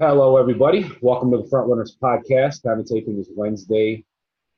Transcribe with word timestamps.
Hello, 0.00 0.36
everybody. 0.38 0.90
Welcome 1.02 1.30
to 1.32 1.38
the 1.38 1.44
Frontrunners 1.44 1.96
Podcast. 2.02 2.62
Time 2.62 2.80
of 2.80 2.86
taping 2.86 3.18
is 3.18 3.28
Wednesday, 3.34 4.04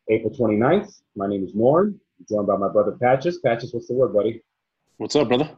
April 0.08 0.32
29th. 0.32 1.02
My 1.16 1.26
name 1.26 1.44
is 1.44 1.54
Norm. 1.54 1.98
I'm 2.20 2.26
joined 2.28 2.46
by 2.46 2.56
my 2.56 2.68
brother 2.68 2.92
Patches. 2.92 3.38
Patches, 3.38 3.74
what's 3.74 3.88
the 3.88 3.94
word, 3.94 4.12
buddy? 4.14 4.42
What's 4.98 5.16
up, 5.16 5.28
brother? 5.28 5.50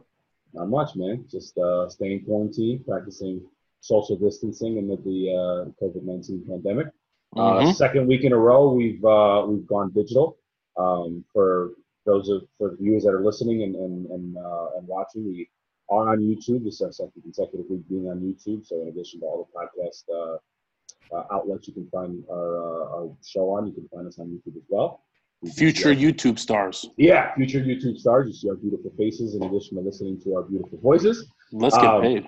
Not 0.53 0.69
much, 0.69 0.95
man. 0.95 1.25
Just 1.29 1.57
uh, 1.57 1.87
staying 1.89 2.25
quarantined, 2.25 2.85
practicing 2.87 3.41
social 3.81 4.15
distancing 4.17 4.79
amid 4.79 5.03
the 5.03 5.29
uh, 5.31 5.83
COVID 5.85 6.03
19 6.03 6.45
pandemic. 6.47 6.87
Uh, 7.35 7.59
Mhm. 7.61 7.75
second 7.75 8.07
week 8.07 8.23
in 8.23 8.31
a 8.33 8.37
row, 8.37 8.71
we've 8.73 9.03
uh, 9.05 9.45
we've 9.47 9.67
gone 9.67 9.91
digital. 9.91 10.37
Um, 10.77 11.23
for 11.33 11.71
those 12.05 12.29
of 12.29 12.43
for 12.57 12.75
viewers 12.77 13.03
that 13.03 13.09
are 13.13 13.23
listening 13.23 13.63
and 13.63 13.75
and 13.75 14.05
and, 14.07 14.37
uh, 14.37 14.67
and 14.77 14.87
watching, 14.87 15.25
we 15.25 15.49
are 15.89 16.09
on 16.09 16.19
YouTube. 16.19 16.63
This 16.63 16.75
is 16.75 16.81
our 16.81 16.91
second 16.91 17.21
consecutive 17.23 17.65
week 17.69 17.87
being 17.89 18.07
on 18.09 18.19
YouTube. 18.19 18.65
So 18.65 18.81
in 18.81 18.87
addition 18.89 19.19
to 19.21 19.25
all 19.25 19.47
the 19.53 19.59
podcast 19.59 20.03
uh, 20.13 21.15
uh, 21.15 21.23
outlets, 21.31 21.67
you 21.67 21.73
can 21.73 21.87
find 21.89 22.23
our, 22.31 22.57
uh, 22.57 22.95
our 22.95 23.09
show 23.25 23.49
on. 23.51 23.67
You 23.67 23.73
can 23.73 23.87
find 23.93 24.07
us 24.07 24.17
on 24.19 24.27
YouTube 24.27 24.57
as 24.57 24.63
well. 24.69 25.01
We 25.41 25.51
Future 25.51 25.89
our- 25.89 25.95
YouTube 25.95 26.39
stars. 26.39 26.89
yeah, 26.97 27.33
future 27.35 27.59
YouTube 27.59 27.97
stars. 27.97 28.27
You 28.27 28.33
see 28.33 28.49
our 28.49 28.55
beautiful 28.55 28.91
faces 28.97 29.35
in 29.35 29.43
addition 29.43 29.77
to 29.77 29.83
listening 29.83 30.19
to 30.21 30.35
our 30.35 30.43
beautiful 30.43 30.79
voices. 30.79 31.27
Let's 31.51 31.75
get 31.77 31.85
Um, 31.85 32.01
paid. 32.01 32.27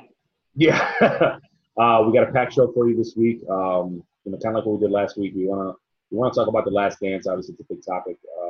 Yeah. 0.56 0.92
uh, 1.80 2.04
we 2.06 2.14
got 2.14 2.30
a 2.30 2.32
packed 2.32 2.54
show 2.54 2.72
for 2.74 2.88
you 2.90 2.96
this 2.96 3.16
week. 3.16 3.42
Um, 3.50 4.04
you 4.26 4.32
know, 4.32 4.38
kind 4.40 4.56
of 4.56 4.56
like 4.56 4.66
what 4.66 4.80
we 4.80 4.86
did 4.86 4.92
last 4.92 5.18
week. 5.18 5.34
We 5.36 5.48
wanna 5.48 5.72
we 6.12 6.18
wanna 6.18 6.34
talk 6.34 6.48
about 6.48 6.66
the 6.66 6.72
Last 6.72 7.00
Dance. 7.00 7.28
Obviously, 7.28 7.54
it's 7.54 7.62
a 7.62 7.74
big 7.74 7.84
topic, 7.84 8.18
a 8.42 8.47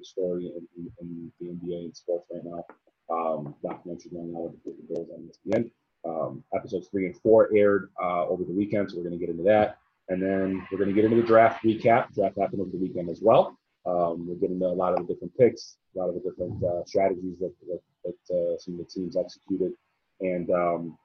big 0.00 0.06
story 0.06 0.52
in, 0.56 0.90
in, 1.00 1.32
the 1.40 1.46
NBA 1.46 1.84
and 1.84 1.96
sports 1.96 2.26
right 2.32 2.44
now. 2.44 2.64
Um, 3.10 3.54
documentary 3.62 4.10
going 4.12 4.34
on 4.34 4.54
with 4.64 4.76
the 4.76 4.94
Bulls 4.94 5.08
on 5.14 5.28
ESPN. 5.28 5.70
Um, 6.08 6.44
episodes 6.54 6.88
three 6.88 7.06
and 7.06 7.16
four 7.20 7.50
aired 7.54 7.90
uh, 8.02 8.26
over 8.26 8.44
the 8.44 8.52
weekend, 8.52 8.90
so 8.90 8.96
we're 8.96 9.04
going 9.04 9.18
to 9.18 9.24
get 9.24 9.30
into 9.30 9.42
that. 9.44 9.78
And 10.08 10.22
then 10.22 10.66
we're 10.70 10.78
going 10.78 10.88
to 10.88 10.94
get 10.94 11.04
into 11.04 11.20
the 11.20 11.26
draft 11.26 11.62
recap. 11.64 12.14
Draft 12.14 12.38
happened 12.40 12.62
over 12.62 12.70
the 12.70 12.78
weekend 12.78 13.10
as 13.10 13.20
well. 13.22 13.58
Um, 13.86 14.26
we're 14.26 14.36
getting 14.36 14.56
into 14.56 14.66
a 14.66 14.68
lot 14.68 14.92
of 14.92 15.06
the 15.06 15.12
different 15.12 15.36
picks, 15.38 15.76
a 15.94 15.98
lot 15.98 16.08
of 16.08 16.14
the 16.14 16.20
different 16.20 16.62
uh, 16.64 16.84
strategies 16.86 17.38
that, 17.40 17.52
that, 17.68 17.80
that 18.04 18.34
uh, 18.34 18.58
some 18.58 18.74
of 18.74 18.78
the 18.78 18.84
teams 18.84 19.16
executed. 19.16 19.72
And 20.20 20.50
um, 20.50 20.98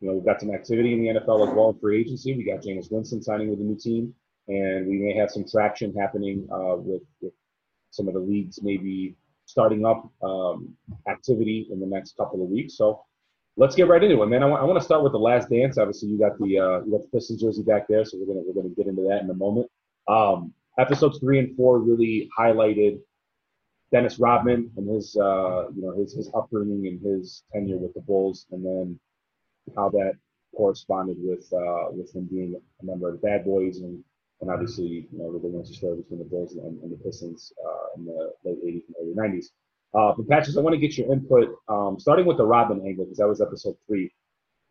you 0.00 0.08
know, 0.08 0.14
we've 0.14 0.24
got 0.24 0.40
some 0.40 0.52
activity 0.52 0.92
in 0.92 1.02
the 1.02 1.20
NFL 1.20 1.48
as 1.48 1.54
well 1.54 1.70
in 1.70 1.78
free 1.78 2.00
agency. 2.00 2.36
We 2.36 2.44
got 2.44 2.62
Jameis 2.62 2.90
Winston 2.90 3.22
signing 3.22 3.50
with 3.50 3.60
a 3.60 3.62
new 3.62 3.76
team, 3.76 4.14
and 4.48 4.86
we 4.86 4.98
may 4.98 5.14
have 5.14 5.30
some 5.30 5.44
traction 5.44 5.94
happening 5.94 6.48
uh, 6.52 6.76
with, 6.76 7.02
with 7.20 7.32
some 7.90 8.08
of 8.08 8.14
the 8.14 8.20
leagues 8.20 8.60
maybe 8.62 9.16
starting 9.46 9.84
up 9.84 10.10
um, 10.22 10.74
activity 11.08 11.68
in 11.72 11.80
the 11.80 11.86
next 11.86 12.16
couple 12.16 12.42
of 12.42 12.48
weeks. 12.48 12.76
So 12.76 13.04
let's 13.56 13.74
get 13.74 13.88
right 13.88 14.02
into 14.02 14.22
it, 14.22 14.26
man. 14.26 14.42
I 14.42 14.46
want, 14.46 14.66
want 14.66 14.78
to 14.78 14.84
start 14.84 15.02
with 15.02 15.12
the 15.12 15.18
last 15.18 15.50
dance. 15.50 15.76
Obviously, 15.78 16.08
you 16.08 16.18
got 16.18 16.38
the 16.38 16.58
uh, 16.58 16.84
you 16.84 16.92
got 16.92 17.02
the 17.02 17.08
Pistons 17.12 17.40
jersey 17.40 17.62
back 17.62 17.86
there, 17.88 18.04
so 18.04 18.18
we're 18.18 18.32
gonna 18.32 18.44
we're 18.46 18.62
gonna 18.62 18.74
get 18.74 18.86
into 18.86 19.02
that 19.08 19.22
in 19.22 19.30
a 19.30 19.34
moment. 19.34 19.68
Um, 20.08 20.54
episodes 20.78 21.18
three 21.18 21.38
and 21.38 21.56
four 21.56 21.78
really 21.78 22.30
highlighted 22.38 23.00
Dennis 23.92 24.18
Rodman 24.18 24.70
and 24.76 24.88
his 24.88 25.16
uh, 25.16 25.68
you 25.70 25.82
know 25.82 25.92
his 25.98 26.14
his 26.14 26.30
upbringing 26.34 26.86
and 26.86 27.00
his 27.04 27.42
tenure 27.52 27.78
with 27.78 27.94
the 27.94 28.00
Bulls, 28.00 28.46
and 28.52 28.64
then 28.64 28.98
how 29.76 29.88
that 29.90 30.12
corresponded 30.56 31.16
with 31.18 31.52
uh, 31.52 31.90
with 31.90 32.14
him 32.14 32.28
being 32.30 32.54
a 32.80 32.84
member 32.84 33.08
of 33.08 33.20
the 33.20 33.26
Bad 33.26 33.44
Boys 33.44 33.78
and 33.78 34.02
and 34.40 34.50
obviously 34.50 35.06
you 35.10 35.18
know 35.18 35.32
the 35.32 35.38
winter 35.38 35.72
story 35.72 35.96
between 35.96 36.18
the 36.18 36.24
Bulls 36.24 36.54
and, 36.54 36.82
and 36.82 36.92
the 36.92 36.96
Pistons 36.96 37.52
uh, 37.64 37.86
in 37.96 38.04
the 38.06 38.32
late 38.44 38.58
'80s 38.64 38.82
and 38.86 38.96
early 39.00 39.30
'90s. 39.30 39.46
Uh, 39.92 40.14
but 40.16 40.28
Patches, 40.28 40.56
I 40.56 40.60
want 40.60 40.74
to 40.74 40.80
get 40.80 40.96
your 40.96 41.12
input, 41.12 41.48
um, 41.68 41.98
starting 41.98 42.24
with 42.24 42.36
the 42.36 42.44
Rodman 42.44 42.86
angle 42.86 43.04
because 43.04 43.18
that 43.18 43.28
was 43.28 43.40
episode 43.40 43.76
three. 43.86 44.12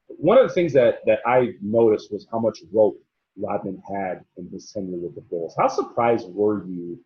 One 0.07 0.37
of 0.37 0.47
the 0.47 0.53
things 0.53 0.73
that 0.73 0.99
that 1.05 1.19
I 1.25 1.53
noticed 1.61 2.11
was 2.11 2.27
how 2.31 2.39
much 2.39 2.59
rope 2.71 2.97
Rodman 3.37 3.81
had 3.87 4.23
in 4.37 4.49
his 4.49 4.71
tenure 4.71 4.97
with 4.97 5.15
the 5.15 5.21
Bulls. 5.21 5.55
How 5.57 5.67
surprised 5.67 6.27
were 6.29 6.65
you 6.65 6.99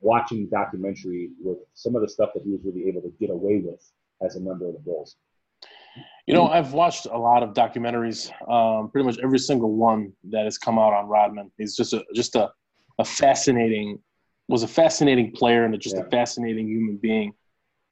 watching 0.00 0.44
the 0.44 0.50
documentary 0.50 1.30
with 1.40 1.58
some 1.74 1.96
of 1.96 2.02
the 2.02 2.08
stuff 2.08 2.30
that 2.34 2.42
he 2.44 2.50
was 2.50 2.60
really 2.64 2.88
able 2.88 3.02
to 3.02 3.12
get 3.20 3.30
away 3.30 3.60
with 3.64 3.82
as 4.22 4.36
a 4.36 4.40
member 4.40 4.66
of 4.66 4.74
the 4.74 4.80
Bulls? 4.80 5.16
You 6.26 6.34
know, 6.34 6.48
I've 6.48 6.74
watched 6.74 7.06
a 7.06 7.16
lot 7.16 7.42
of 7.42 7.54
documentaries. 7.54 8.30
Um, 8.50 8.90
pretty 8.90 9.06
much 9.06 9.18
every 9.22 9.38
single 9.38 9.74
one 9.74 10.12
that 10.30 10.44
has 10.44 10.58
come 10.58 10.78
out 10.78 10.92
on 10.92 11.06
Rodman. 11.06 11.50
He's 11.56 11.74
just 11.74 11.94
a 11.94 12.04
just 12.14 12.36
a, 12.36 12.50
a 12.98 13.04
fascinating 13.04 13.98
was 14.48 14.62
a 14.62 14.68
fascinating 14.68 15.32
player 15.32 15.64
and 15.64 15.78
just 15.80 15.96
Yeah. 15.96 16.02
a 16.02 16.10
fascinating 16.10 16.68
human 16.68 16.96
being. 16.96 17.32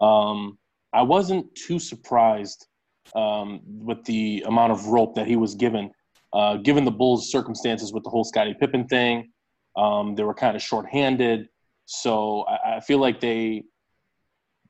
Um, 0.01 0.59
I 0.93 1.03
wasn't 1.03 1.55
too 1.55 1.79
surprised 1.79 2.67
um, 3.15 3.61
with 3.65 4.03
the 4.05 4.43
amount 4.47 4.73
of 4.73 4.87
rope 4.87 5.15
that 5.15 5.27
he 5.27 5.37
was 5.37 5.55
given, 5.55 5.91
uh, 6.33 6.57
given 6.57 6.85
the 6.85 6.91
Bulls' 6.91 7.31
circumstances 7.31 7.93
with 7.93 8.03
the 8.05 8.11
whole 8.11 8.25
Scottie 8.25 8.55
Pippen 8.55 8.87
thing. 8.89 9.31
Um, 9.77 10.15
they 10.15 10.23
were 10.25 10.35
kind 10.35 10.57
of 10.57 10.63
shorthanded, 10.63 11.49
so 11.85 12.43
I, 12.49 12.77
I 12.77 12.81
feel 12.81 12.99
like 12.99 13.21
they 13.21 13.65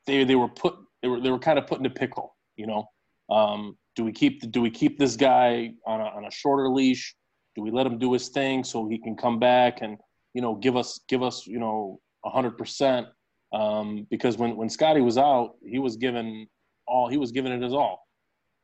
they 0.06 0.25
they 0.25 0.34
were 0.34 0.48
put 0.48 0.75
they 1.02 1.08
were 1.08 1.20
they 1.20 1.30
were 1.30 1.38
kind 1.38 1.58
of 1.58 1.66
put 1.66 1.78
in 1.78 1.86
a 1.86 1.91
pickle. 1.91 2.36
You 2.56 2.66
know, 2.66 2.84
um, 3.31 3.76
do 3.94 4.04
we 4.04 4.12
keep 4.12 4.50
do 4.50 4.60
we 4.60 4.70
keep 4.70 4.98
this 4.98 5.16
guy 5.16 5.72
on 5.87 6.00
a, 6.00 6.04
on 6.04 6.25
a 6.25 6.31
shorter 6.31 6.69
leash? 6.69 7.14
Do 7.54 7.62
we 7.62 7.70
let 7.70 7.87
him 7.87 7.98
do 7.98 8.12
his 8.12 8.28
thing 8.28 8.64
so 8.64 8.87
he 8.88 8.98
can 8.98 9.16
come 9.16 9.38
back 9.38 9.81
and 9.81 9.97
you 10.34 10.42
know 10.42 10.54
give 10.54 10.76
us 10.76 11.00
give 11.09 11.22
us 11.22 11.47
you 11.47 11.59
know 11.59 12.00
hundred 12.25 12.59
percent? 12.59 13.06
Um, 13.53 14.06
because 14.10 14.37
when 14.37 14.56
when 14.56 14.69
Scottie 14.69 15.00
was 15.00 15.19
out, 15.19 15.54
he 15.64 15.78
was 15.78 15.97
given 15.97 16.47
all 16.87 17.09
he 17.09 17.16
was 17.16 17.32
giving 17.32 17.53
it 17.53 17.62
his 17.62 17.72
all, 17.72 18.06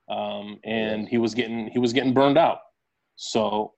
um, 0.09 0.59
and 0.65 1.09
he 1.09 1.19
was 1.19 1.34
getting 1.34 1.69
he 1.69 1.79
was 1.79 1.93
getting 1.93 2.12
burned 2.12 2.39
out. 2.39 2.59
So 3.17 3.73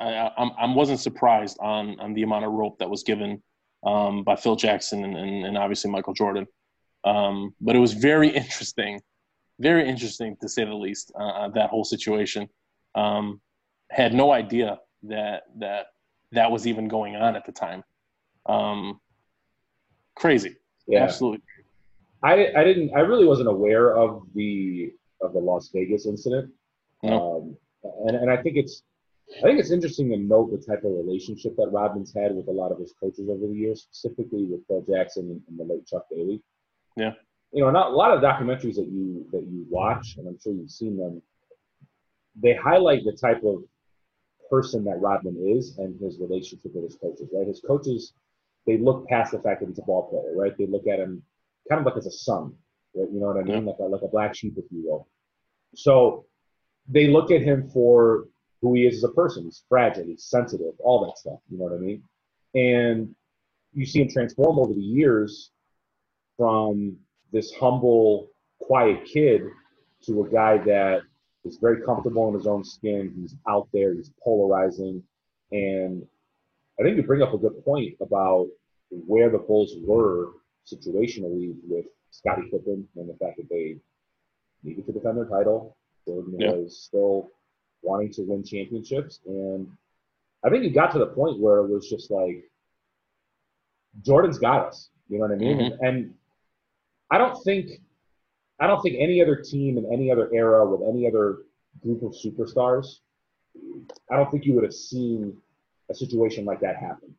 I, 0.00 0.30
I'm 0.36 0.50
I 0.58 0.66
wasn't 0.74 1.00
surprised 1.00 1.58
on 1.60 1.98
on 2.00 2.14
the 2.14 2.22
amount 2.22 2.44
of 2.44 2.52
rope 2.52 2.78
that 2.78 2.90
was 2.90 3.02
given 3.02 3.42
um, 3.84 4.24
by 4.24 4.36
Phil 4.36 4.56
Jackson 4.56 5.04
and, 5.04 5.16
and, 5.16 5.46
and 5.46 5.58
obviously 5.58 5.90
Michael 5.90 6.14
Jordan. 6.14 6.46
Um, 7.04 7.54
but 7.60 7.76
it 7.76 7.78
was 7.78 7.92
very 7.92 8.28
interesting, 8.36 9.00
very 9.60 9.88
interesting 9.88 10.36
to 10.40 10.48
say 10.48 10.64
the 10.64 10.74
least. 10.74 11.12
Uh, 11.18 11.48
that 11.50 11.70
whole 11.70 11.84
situation. 11.84 12.48
Um, 12.94 13.40
had 13.90 14.12
no 14.12 14.32
idea 14.32 14.78
that 15.04 15.44
that 15.58 15.86
that 16.32 16.50
was 16.50 16.66
even 16.66 16.88
going 16.88 17.16
on 17.16 17.36
at 17.36 17.46
the 17.46 17.52
time. 17.52 17.82
Um, 18.46 19.00
crazy, 20.14 20.56
Yeah. 20.86 21.04
absolutely. 21.04 21.42
I, 22.22 22.48
I 22.56 22.64
didn't 22.64 22.94
I 22.94 23.00
really 23.00 23.26
wasn't 23.26 23.48
aware 23.48 23.96
of 23.96 24.22
the 24.34 24.92
of 25.22 25.32
the 25.32 25.38
Las 25.38 25.70
Vegas 25.72 26.06
incident. 26.06 26.50
Um, 27.04 27.56
and, 28.06 28.16
and 28.16 28.30
I 28.30 28.36
think 28.42 28.56
it's 28.56 28.82
I 29.38 29.42
think 29.42 29.60
it's 29.60 29.70
interesting 29.70 30.10
to 30.10 30.16
note 30.16 30.50
the 30.50 30.58
type 30.58 30.84
of 30.84 30.92
relationship 30.92 31.54
that 31.56 31.68
Rodman's 31.70 32.12
had 32.14 32.34
with 32.34 32.48
a 32.48 32.52
lot 32.52 32.72
of 32.72 32.78
his 32.78 32.92
coaches 32.98 33.28
over 33.28 33.46
the 33.46 33.54
years, 33.54 33.82
specifically 33.90 34.44
with 34.44 34.66
Phil 34.66 34.82
Jackson 34.88 35.30
and, 35.30 35.42
and 35.48 35.58
the 35.58 35.72
late 35.72 35.86
Chuck 35.86 36.06
Daly. 36.10 36.42
Yeah. 36.96 37.12
You 37.52 37.64
know, 37.64 37.70
not 37.70 37.92
a 37.92 37.94
lot 37.94 38.12
of 38.12 38.22
documentaries 38.22 38.76
that 38.76 38.88
you 38.88 39.26
that 39.32 39.42
you 39.42 39.66
watch, 39.70 40.16
and 40.18 40.28
I'm 40.28 40.38
sure 40.38 40.52
you've 40.52 40.70
seen 40.70 40.96
them. 40.96 41.22
They 42.40 42.54
highlight 42.54 43.04
the 43.04 43.12
type 43.12 43.42
of 43.42 43.64
person 44.50 44.84
that 44.84 45.00
Rodman 45.00 45.36
is 45.56 45.78
and 45.78 45.98
his 46.00 46.18
relationship 46.18 46.72
with 46.74 46.84
his 46.84 46.96
coaches. 46.96 47.28
Right, 47.32 47.46
his 47.46 47.60
coaches 47.66 48.12
they 48.66 48.76
look 48.76 49.08
past 49.08 49.32
the 49.32 49.38
fact 49.38 49.60
that 49.60 49.68
he's 49.68 49.78
a 49.78 49.82
ball 49.82 50.10
player. 50.10 50.36
Right, 50.36 50.56
they 50.58 50.66
look 50.66 50.86
at 50.86 50.98
him 50.98 51.22
kind 51.68 51.80
of 51.80 51.86
like 51.86 51.96
as 51.96 52.06
a 52.06 52.10
son. 52.10 52.54
Right? 52.94 53.08
You 53.10 53.20
know 53.20 53.26
what 53.26 53.38
I 53.38 53.42
mean? 53.42 53.64
Like 53.64 53.76
a, 53.78 53.84
like 53.84 54.02
a 54.02 54.08
black 54.08 54.34
sheep, 54.34 54.54
if 54.56 54.64
you 54.70 54.82
will. 54.86 55.08
So 55.74 56.26
they 56.88 57.06
look 57.06 57.30
at 57.30 57.42
him 57.42 57.70
for 57.70 58.26
who 58.60 58.74
he 58.74 58.86
is 58.86 58.96
as 58.96 59.04
a 59.04 59.12
person. 59.12 59.44
He's 59.44 59.62
fragile, 59.68 60.04
he's 60.04 60.24
sensitive, 60.24 60.74
all 60.80 61.06
that 61.06 61.18
stuff. 61.18 61.38
You 61.50 61.58
know 61.58 61.64
what 61.64 61.74
I 61.74 61.78
mean? 61.78 62.02
And 62.54 63.14
you 63.72 63.86
see 63.86 64.00
him 64.00 64.08
transform 64.08 64.58
over 64.58 64.72
the 64.72 64.80
years 64.80 65.50
from 66.36 66.96
this 67.32 67.52
humble, 67.54 68.28
quiet 68.60 69.04
kid 69.04 69.42
to 70.06 70.24
a 70.24 70.28
guy 70.28 70.58
that 70.58 71.02
is 71.44 71.58
very 71.58 71.82
comfortable 71.82 72.28
in 72.28 72.34
his 72.34 72.46
own 72.46 72.64
skin. 72.64 73.12
He's 73.20 73.36
out 73.48 73.68
there, 73.72 73.94
he's 73.94 74.10
polarizing. 74.22 75.02
And 75.52 76.06
I 76.78 76.82
think 76.82 76.96
you 76.96 77.02
bring 77.02 77.22
up 77.22 77.34
a 77.34 77.38
good 77.38 77.64
point 77.64 77.94
about 78.00 78.48
where 78.90 79.30
the 79.30 79.38
Bulls 79.38 79.74
were 79.82 80.32
situationally 80.66 81.54
with 81.66 81.86
Scottie 82.10 82.48
Pippen 82.50 82.86
and 82.96 83.08
the 83.08 83.14
fact 83.14 83.36
that 83.38 83.48
they 83.50 83.76
needed 84.62 84.86
to 84.86 84.92
defend 84.92 85.16
their 85.18 85.24
title. 85.26 85.76
Jordan 86.06 86.36
Yeah. 86.38 86.52
was 86.52 86.78
still 86.78 87.30
wanting 87.82 88.12
to 88.12 88.22
win 88.22 88.42
championships. 88.44 89.20
And 89.26 89.68
I 90.44 90.50
think 90.50 90.64
it 90.64 90.70
got 90.70 90.92
to 90.92 90.98
the 90.98 91.06
point 91.08 91.40
where 91.40 91.58
it 91.58 91.68
was 91.68 91.88
just 91.88 92.10
like, 92.10 92.50
Jordan's 94.02 94.38
got 94.38 94.66
us. 94.68 94.90
You 95.08 95.18
know 95.18 95.26
what 95.26 95.32
I 95.32 95.36
mean? 95.36 95.58
Mhm. 95.58 95.78
And 95.80 96.14
I 97.10 97.18
don't 97.18 97.42
think, 97.42 97.70
I 98.60 98.66
don't 98.66 98.80
think 98.82 98.96
any 98.98 99.22
other 99.22 99.36
team 99.36 99.78
in 99.78 99.90
any 99.92 100.10
other 100.10 100.28
era 100.32 100.66
with 100.66 100.82
any 100.88 101.06
other 101.06 101.38
group 101.82 102.02
of 102.02 102.12
superstars, 102.12 102.98
I 104.10 104.16
don't 104.16 104.30
think 104.30 104.44
you 104.44 104.54
would 104.54 104.64
have 104.64 104.74
seen 104.74 105.36
a 105.90 105.94
situation 105.94 106.44
like 106.44 106.60
that 106.60 106.76
happen. 106.76 107.14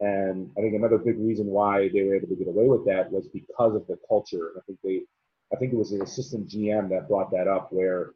And 0.00 0.50
I 0.56 0.60
think 0.60 0.74
another 0.74 0.98
big 0.98 1.18
reason 1.18 1.46
why 1.46 1.88
they 1.92 2.02
were 2.04 2.14
able 2.14 2.28
to 2.28 2.36
get 2.36 2.48
away 2.48 2.68
with 2.68 2.86
that 2.86 3.10
was 3.10 3.26
because 3.28 3.74
of 3.74 3.86
the 3.86 3.98
culture. 4.08 4.52
I 4.56 4.60
think 4.66 4.78
they, 4.84 5.02
I 5.52 5.56
think 5.56 5.72
it 5.72 5.76
was 5.76 5.90
the 5.90 6.02
assistant 6.02 6.48
GM 6.48 6.88
that 6.90 7.08
brought 7.08 7.30
that 7.32 7.48
up, 7.48 7.72
where 7.72 8.12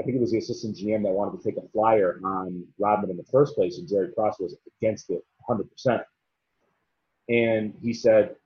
I 0.00 0.02
think 0.02 0.16
it 0.16 0.20
was 0.20 0.30
the 0.30 0.38
assistant 0.38 0.76
GM 0.76 1.02
that 1.02 1.10
wanted 1.10 1.38
to 1.38 1.44
take 1.44 1.62
a 1.62 1.68
flyer 1.68 2.20
on 2.24 2.64
Rodman 2.78 3.10
in 3.10 3.16
the 3.16 3.24
first 3.24 3.54
place, 3.54 3.78
and 3.78 3.88
Jerry 3.88 4.10
Krause 4.12 4.36
was 4.38 4.56
against 4.80 5.10
it 5.10 5.22
100%. 5.48 6.02
And 7.28 7.74
he 7.82 7.92
said, 7.92 8.36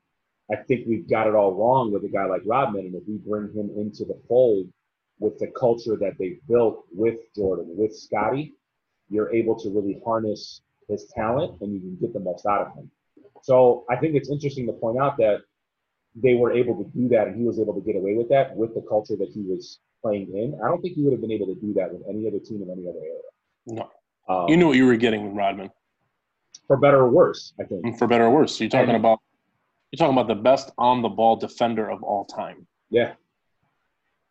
I 0.52 0.56
think 0.56 0.87
we've 0.87 1.08
got 1.08 1.26
it 1.26 1.34
all 1.34 1.54
wrong 1.54 1.93
with 1.93 2.04
a 2.04 2.08
guy 2.08 2.26
like 2.26 2.43
Rodman. 2.44 2.87
And 2.87 2.94
if 2.94 3.02
we 3.06 3.16
bring 3.16 3.52
him 3.54 3.70
into 3.76 4.04
the 4.04 4.20
fold 4.28 4.66
with 5.19 5.38
the 5.38 5.46
culture 5.58 5.96
that 5.96 6.14
they've 6.19 6.38
built 6.49 6.84
with 6.93 7.16
Jordan, 7.34 7.66
with 7.76 7.96
Scottie, 7.96 8.54
you're 9.08 9.32
able 9.34 9.58
to 9.60 9.70
really 9.70 9.99
harness 10.04 10.60
his 10.88 11.06
talent 11.14 11.60
and 11.60 11.72
you 11.72 11.81
can 11.81 11.96
get 12.00 12.12
the 12.12 12.20
most 12.20 12.44
out 12.44 12.66
of 12.66 12.75
him. 12.75 12.90
So 13.43 13.84
I 13.90 13.96
think 13.96 14.14
it's 14.14 14.31
interesting 14.31 14.66
to 14.66 14.72
point 14.75 14.99
out 14.99 15.16
that 15.19 15.38
they 16.14 16.34
were 16.34 16.52
able 16.52 16.76
to 16.76 16.90
do 16.90 17.08
that 17.08 17.28
and 17.28 17.37
he 17.37 17.44
was 17.44 17.58
able 17.58 17.75
to 17.75 17.81
get 17.81 17.96
away 17.96 18.14
with 18.14 18.28
that 18.28 18.55
with 18.55 18.75
the 18.75 18.82
culture 18.82 19.16
that 19.16 19.31
he 19.32 19.40
was 19.40 19.78
playing 20.02 20.28
in. 20.34 20.58
I 20.62 20.69
don't 20.69 20.82
think 20.82 20.94
he 20.94 21.02
would 21.02 21.12
have 21.12 21.20
been 21.20 21.32
able 21.32 21.46
to 21.46 21.55
do 21.55 21.72
that 21.75 21.93
with 21.93 22.02
any 22.08 22.26
other 22.26 22.38
team 22.38 22.62
in 22.62 22.70
any 22.70 22.87
other 22.88 22.98
era. 22.98 23.22
No. 23.66 23.90
Um, 24.28 24.48
you 24.48 24.56
knew 24.56 24.66
what 24.66 24.76
you 24.76 24.87
were 24.87 24.96
getting 24.96 25.25
with 25.25 25.34
Rodman. 25.34 25.70
For 26.66 26.76
better 26.76 26.98
or 26.98 27.10
worse, 27.10 27.55
I 27.58 27.64
think. 27.64 27.98
For 27.98 28.06
better 28.06 28.25
or 28.25 28.31
worse. 28.31 28.60
You're 28.60 28.69
talking 28.69 28.90
and, 28.90 28.98
about 28.98 29.20
you're 29.93 29.99
talking 29.99 30.19
about 30.19 30.35
the 30.35 30.43
best 30.43 30.73
on 30.79 31.03
the 31.03 31.09
ball 31.09 31.37
defender 31.37 31.91
of 31.91 32.03
all 32.03 32.25
time. 32.25 32.67
Yeah. 32.91 33.12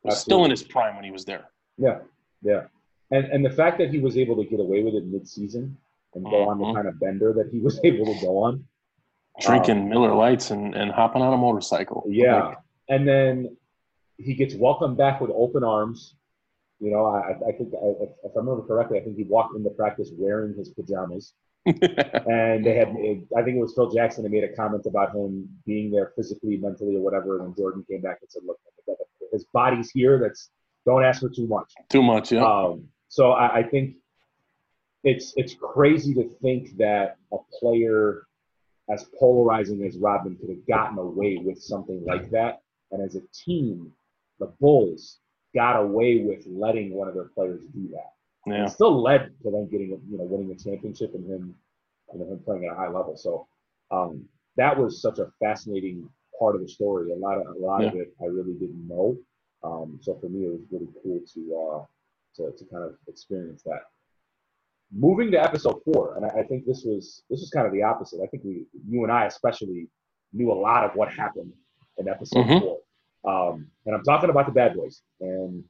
Was 0.03 0.19
still 0.19 0.43
in 0.43 0.49
his 0.49 0.63
prime 0.63 0.95
when 0.95 1.05
he 1.05 1.11
was 1.11 1.23
there. 1.23 1.45
Yeah. 1.77 1.99
Yeah. 2.41 2.63
And 3.11 3.25
and 3.25 3.45
the 3.45 3.51
fact 3.51 3.77
that 3.77 3.91
he 3.91 3.99
was 3.99 4.17
able 4.17 4.35
to 4.37 4.49
get 4.49 4.59
away 4.59 4.83
with 4.83 4.95
it 4.95 5.05
mid 5.05 5.27
season 5.27 5.77
and 6.15 6.25
go 6.25 6.31
mm-hmm. 6.31 6.49
on 6.49 6.57
the 6.57 6.65
mm-hmm. 6.65 6.75
kind 6.75 6.87
of 6.87 6.99
bender 6.99 7.33
that 7.33 7.49
he 7.51 7.59
was 7.59 7.79
able 7.83 8.05
to 8.05 8.19
go 8.19 8.39
on. 8.43 8.65
Drinking 9.39 9.83
um, 9.83 9.89
Miller 9.89 10.13
Lights 10.13 10.49
and, 10.51 10.75
and 10.75 10.91
hopping 10.91 11.21
on 11.21 11.33
a 11.33 11.37
motorcycle. 11.37 12.03
Yeah. 12.09 12.43
Like, 12.43 12.57
and 12.89 13.07
then 13.07 13.55
he 14.17 14.33
gets 14.33 14.55
welcomed 14.55 14.97
back 14.97 15.21
with 15.21 15.31
open 15.33 15.63
arms. 15.63 16.15
You 16.79 16.91
know, 16.91 17.05
I, 17.05 17.33
I 17.47 17.51
think 17.51 17.69
if 17.73 18.31
I 18.35 18.39
remember 18.39 18.63
correctly, 18.63 18.99
I 18.99 19.03
think 19.03 19.15
he 19.15 19.23
walked 19.23 19.55
into 19.55 19.69
practice 19.69 20.09
wearing 20.17 20.55
his 20.57 20.69
pajamas. 20.69 21.33
And 21.65 22.65
they 22.65 22.75
had, 22.75 22.89
I 23.37 23.43
think 23.43 23.57
it 23.57 23.61
was 23.61 23.73
Phil 23.75 23.91
Jackson 23.91 24.23
that 24.23 24.31
made 24.31 24.43
a 24.43 24.53
comment 24.55 24.85
about 24.85 25.15
him 25.15 25.47
being 25.65 25.91
there 25.91 26.11
physically, 26.15 26.57
mentally, 26.57 26.95
or 26.95 27.01
whatever. 27.01 27.43
And 27.43 27.55
Jordan 27.55 27.85
came 27.89 28.01
back 28.01 28.17
and 28.21 28.31
said, 28.31 28.41
"Look, 28.45 28.59
his 29.31 29.45
body's 29.53 29.91
here. 29.91 30.19
That's 30.19 30.49
don't 30.85 31.03
ask 31.03 31.21
for 31.21 31.29
too 31.29 31.47
much. 31.47 31.71
Too 31.89 32.01
much, 32.01 32.31
yeah." 32.31 32.43
Um, 32.43 32.87
so 33.09 33.31
I, 33.31 33.59
I 33.59 33.63
think 33.63 33.95
it's 35.03 35.33
it's 35.35 35.53
crazy 35.53 36.13
to 36.15 36.29
think 36.41 36.77
that 36.77 37.17
a 37.31 37.37
player 37.59 38.23
as 38.89 39.05
polarizing 39.19 39.85
as 39.85 39.97
Rodman 39.97 40.37
could 40.37 40.49
have 40.49 40.65
gotten 40.67 40.97
away 40.97 41.37
with 41.37 41.61
something 41.61 42.03
like 42.05 42.31
that, 42.31 42.61
and 42.91 43.03
as 43.03 43.15
a 43.15 43.21
team 43.33 43.91
the 44.39 44.47
Bulls 44.59 45.19
got 45.53 45.79
away 45.79 46.23
with 46.25 46.45
letting 46.47 46.93
one 46.93 47.07
of 47.07 47.13
their 47.13 47.29
players 47.35 47.61
do 47.73 47.87
that. 47.89 48.13
Yeah. 48.45 48.65
It 48.65 48.69
still 48.69 49.01
led 49.01 49.31
to 49.43 49.51
them 49.51 49.69
getting, 49.69 49.89
you 50.09 50.17
know, 50.17 50.23
winning 50.23 50.51
a 50.51 50.55
championship 50.55 51.13
and 51.13 51.29
him, 51.29 51.55
you 52.13 52.19
know, 52.19 52.25
him 52.25 52.39
playing 52.43 52.65
at 52.65 52.73
a 52.73 52.75
high 52.75 52.87
level. 52.87 53.15
So 53.15 53.47
um, 53.91 54.25
that 54.57 54.77
was 54.77 55.01
such 55.01 55.19
a 55.19 55.31
fascinating 55.39 56.09
part 56.39 56.55
of 56.55 56.61
the 56.61 56.67
story. 56.67 57.11
A 57.11 57.15
lot 57.15 57.37
of 57.37 57.47
a 57.55 57.59
lot 57.59 57.81
yeah. 57.81 57.89
of 57.89 57.95
it 57.95 58.13
I 58.21 58.25
really 58.25 58.53
didn't 58.53 58.87
know. 58.87 59.17
Um, 59.63 59.99
so 60.01 60.17
for 60.19 60.27
me, 60.27 60.45
it 60.45 60.51
was 60.51 60.61
really 60.71 60.87
cool 61.03 61.19
to 61.33 61.41
uh, 61.55 61.85
to 62.35 62.57
to 62.57 62.65
kind 62.65 62.83
of 62.83 62.95
experience 63.07 63.61
that. 63.63 63.81
Moving 64.93 65.31
to 65.31 65.41
episode 65.41 65.81
four, 65.85 66.15
and 66.17 66.25
I, 66.25 66.39
I 66.39 66.43
think 66.43 66.65
this 66.65 66.83
was 66.83 67.23
this 67.29 67.39
was 67.39 67.49
kind 67.51 67.67
of 67.67 67.73
the 67.73 67.83
opposite. 67.83 68.21
I 68.23 68.27
think 68.27 68.43
we, 68.43 68.65
you 68.89 69.03
and 69.03 69.11
I 69.11 69.25
especially, 69.25 69.87
knew 70.33 70.51
a 70.51 70.53
lot 70.53 70.83
of 70.83 70.91
what 70.95 71.13
happened 71.13 71.53
in 71.97 72.09
episode 72.09 72.45
mm-hmm. 72.45 72.59
four. 72.59 72.79
Um, 73.23 73.67
and 73.85 73.95
I'm 73.95 74.03
talking 74.03 74.29
about 74.29 74.47
the 74.47 74.51
bad 74.51 74.75
boys. 74.75 75.01
And 75.19 75.63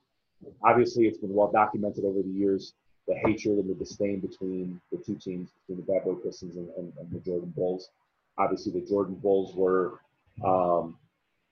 obviously, 0.64 1.06
it's 1.06 1.18
been 1.18 1.34
well 1.34 1.52
documented 1.52 2.06
over 2.06 2.22
the 2.22 2.30
years 2.30 2.74
the 3.08 3.16
hatred 3.16 3.58
and 3.58 3.70
the 3.70 3.74
disdain 3.74 4.20
between 4.20 4.80
the 4.92 4.98
two 4.98 5.16
teams, 5.16 5.50
between 5.68 5.86
the 5.86 5.92
Bad 5.92 6.06
Boy 6.06 6.14
Pistons 6.16 6.56
and, 6.56 6.70
and, 6.78 6.94
and 7.00 7.12
the 7.12 7.20
Jordan 7.20 7.52
Bulls. 7.56 7.90
Obviously, 8.38 8.72
the 8.72 8.86
Jordan 8.88 9.16
Bulls 9.16 9.56
were, 9.56 10.00
um, 10.46 10.98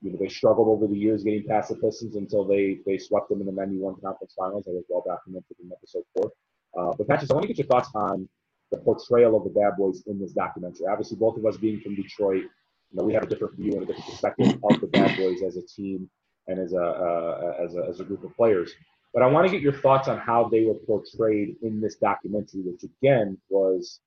you 0.00 0.10
know, 0.10 0.18
they 0.18 0.28
struggled 0.28 0.68
over 0.68 0.86
the 0.86 0.98
years 0.98 1.24
getting 1.24 1.44
past 1.44 1.68
the 1.68 1.76
Pistons 1.76 2.16
until 2.16 2.44
they 2.44 2.78
they 2.86 2.98
swept 2.98 3.28
them 3.28 3.40
in 3.40 3.46
the 3.46 3.52
91 3.52 3.96
conference 4.00 4.34
finals. 4.38 4.64
That 4.64 4.72
was 4.72 4.84
well 4.88 5.04
documented 5.06 5.56
in 5.62 5.70
episode 5.72 6.04
four. 6.16 6.32
Uh, 6.76 6.94
but 6.96 7.08
Patrick, 7.08 7.30
I 7.30 7.34
want 7.34 7.42
to 7.44 7.48
get 7.48 7.58
your 7.58 7.66
thoughts 7.66 7.90
on 7.94 8.28
the 8.70 8.78
portrayal 8.78 9.36
of 9.36 9.44
the 9.44 9.50
Bad 9.50 9.76
Boys 9.76 10.02
in 10.06 10.18
this 10.18 10.32
documentary. 10.32 10.86
Obviously, 10.86 11.16
both 11.16 11.36
of 11.36 11.44
us 11.44 11.56
being 11.56 11.80
from 11.80 11.96
Detroit, 11.96 12.44
you 12.44 12.98
know, 12.98 13.04
we 13.04 13.12
have 13.12 13.24
a 13.24 13.26
different 13.26 13.56
view 13.56 13.72
and 13.72 13.82
a 13.82 13.86
different 13.86 14.08
perspective 14.08 14.58
of 14.62 14.80
the 14.80 14.86
Bad 14.86 15.16
Boys 15.16 15.42
as 15.42 15.56
a 15.56 15.62
team 15.62 16.08
and 16.50 16.58
as 16.58 16.72
a, 16.72 17.54
as 17.64 17.74
a 17.76 17.82
as 17.88 18.00
a 18.00 18.04
group 18.04 18.22
of 18.24 18.34
players. 18.36 18.72
But 19.12 19.22
I 19.22 19.26
want 19.26 19.46
to 19.46 19.52
get 19.52 19.62
your 19.62 19.72
thoughts 19.72 20.06
on 20.08 20.18
how 20.18 20.48
they 20.48 20.64
were 20.64 20.74
portrayed 20.74 21.56
in 21.62 21.80
this 21.80 21.96
documentary, 21.96 22.60
which 22.62 22.84
again 22.84 23.38
was, 23.48 24.00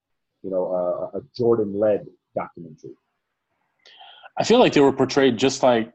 you 0.44 0.50
know, 0.50 0.64
a, 1.14 1.18
a 1.18 1.22
Jordan-led 1.36 2.06
documentary. 2.36 2.96
I 4.38 4.44
feel 4.44 4.60
like 4.60 4.74
they 4.74 4.82
were 4.82 4.94
portrayed 4.94 5.38
just 5.38 5.62
like 5.62 5.92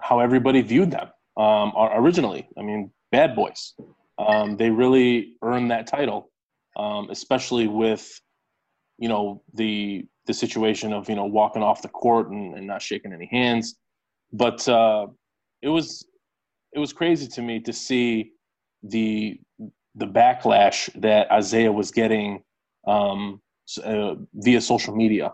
how 0.00 0.20
everybody 0.20 0.60
viewed 0.60 0.90
them 0.90 1.08
um, 1.36 1.72
originally. 1.76 2.48
I 2.58 2.62
mean, 2.62 2.90
bad 3.12 3.34
boys. 3.34 3.74
Um, 4.18 4.56
they 4.56 4.70
really 4.70 5.36
earned 5.42 5.70
that 5.70 5.86
title, 5.86 6.30
um, 6.76 7.08
especially 7.10 7.66
with, 7.68 8.20
you 8.98 9.08
know, 9.08 9.42
the 9.54 10.06
the 10.26 10.34
situation 10.34 10.92
of 10.92 11.08
you 11.08 11.14
know 11.14 11.26
walking 11.26 11.62
off 11.62 11.80
the 11.80 11.88
court 11.88 12.30
and, 12.30 12.54
and 12.56 12.66
not 12.66 12.82
shaking 12.82 13.12
any 13.12 13.26
hands. 13.26 13.76
But 14.32 14.68
uh, 14.68 15.06
it 15.62 15.68
was 15.68 16.06
it 16.72 16.78
was 16.78 16.92
crazy 16.92 17.26
to 17.26 17.42
me 17.42 17.60
to 17.60 17.72
see 17.72 18.32
the 18.82 19.40
the 19.94 20.06
backlash 20.06 20.90
that 21.00 21.26
Isiah 21.36 21.72
was 21.72 21.90
getting 21.90 22.42
um, 22.86 23.40
uh, 23.82 24.14
via 24.34 24.60
social 24.60 24.94
media. 24.94 25.32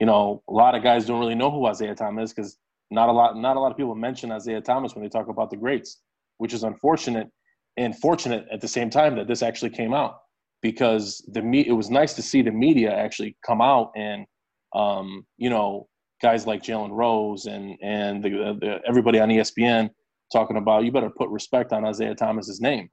You 0.00 0.06
know, 0.06 0.42
a 0.48 0.52
lot 0.52 0.76
of 0.76 0.82
guys 0.82 1.06
don't 1.06 1.18
really 1.18 1.34
know 1.34 1.50
who 1.50 1.68
Isiah 1.68 1.94
Thomas 1.94 2.30
is 2.30 2.34
because 2.34 2.58
not 2.90 3.08
a 3.08 3.12
lot 3.12 3.36
not 3.36 3.56
a 3.56 3.60
lot 3.60 3.70
of 3.70 3.76
people 3.76 3.94
mention 3.94 4.30
Isiah 4.32 4.60
Thomas 4.60 4.94
when 4.94 5.02
they 5.02 5.08
talk 5.08 5.28
about 5.28 5.50
the 5.50 5.56
greats, 5.56 6.00
which 6.38 6.54
is 6.54 6.62
unfortunate 6.62 7.28
and 7.76 7.96
fortunate 7.98 8.46
at 8.52 8.60
the 8.60 8.68
same 8.68 8.90
time 8.90 9.16
that 9.16 9.26
this 9.28 9.42
actually 9.42 9.70
came 9.70 9.92
out 9.92 10.18
because 10.62 11.24
the 11.32 11.42
me 11.42 11.66
it 11.66 11.72
was 11.72 11.90
nice 11.90 12.14
to 12.14 12.22
see 12.22 12.42
the 12.42 12.50
media 12.50 12.94
actually 12.94 13.36
come 13.44 13.60
out 13.60 13.90
and 13.96 14.26
um, 14.74 15.26
you 15.36 15.50
know 15.50 15.88
guys 16.20 16.46
like 16.46 16.62
Jalen 16.62 16.90
Rose 16.90 17.46
and 17.46 17.76
and 17.82 18.22
the, 18.22 18.30
the, 18.60 18.80
everybody 18.86 19.20
on 19.20 19.28
ESPN 19.28 19.90
talking 20.32 20.56
about 20.56 20.84
you 20.84 20.92
better 20.92 21.10
put 21.10 21.28
respect 21.30 21.72
on 21.72 21.86
Isiah 21.86 22.14
Thomas's 22.14 22.60
name. 22.60 22.88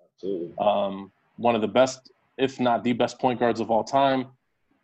Um, 0.60 1.12
one 1.38 1.56
of 1.56 1.62
the 1.62 1.68
best, 1.68 2.12
if 2.38 2.60
not 2.60 2.84
the 2.84 2.94
best, 2.94 3.20
point 3.20 3.40
guards 3.40 3.60
of 3.60 3.70
all 3.72 3.84
time. 3.84 4.28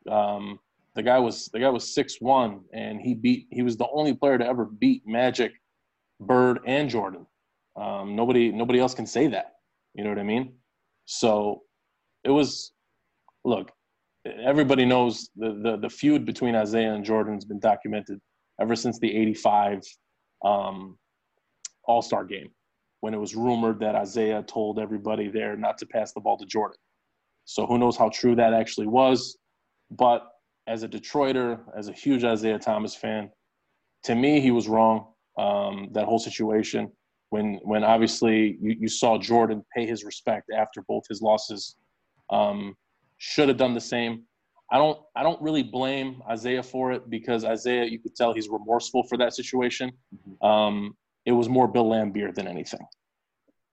Um, 0.10 0.60
the 0.96 1.04
guy 1.04 1.20
was 1.20 1.46
the 1.54 1.60
guy 1.60 1.70
was 1.70 1.94
six 1.94 2.20
one, 2.20 2.62
and 2.74 3.00
he 3.00 3.13
beat. 3.13 3.48
He 3.51 3.62
was 3.62 3.77
the 3.77 3.88
only 3.94 4.13
player 4.13 4.38
to 4.38 4.46
ever 4.46 4.66
beat 4.66 5.04
Magic, 5.08 5.54
Bird, 6.20 6.60
and 6.66 6.89
Jordan. 6.89 7.25
Um, 7.75 8.16
nobody 8.16 8.51
nobody 8.51 8.80
else 8.80 8.94
can 8.94 9.06
say 9.06 9.27
that. 9.27 9.54
You 9.94 10.04
know 10.04 10.10
what 10.10 10.20
I 10.20 10.24
mean? 10.24 10.54
So 11.06 11.62
it 12.24 12.30
was 12.30 12.74
look, 13.46 13.72
everybody 14.25 14.86
knows 14.86 15.30
the, 15.36 15.60
the, 15.63 15.77
the 15.77 15.89
feud 15.89 16.25
between 16.25 16.56
Isiah 16.56 16.94
and 16.94 17.04
Jordan 17.04 17.36
has 17.36 17.46
been 17.46 17.60
documented 17.60 18.20
ever 18.60 18.75
since 18.75 19.00
the 19.00 19.15
85 19.15 19.81
um, 20.43 20.98
All 21.86 22.01
Star 22.01 22.25
game 22.25 22.50
when 23.01 23.13
it 23.13 23.17
was 23.17 23.36
rumored 23.36 23.79
that 23.79 24.00
Isiah 24.00 24.43
told 24.43 24.79
everybody 24.79 25.27
there 25.27 25.58
not 25.58 25.77
to 25.79 25.86
pass 25.86 26.13
the 26.13 26.22
ball 26.22 26.38
to 26.38 26.46
Jordan. 26.46 26.77
So 27.46 27.65
who 27.65 27.77
knows 27.77 27.98
how 27.98 28.10
true 28.10 28.36
that 28.36 28.53
actually 28.53 28.88
was. 28.88 29.38
But 29.89 30.27
as 30.67 30.84
a 30.84 30.88
Detroiter, 30.88 31.60
as 31.75 31.89
a 31.89 31.93
huge 31.93 32.24
Isiah 32.24 32.60
Thomas 32.60 32.96
fan, 32.96 33.29
to 34.03 34.15
me, 34.15 34.39
he 34.39 34.51
was 34.51 34.67
wrong. 34.67 35.08
Um, 35.38 35.89
that 35.93 36.05
whole 36.05 36.20
situation 36.20 36.91
when 37.29 37.60
when 37.63 37.84
obviously 37.84 38.58
you, 38.62 38.75
you 38.81 38.88
saw 38.88 39.17
Jordan 39.17 39.63
pay 39.75 39.86
his 39.86 40.03
respect 40.03 40.50
after 40.55 40.84
both 40.88 41.03
his 41.10 41.22
losses. 41.22 41.75
Um, 42.29 42.75
should 43.17 43.48
have 43.48 43.58
done 43.58 43.74
the 43.74 43.81
same. 43.81 44.24
I 44.72 44.78
don't 44.78 45.00
I 45.16 45.24
don't 45.24 45.42
really 45.42 45.63
blame 45.63 46.22
Isiah 46.32 46.63
for 46.63 46.94
it 46.94 47.10
because 47.10 47.44
Isiah, 47.44 47.86
you 47.86 48.00
could 48.00 48.16
tell 48.16 48.34
he's 48.34 48.50
remorseful 48.50 49.04
for 49.04 49.18
that 49.18 49.34
situation. 49.34 49.92
Mm-hmm. 50.16 50.46
Um, 50.46 50.96
it 51.25 51.34
was 51.34 51.50
more 51.50 51.68
Bill 51.68 51.86
Laimbeer 51.86 52.34
than 52.34 52.48
anything. 52.48 52.86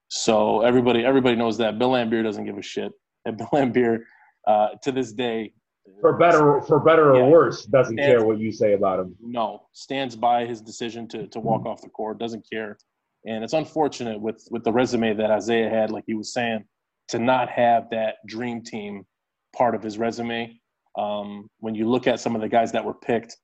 So 0.09 0.63
everybody 0.63 1.05
everybody 1.05 1.37
knows 1.37 1.57
that 1.59 1.79
Bill 1.79 1.91
Laimbeer 1.91 2.23
doesn't 2.23 2.45
give 2.45 2.59
a 2.59 2.63
shit. 2.63 2.93
And 3.25 3.37
Bill 3.39 3.49
Laimbeer 3.53 4.01
uh, 4.47 4.69
to 4.83 4.93
this 4.93 5.13
day 5.13 5.53
for 6.01 6.17
better 6.17 6.61
for 6.63 6.81
better 6.81 7.13
or 7.13 7.17
yeah, 7.17 7.27
worse 7.27 7.65
doesn't 7.65 7.97
stands, 7.97 8.11
care 8.11 8.25
what 8.25 8.39
you 8.39 8.53
say 8.53 8.75
about 8.75 9.01
him. 9.01 9.17
No, 9.21 9.67
stands 9.73 10.17
by 10.17 10.47
his 10.47 10.61
decision 10.61 11.09
to 11.09 11.27
to 11.29 11.41
walk 11.41 11.67
off 11.67 11.83
the 11.83 11.89
court, 11.89 12.19
doesn't 12.19 12.45
care. 12.51 12.77
And 13.27 13.43
it's 13.43 13.53
unfortunate 13.53 14.21
with 14.21 14.47
with 14.51 14.65
the 14.65 14.73
resume 14.73 15.15
that 15.15 15.37
Isiah 15.37 15.69
had, 15.69 15.91
like 15.91 16.05
he 16.07 16.15
was 16.15 16.33
saying, 16.33 16.65
to 17.09 17.19
not 17.19 17.49
have 17.51 17.91
that 17.91 18.17
dream 18.27 18.63
team 18.63 19.05
part 19.57 19.75
of 19.75 19.83
his 19.83 19.99
resume. 19.99 20.58
Um, 20.99 21.49
when 21.61 21.75
you 21.75 21.89
look 21.89 22.07
at 22.07 22.19
some 22.19 22.35
of 22.35 22.41
the 22.41 22.49
guys 22.49 22.73
that 22.73 22.85
were 22.85 22.95
picked, 22.95 23.37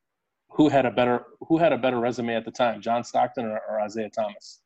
who 0.50 0.68
had 0.68 0.86
a 0.86 0.90
better 0.90 1.24
who 1.48 1.58
had 1.58 1.72
a 1.72 1.78
better 1.78 1.98
resume 1.98 2.34
at 2.34 2.44
the 2.44 2.50
time, 2.50 2.80
John 2.80 3.04
Stockton 3.04 3.46
or, 3.46 3.60
or 3.68 3.84
Isiah 3.84 4.10
Thomas? 4.10 4.60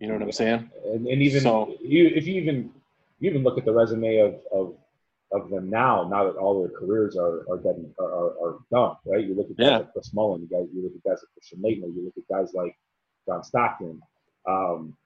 You 0.00 0.08
know 0.08 0.14
what 0.14 0.22
I'm 0.22 0.32
saying? 0.32 0.70
And, 0.84 1.06
and 1.06 1.22
even 1.22 1.40
so, 1.40 1.74
you, 1.80 2.08
if 2.14 2.26
you 2.26 2.34
even 2.34 2.70
you 3.20 3.30
even 3.30 3.42
look 3.42 3.56
at 3.58 3.64
the 3.64 3.72
resume 3.72 4.18
of, 4.18 4.34
of 4.52 4.74
of 5.32 5.50
them 5.50 5.68
now, 5.70 6.06
now 6.08 6.24
that 6.24 6.36
all 6.36 6.60
their 6.60 6.78
careers 6.78 7.16
are 7.16 7.44
are 7.50 7.58
done 7.58 7.92
are, 7.98 8.04
are, 8.04 8.30
are 8.42 8.58
done, 8.70 8.96
right? 9.06 9.24
You 9.24 9.34
look 9.34 9.50
at 9.50 9.56
guys 9.56 9.66
yeah. 9.66 9.76
like 9.78 9.92
Chris 9.92 10.12
Mullin, 10.12 10.42
you 10.42 10.48
guys 10.48 10.68
you 10.74 10.82
look 10.82 10.92
at 10.94 11.02
guys 11.02 11.22
like 11.22 11.32
Christian 11.34 11.58
Laettner, 11.60 11.94
you 11.94 12.04
look 12.04 12.14
at 12.16 12.28
guys 12.28 12.52
like 12.54 12.76
John 13.26 13.42
Stockton, 13.42 14.00
um, 14.46 14.96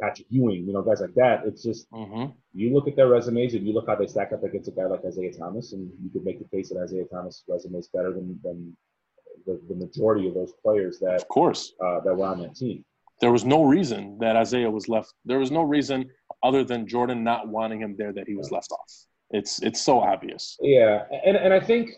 Patrick 0.00 0.26
Ewing, 0.30 0.66
you 0.66 0.72
know, 0.72 0.82
guys 0.82 1.00
like 1.00 1.14
that. 1.14 1.42
It's 1.46 1.62
just 1.62 1.90
mm-hmm. 1.90 2.32
you 2.52 2.74
look 2.74 2.88
at 2.88 2.96
their 2.96 3.08
resumes 3.08 3.54
and 3.54 3.66
you 3.66 3.72
look 3.72 3.86
how 3.86 3.94
they 3.94 4.06
stack 4.06 4.32
up 4.32 4.42
against 4.42 4.68
a 4.68 4.72
guy 4.72 4.86
like 4.86 5.04
Isiah 5.06 5.32
Thomas, 5.32 5.72
and 5.72 5.90
you 6.02 6.10
could 6.10 6.24
make 6.24 6.38
the 6.38 6.56
case 6.56 6.70
that 6.70 6.82
Isiah 6.82 7.04
Thomas' 7.04 7.44
resume 7.48 7.78
is 7.78 7.88
better 7.88 8.12
than 8.12 8.38
than 8.42 8.76
the, 9.46 9.60
the 9.68 9.74
majority 9.74 10.28
of 10.28 10.34
those 10.34 10.52
players 10.62 10.98
that 11.00 11.16
of 11.16 11.28
course 11.28 11.74
uh, 11.84 12.00
that 12.00 12.14
were 12.14 12.26
on 12.26 12.40
that 12.40 12.56
team. 12.56 12.84
There 13.20 13.30
was 13.30 13.44
no 13.44 13.62
reason 13.64 14.18
that 14.20 14.40
Isiah 14.40 14.70
was 14.70 14.88
left. 14.88 15.14
There 15.24 15.38
was 15.38 15.50
no 15.50 15.62
reason 15.62 16.10
other 16.42 16.64
than 16.64 16.86
Jordan 16.86 17.22
not 17.22 17.48
wanting 17.48 17.80
him 17.80 17.94
there 17.96 18.12
that 18.12 18.26
he 18.26 18.34
was 18.34 18.50
left 18.50 18.72
off. 18.72 18.92
It's 19.30 19.62
it's 19.62 19.80
so 19.80 20.00
obvious. 20.00 20.58
Yeah, 20.60 21.04
and 21.24 21.36
and 21.36 21.52
I 21.52 21.60
think 21.60 21.90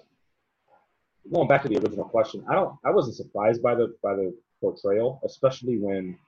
going 1.33 1.49
back 1.49 1.63
to 1.63 1.69
the 1.69 1.79
original 1.79 2.05
question, 2.05 2.45
I 2.49 2.55
don't 2.55 2.77
I 2.85 2.91
wasn't 2.91 3.17
surprised 3.17 3.63
by 3.63 3.75
the 3.75 3.95
by 4.03 4.15
the 4.15 4.35
portrayal, 4.61 5.21
especially 5.25 5.79
when 5.79 6.19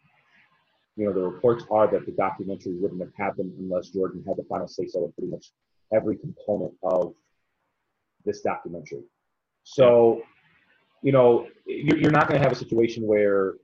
you 0.98 1.04
know, 1.04 1.12
the 1.12 1.20
reports 1.20 1.64
are 1.70 1.88
that 1.92 2.04
the 2.06 2.12
documentary 2.12 2.74
wouldn't 2.74 3.00
have 3.00 3.14
happened 3.14 3.52
unless 3.60 3.90
Jordan 3.90 4.24
had 4.26 4.36
the 4.36 4.42
final 4.42 4.66
say 4.66 4.88
so 4.88 5.04
in 5.04 5.12
pretty 5.12 5.30
much 5.30 5.52
every 5.94 6.16
component 6.16 6.72
of 6.82 7.14
this 8.24 8.40
documentary. 8.40 9.04
So, 9.62 10.22
you 11.02 11.12
know, 11.12 11.46
you're 11.66 12.10
not 12.10 12.28
going 12.28 12.40
to 12.40 12.44
have 12.44 12.50
a 12.50 12.58
situation 12.58 13.06
where 13.06 13.54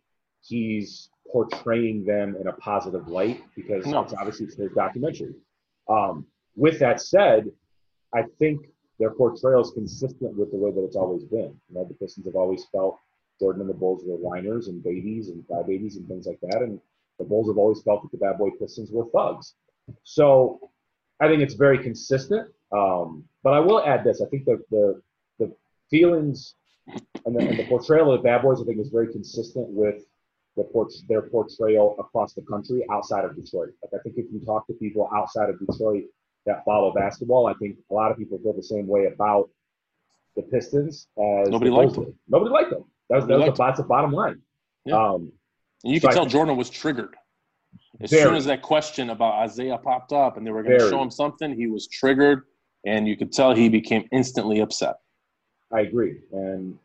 he's 0.43 1.09
portraying 1.33 2.05
them 2.05 2.37
in 2.41 2.47
a 2.47 2.53
positive 2.53 3.09
light 3.09 3.43
because 3.57 3.85
no. 3.85 4.03
it's 4.03 4.15
obviously 4.15 4.47
it's 4.47 4.55
his 4.55 4.71
documentary. 4.73 5.35
Um, 5.89 6.27
with 6.55 6.79
that 6.79 7.01
said, 7.01 7.51
I 8.15 8.23
think 8.39 8.67
their 9.01 9.11
portrayal 9.11 9.63
is 9.63 9.73
consistent 9.73 10.37
with 10.37 10.53
the 10.53 10.57
way 10.57 10.71
that 10.71 10.85
it's 10.85 10.95
always 10.95 11.25
been. 11.25 11.59
You 11.69 11.75
know, 11.75 11.85
the 11.85 11.95
Pistons 11.95 12.27
have 12.27 12.37
always 12.37 12.67
felt 12.71 13.01
Jordan 13.41 13.63
and 13.63 13.71
the 13.71 13.75
Bulls 13.75 14.05
were 14.07 14.15
whiners 14.15 14.69
and 14.69 14.85
babies 14.85 15.31
and 15.31 15.43
crybabies 15.49 15.97
and 15.97 16.07
things 16.07 16.27
like 16.29 16.39
that, 16.43 16.63
and 16.63 16.81
the 17.19 17.25
Bulls 17.25 17.49
have 17.49 17.59
always 17.59 17.83
felt 17.83 18.03
that 18.03 18.13
the 18.13 18.19
bad 18.19 18.39
boy 18.39 18.51
Pistons 18.59 18.91
were 18.91 19.07
thugs. 19.11 19.55
So 20.03 20.71
I 21.21 21.29
think 21.29 21.43
it's 21.43 21.55
very 21.55 21.79
consistent. 21.79 22.49
Um, 22.73 23.25
but 23.43 23.53
I 23.53 23.61
will 23.61 23.85
add 23.85 24.05
this: 24.05 24.21
I 24.21 24.27
think 24.27 24.45
the 24.45 24.63
the, 24.71 25.01
the 25.39 25.55
feelings 25.91 26.55
and 27.25 27.37
the, 27.37 27.41
and 27.41 27.59
the, 27.59 27.67
portrayal 27.67 28.13
of 28.13 28.21
the 28.21 28.25
bad 28.25 28.43
boys, 28.43 28.61
I 28.61 28.65
think, 28.65 28.79
is 28.79 28.89
very 28.89 29.11
consistent 29.11 29.69
with 29.71 30.05
the 30.57 30.65
port- 30.65 30.93
their 31.09 31.23
portrayal 31.23 31.97
across 31.99 32.35
the 32.35 32.43
country 32.43 32.85
outside 32.91 33.25
of 33.25 33.37
Detroit. 33.37 33.71
Like 33.83 34.01
I 34.01 34.03
think 34.03 34.17
if 34.19 34.27
you 34.33 34.41
talk 34.45 34.67
to 34.67 34.73
people 34.75 35.09
outside 35.15 35.51
of 35.51 35.59
Detroit 35.59 36.05
that 36.47 36.65
follow 36.65 36.93
basketball, 36.93 37.47
I 37.47 37.55
think 37.55 37.77
a 37.91 37.95
lot 37.95 38.11
of 38.11 38.19
people 38.19 38.39
feel 38.39 38.53
the 38.53 38.63
same 38.63 38.87
way 38.87 39.07
about 39.07 39.49
the 40.37 40.43
Pistons 40.43 41.09
as 41.19 41.49
nobody 41.49 41.71
liked 41.71 41.95
them. 41.95 42.15
Nobody 42.29 42.51
liked 42.51 42.71
them. 42.71 42.85
That 43.09 43.17
was, 43.17 43.27
that 43.27 43.39
was 43.39 43.47
the, 43.47 43.65
that's 43.65 43.79
the 43.79 43.85
bottom 43.85 44.13
line. 44.13 44.41
Yeah. 44.85 44.97
Um, 44.97 45.33
and 45.85 45.93
you 45.93 46.01
so 46.01 46.09
could 46.09 46.15
tell 46.15 46.27
Jordan 46.27 46.57
was 46.57 46.71
triggered. 46.71 47.15
As 48.01 48.11
very, 48.11 48.23
soon 48.23 48.35
as 48.35 48.45
that 48.47 48.63
question 48.63 49.11
about 49.11 49.45
Isiah 49.45 49.79
popped 49.79 50.13
up 50.13 50.37
and 50.37 50.47
they 50.47 50.51
were 50.51 50.63
going 50.63 50.79
to 50.79 50.91
show 50.91 51.01
him 51.01 51.11
something, 51.11 51.55
he 51.55 51.69
was 51.69 51.87
triggered, 51.87 52.43
and 52.85 53.07
you 53.07 53.17
could 53.17 53.33
tell 53.33 53.55
he 53.55 53.69
became 53.69 54.09
instantly 54.11 54.61
upset. 54.61 54.97
I 55.73 55.81
agree, 55.81 56.19
and 56.33 56.77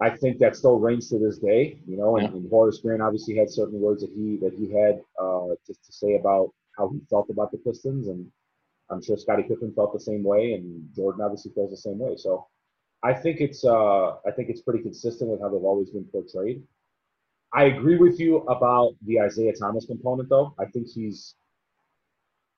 I 0.00 0.10
think 0.10 0.38
that 0.38 0.56
still 0.56 0.78
reigns 0.78 1.08
to 1.10 1.18
this 1.18 1.38
day. 1.38 1.78
You 1.86 1.96
know, 1.96 2.16
and, 2.16 2.28
yeah. 2.28 2.36
and 2.36 2.50
Horace 2.50 2.78
Grant 2.78 3.02
obviously 3.02 3.36
had 3.36 3.50
certain 3.50 3.80
words 3.80 4.02
that 4.02 4.10
he 4.10 4.36
that 4.38 4.52
he 4.54 4.72
had 4.72 5.00
uh, 5.20 5.54
just 5.66 5.84
to 5.84 5.92
say 5.92 6.16
about 6.16 6.50
how 6.76 6.88
he 6.88 7.00
felt 7.08 7.30
about 7.30 7.52
the 7.52 7.58
Pistons, 7.58 8.08
and 8.08 8.26
I'm 8.90 9.02
sure 9.02 9.16
Scottie 9.16 9.44
Pippen 9.44 9.72
felt 9.74 9.92
the 9.92 10.00
same 10.00 10.24
way, 10.24 10.54
and 10.54 10.88
Jordan 10.94 11.20
obviously 11.22 11.52
feels 11.52 11.70
the 11.70 11.76
same 11.76 11.98
way. 11.98 12.16
So, 12.16 12.46
I 13.02 13.12
think 13.14 13.40
it's 13.40 13.64
uh, 13.64 14.16
I 14.26 14.30
think 14.34 14.48
it's 14.48 14.62
pretty 14.62 14.82
consistent 14.82 15.30
with 15.30 15.40
how 15.40 15.48
they've 15.48 15.62
always 15.62 15.90
been 15.90 16.04
portrayed. 16.04 16.62
I 17.52 17.64
agree 17.64 17.96
with 17.96 18.20
you 18.20 18.38
about 18.38 18.94
the 19.06 19.18
Isiah 19.18 19.54
Thomas 19.54 19.84
component, 19.86 20.28
though. 20.28 20.54
I 20.58 20.66
think 20.66 20.88
he's, 20.88 21.34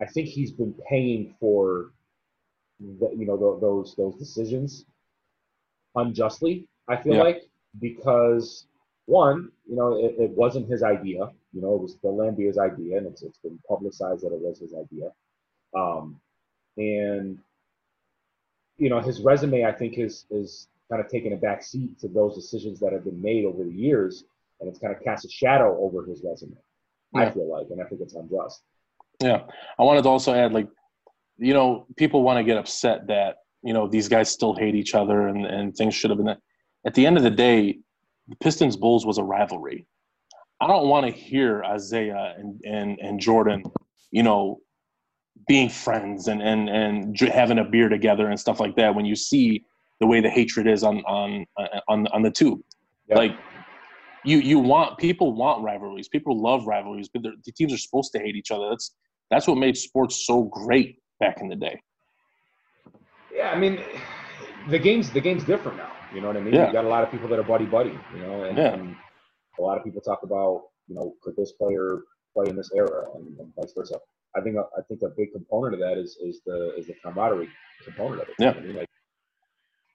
I 0.00 0.06
think 0.06 0.28
he's 0.28 0.50
been 0.50 0.74
paying 0.88 1.34
for, 1.40 1.92
the, 2.78 3.10
you 3.16 3.26
know, 3.26 3.36
the, 3.36 3.60
those 3.60 3.94
those 3.96 4.16
decisions 4.16 4.84
unjustly. 5.94 6.66
I 6.88 6.96
feel 6.96 7.14
yeah. 7.14 7.22
like 7.22 7.42
because 7.80 8.66
one, 9.06 9.50
you 9.68 9.76
know, 9.76 9.96
it, 9.96 10.14
it, 10.18 10.30
wasn't 10.30 10.68
his 10.68 10.82
idea. 10.82 11.28
You 11.52 11.62
know, 11.62 11.74
it 11.74 11.80
was 11.80 11.96
the 12.02 12.08
Laimbeer's 12.08 12.58
idea, 12.58 12.98
and 12.98 13.06
it's 13.06 13.22
it's 13.22 13.38
been 13.38 13.58
publicized 13.68 14.24
that 14.24 14.32
it 14.32 14.40
was 14.40 14.58
his 14.58 14.74
idea. 14.74 15.10
Um, 15.74 16.20
and 16.76 17.38
you 18.78 18.90
know, 18.90 19.00
his 19.00 19.20
resume, 19.20 19.64
I 19.64 19.72
think, 19.72 19.98
is 19.98 20.26
is 20.30 20.68
kind 20.90 21.02
of 21.02 21.08
taken 21.10 21.32
a 21.32 21.36
back 21.36 21.62
seat 21.62 21.98
to 22.00 22.08
those 22.08 22.34
decisions 22.34 22.78
that 22.80 22.92
have 22.92 23.04
been 23.04 23.22
made 23.22 23.44
over 23.46 23.64
the 23.64 23.72
years 23.72 24.24
and 24.62 24.70
it's 24.70 24.78
kind 24.78 24.94
of 24.94 25.02
cast 25.02 25.24
a 25.24 25.28
shadow 25.28 25.76
over 25.80 26.06
his 26.06 26.22
resume. 26.24 26.56
Yeah. 27.14 27.22
I 27.22 27.30
feel 27.30 27.50
like, 27.50 27.66
and 27.70 27.82
I 27.82 27.84
think 27.84 28.00
it's 28.00 28.14
unjust. 28.14 28.62
Yeah, 29.22 29.42
I 29.78 29.82
wanted 29.82 30.02
to 30.02 30.08
also 30.08 30.32
add, 30.32 30.52
like, 30.52 30.68
you 31.36 31.52
know, 31.52 31.86
people 31.96 32.22
want 32.22 32.38
to 32.38 32.44
get 32.44 32.56
upset 32.56 33.06
that 33.08 33.36
you 33.62 33.72
know 33.72 33.88
these 33.88 34.08
guys 34.08 34.30
still 34.30 34.54
hate 34.54 34.74
each 34.74 34.94
other 34.94 35.28
and 35.28 35.44
and 35.46 35.74
things 35.74 35.94
should 35.94 36.10
have 36.10 36.18
been. 36.18 36.36
At 36.86 36.94
the 36.94 37.06
end 37.06 37.16
of 37.16 37.22
the 37.22 37.30
day, 37.30 37.78
the 38.28 38.36
Pistons 38.36 38.76
Bulls 38.76 39.06
was 39.06 39.18
a 39.18 39.22
rivalry. 39.22 39.86
I 40.60 40.66
don't 40.66 40.88
want 40.88 41.06
to 41.06 41.12
hear 41.12 41.64
Isiah 41.74 42.34
and 42.38 42.60
and 42.64 42.98
and 43.00 43.20
Jordan, 43.20 43.62
you 44.10 44.22
know, 44.22 44.60
being 45.48 45.68
friends 45.68 46.28
and 46.28 46.42
and 46.42 46.68
and 46.68 47.18
having 47.20 47.58
a 47.58 47.64
beer 47.64 47.88
together 47.88 48.28
and 48.28 48.38
stuff 48.38 48.60
like 48.60 48.76
that 48.76 48.94
when 48.94 49.04
you 49.04 49.16
see 49.16 49.64
the 50.00 50.06
way 50.06 50.20
the 50.20 50.30
hatred 50.30 50.66
is 50.66 50.82
on 50.82 50.98
on 51.04 51.46
uh, 51.56 51.80
on 51.88 52.06
on 52.08 52.22
the 52.22 52.30
tube. 52.30 52.60
Yep. 53.08 53.18
Like 53.18 53.32
you 54.24 54.38
you 54.38 54.58
want 54.58 54.98
people 54.98 55.32
want 55.32 55.62
rivalries. 55.62 56.08
People 56.08 56.40
love 56.40 56.66
rivalries, 56.66 57.08
but 57.08 57.22
the 57.22 57.52
teams 57.52 57.72
are 57.72 57.78
supposed 57.78 58.12
to 58.12 58.18
hate 58.18 58.36
each 58.36 58.50
other. 58.50 58.68
That's 58.70 58.94
that's 59.30 59.46
what 59.46 59.56
made 59.56 59.76
sports 59.76 60.26
so 60.26 60.44
great 60.44 60.98
back 61.20 61.40
in 61.40 61.48
the 61.48 61.56
day. 61.56 61.80
Yeah, 63.34 63.50
I 63.50 63.58
mean, 63.58 63.80
the 64.68 64.78
game's 64.78 65.10
the 65.10 65.20
game's 65.20 65.44
different 65.44 65.78
now. 65.78 65.92
You 66.14 66.20
know 66.20 66.28
what 66.28 66.36
I 66.36 66.40
mean? 66.40 66.54
Yeah. 66.54 66.66
You 66.66 66.72
got 66.72 66.84
a 66.84 66.88
lot 66.88 67.02
of 67.02 67.10
people 67.10 67.28
that 67.28 67.38
are 67.38 67.42
buddy 67.42 67.64
buddy. 67.64 67.98
You 68.14 68.22
know, 68.22 68.44
and, 68.44 68.56
yeah. 68.56 68.74
and 68.74 68.96
a 69.58 69.62
lot 69.62 69.78
of 69.78 69.84
people 69.84 70.00
talk 70.00 70.22
about 70.22 70.64
you 70.86 70.94
know 70.94 71.14
could 71.22 71.36
this 71.36 71.52
player 71.52 72.02
play 72.34 72.48
in 72.48 72.56
this 72.56 72.70
era 72.74 73.06
and, 73.14 73.38
and 73.38 73.52
vice 73.56 73.72
versa. 73.76 73.98
I 74.36 74.40
think 74.40 74.56
I 74.56 74.82
think 74.88 75.02
a 75.02 75.08
big 75.16 75.32
component 75.32 75.74
of 75.74 75.80
that 75.80 75.98
is 75.98 76.16
is 76.22 76.40
the 76.46 76.74
is 76.76 76.86
the 76.86 76.94
camaraderie 77.02 77.48
component 77.84 78.22
of 78.22 78.28
it. 78.28 78.34
Yeah. 78.38 78.50
I 78.50 78.60
mean, 78.60 78.76
like 78.76 78.88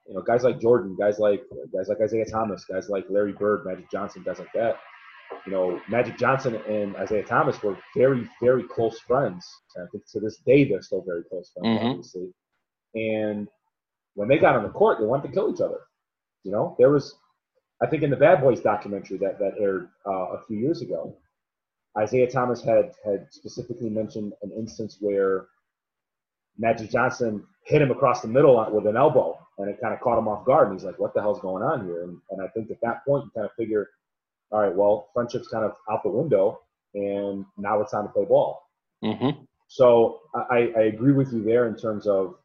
you 0.07 0.13
know, 0.13 0.21
guys 0.21 0.43
like 0.43 0.59
Jordan, 0.59 0.95
guys 0.97 1.19
like 1.19 1.43
guys 1.75 1.89
like 1.89 1.97
Isiah 2.03 2.25
Thomas, 2.25 2.65
guys 2.65 2.89
like 2.89 3.05
Larry 3.09 3.33
Bird, 3.33 3.65
Magic 3.65 3.91
Johnson, 3.91 4.23
guys 4.23 4.39
like 4.39 4.51
that. 4.53 4.75
You 5.45 5.51
know, 5.51 5.81
Magic 5.89 6.17
Johnson 6.17 6.55
and 6.55 6.95
Isiah 7.03 7.23
Thomas 7.23 7.61
were 7.61 7.77
very, 7.95 8.29
very 8.41 8.63
close 8.63 8.99
friends. 9.01 9.45
And 9.75 9.85
I 9.85 9.87
think 9.91 10.05
to 10.13 10.19
this 10.21 10.37
day 10.45 10.63
they're 10.67 10.81
still 10.81 11.03
very 11.05 11.23
close 11.23 11.51
friends, 11.53 11.79
mm-hmm. 11.79 11.87
obviously. 11.87 12.33
And 12.95 13.47
when 14.15 14.29
they 14.29 14.37
got 14.37 14.55
on 14.55 14.63
the 14.63 14.69
court, 14.69 14.99
they 14.99 15.05
wanted 15.05 15.27
to 15.27 15.33
kill 15.33 15.53
each 15.53 15.61
other. 15.61 15.81
You 16.43 16.51
know, 16.51 16.75
there 16.79 16.89
was, 16.89 17.15
I 17.81 17.87
think, 17.87 18.03
in 18.03 18.09
the 18.09 18.15
Bad 18.15 18.39
Boys 18.39 18.61
documentary 18.61 19.17
that 19.17 19.37
that 19.39 19.55
aired 19.59 19.89
uh, 20.05 20.37
a 20.37 20.43
few 20.47 20.57
years 20.57 20.81
ago, 20.81 21.17
Isiah 22.01 22.31
Thomas 22.31 22.61
had 22.63 22.93
had 23.03 23.27
specifically 23.31 23.89
mentioned 23.89 24.31
an 24.41 24.51
instance 24.57 24.97
where 25.01 25.47
Magic 26.57 26.89
Johnson 26.89 27.43
hit 27.65 27.81
him 27.81 27.91
across 27.91 28.21
the 28.21 28.29
middle 28.29 28.65
with 28.71 28.87
an 28.87 28.95
elbow 28.95 29.37
and 29.57 29.69
it 29.69 29.79
kind 29.81 29.93
of 29.93 29.99
caught 29.99 30.17
him 30.17 30.27
off 30.27 30.45
guard. 30.45 30.69
And 30.69 30.77
he's 30.77 30.85
like, 30.85 30.99
"What 30.99 31.13
the 31.13 31.21
hell's 31.21 31.39
going 31.39 31.63
on 31.63 31.85
here?" 31.85 32.03
And, 32.03 32.17
and 32.31 32.41
I 32.41 32.47
think 32.49 32.71
at 32.71 32.81
that 32.81 33.05
point, 33.05 33.25
you 33.25 33.31
kind 33.35 33.45
of 33.45 33.51
figure, 33.55 33.89
all 34.51 34.61
right, 34.61 34.75
well, 34.75 35.09
friendship's 35.13 35.47
kind 35.47 35.65
of 35.65 35.73
out 35.89 36.03
the 36.03 36.09
window, 36.09 36.59
and 36.93 37.45
now 37.57 37.81
it's 37.81 37.91
time 37.91 38.03
to 38.03 38.09
play 38.09 38.25
ball. 38.25 38.61
Mm-hmm. 39.03 39.43
So 39.67 40.19
I, 40.33 40.71
I 40.77 40.81
agree 40.83 41.13
with 41.13 41.33
you 41.33 41.43
there 41.43 41.67
in 41.67 41.75
terms 41.75 42.07
of 42.07 42.35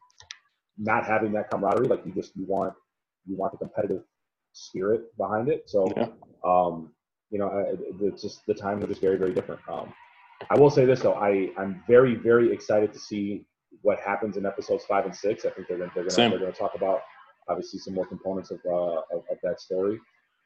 not 0.77 1.05
having 1.05 1.31
that 1.33 1.49
camaraderie. 1.49 1.87
Like 1.87 2.05
you 2.05 2.11
just 2.11 2.35
you 2.35 2.45
want 2.45 2.73
you 3.25 3.35
want 3.35 3.53
the 3.53 3.57
competitive 3.57 4.03
spirit 4.51 5.15
behind 5.17 5.49
it. 5.49 5.69
So, 5.69 5.91
yeah. 5.95 6.07
um, 6.45 6.91
you 7.29 7.39
know, 7.39 7.65
it's 8.01 8.21
just 8.21 8.45
the 8.45 8.53
times 8.53 8.83
are 8.83 8.87
just 8.87 9.01
very 9.01 9.17
very 9.17 9.33
different. 9.33 9.61
Um, 9.67 9.93
I 10.49 10.59
will 10.59 10.69
say 10.69 10.85
this 10.85 11.01
though, 11.01 11.13
I 11.13 11.49
I'm 11.57 11.83
very 11.87 12.15
very 12.15 12.51
excited 12.51 12.91
to 12.93 12.99
see 12.99 13.45
what 13.81 13.99
happens 13.99 14.37
in 14.37 14.45
episodes 14.45 14.85
five 14.85 15.05
and 15.05 15.15
six. 15.15 15.45
I 15.45 15.49
think 15.49 15.67
they're 15.67 15.77
gonna 15.77 15.91
they're 15.95 16.07
gonna, 16.07 16.29
they're 16.29 16.39
gonna 16.39 16.51
talk 16.51 16.75
about 16.75 17.01
obviously 17.47 17.79
some 17.79 17.93
more 17.93 18.05
components 18.05 18.51
of 18.51 18.59
uh, 18.65 19.01
of, 19.11 19.23
of, 19.31 19.37
that 19.43 19.59
story. 19.59 19.99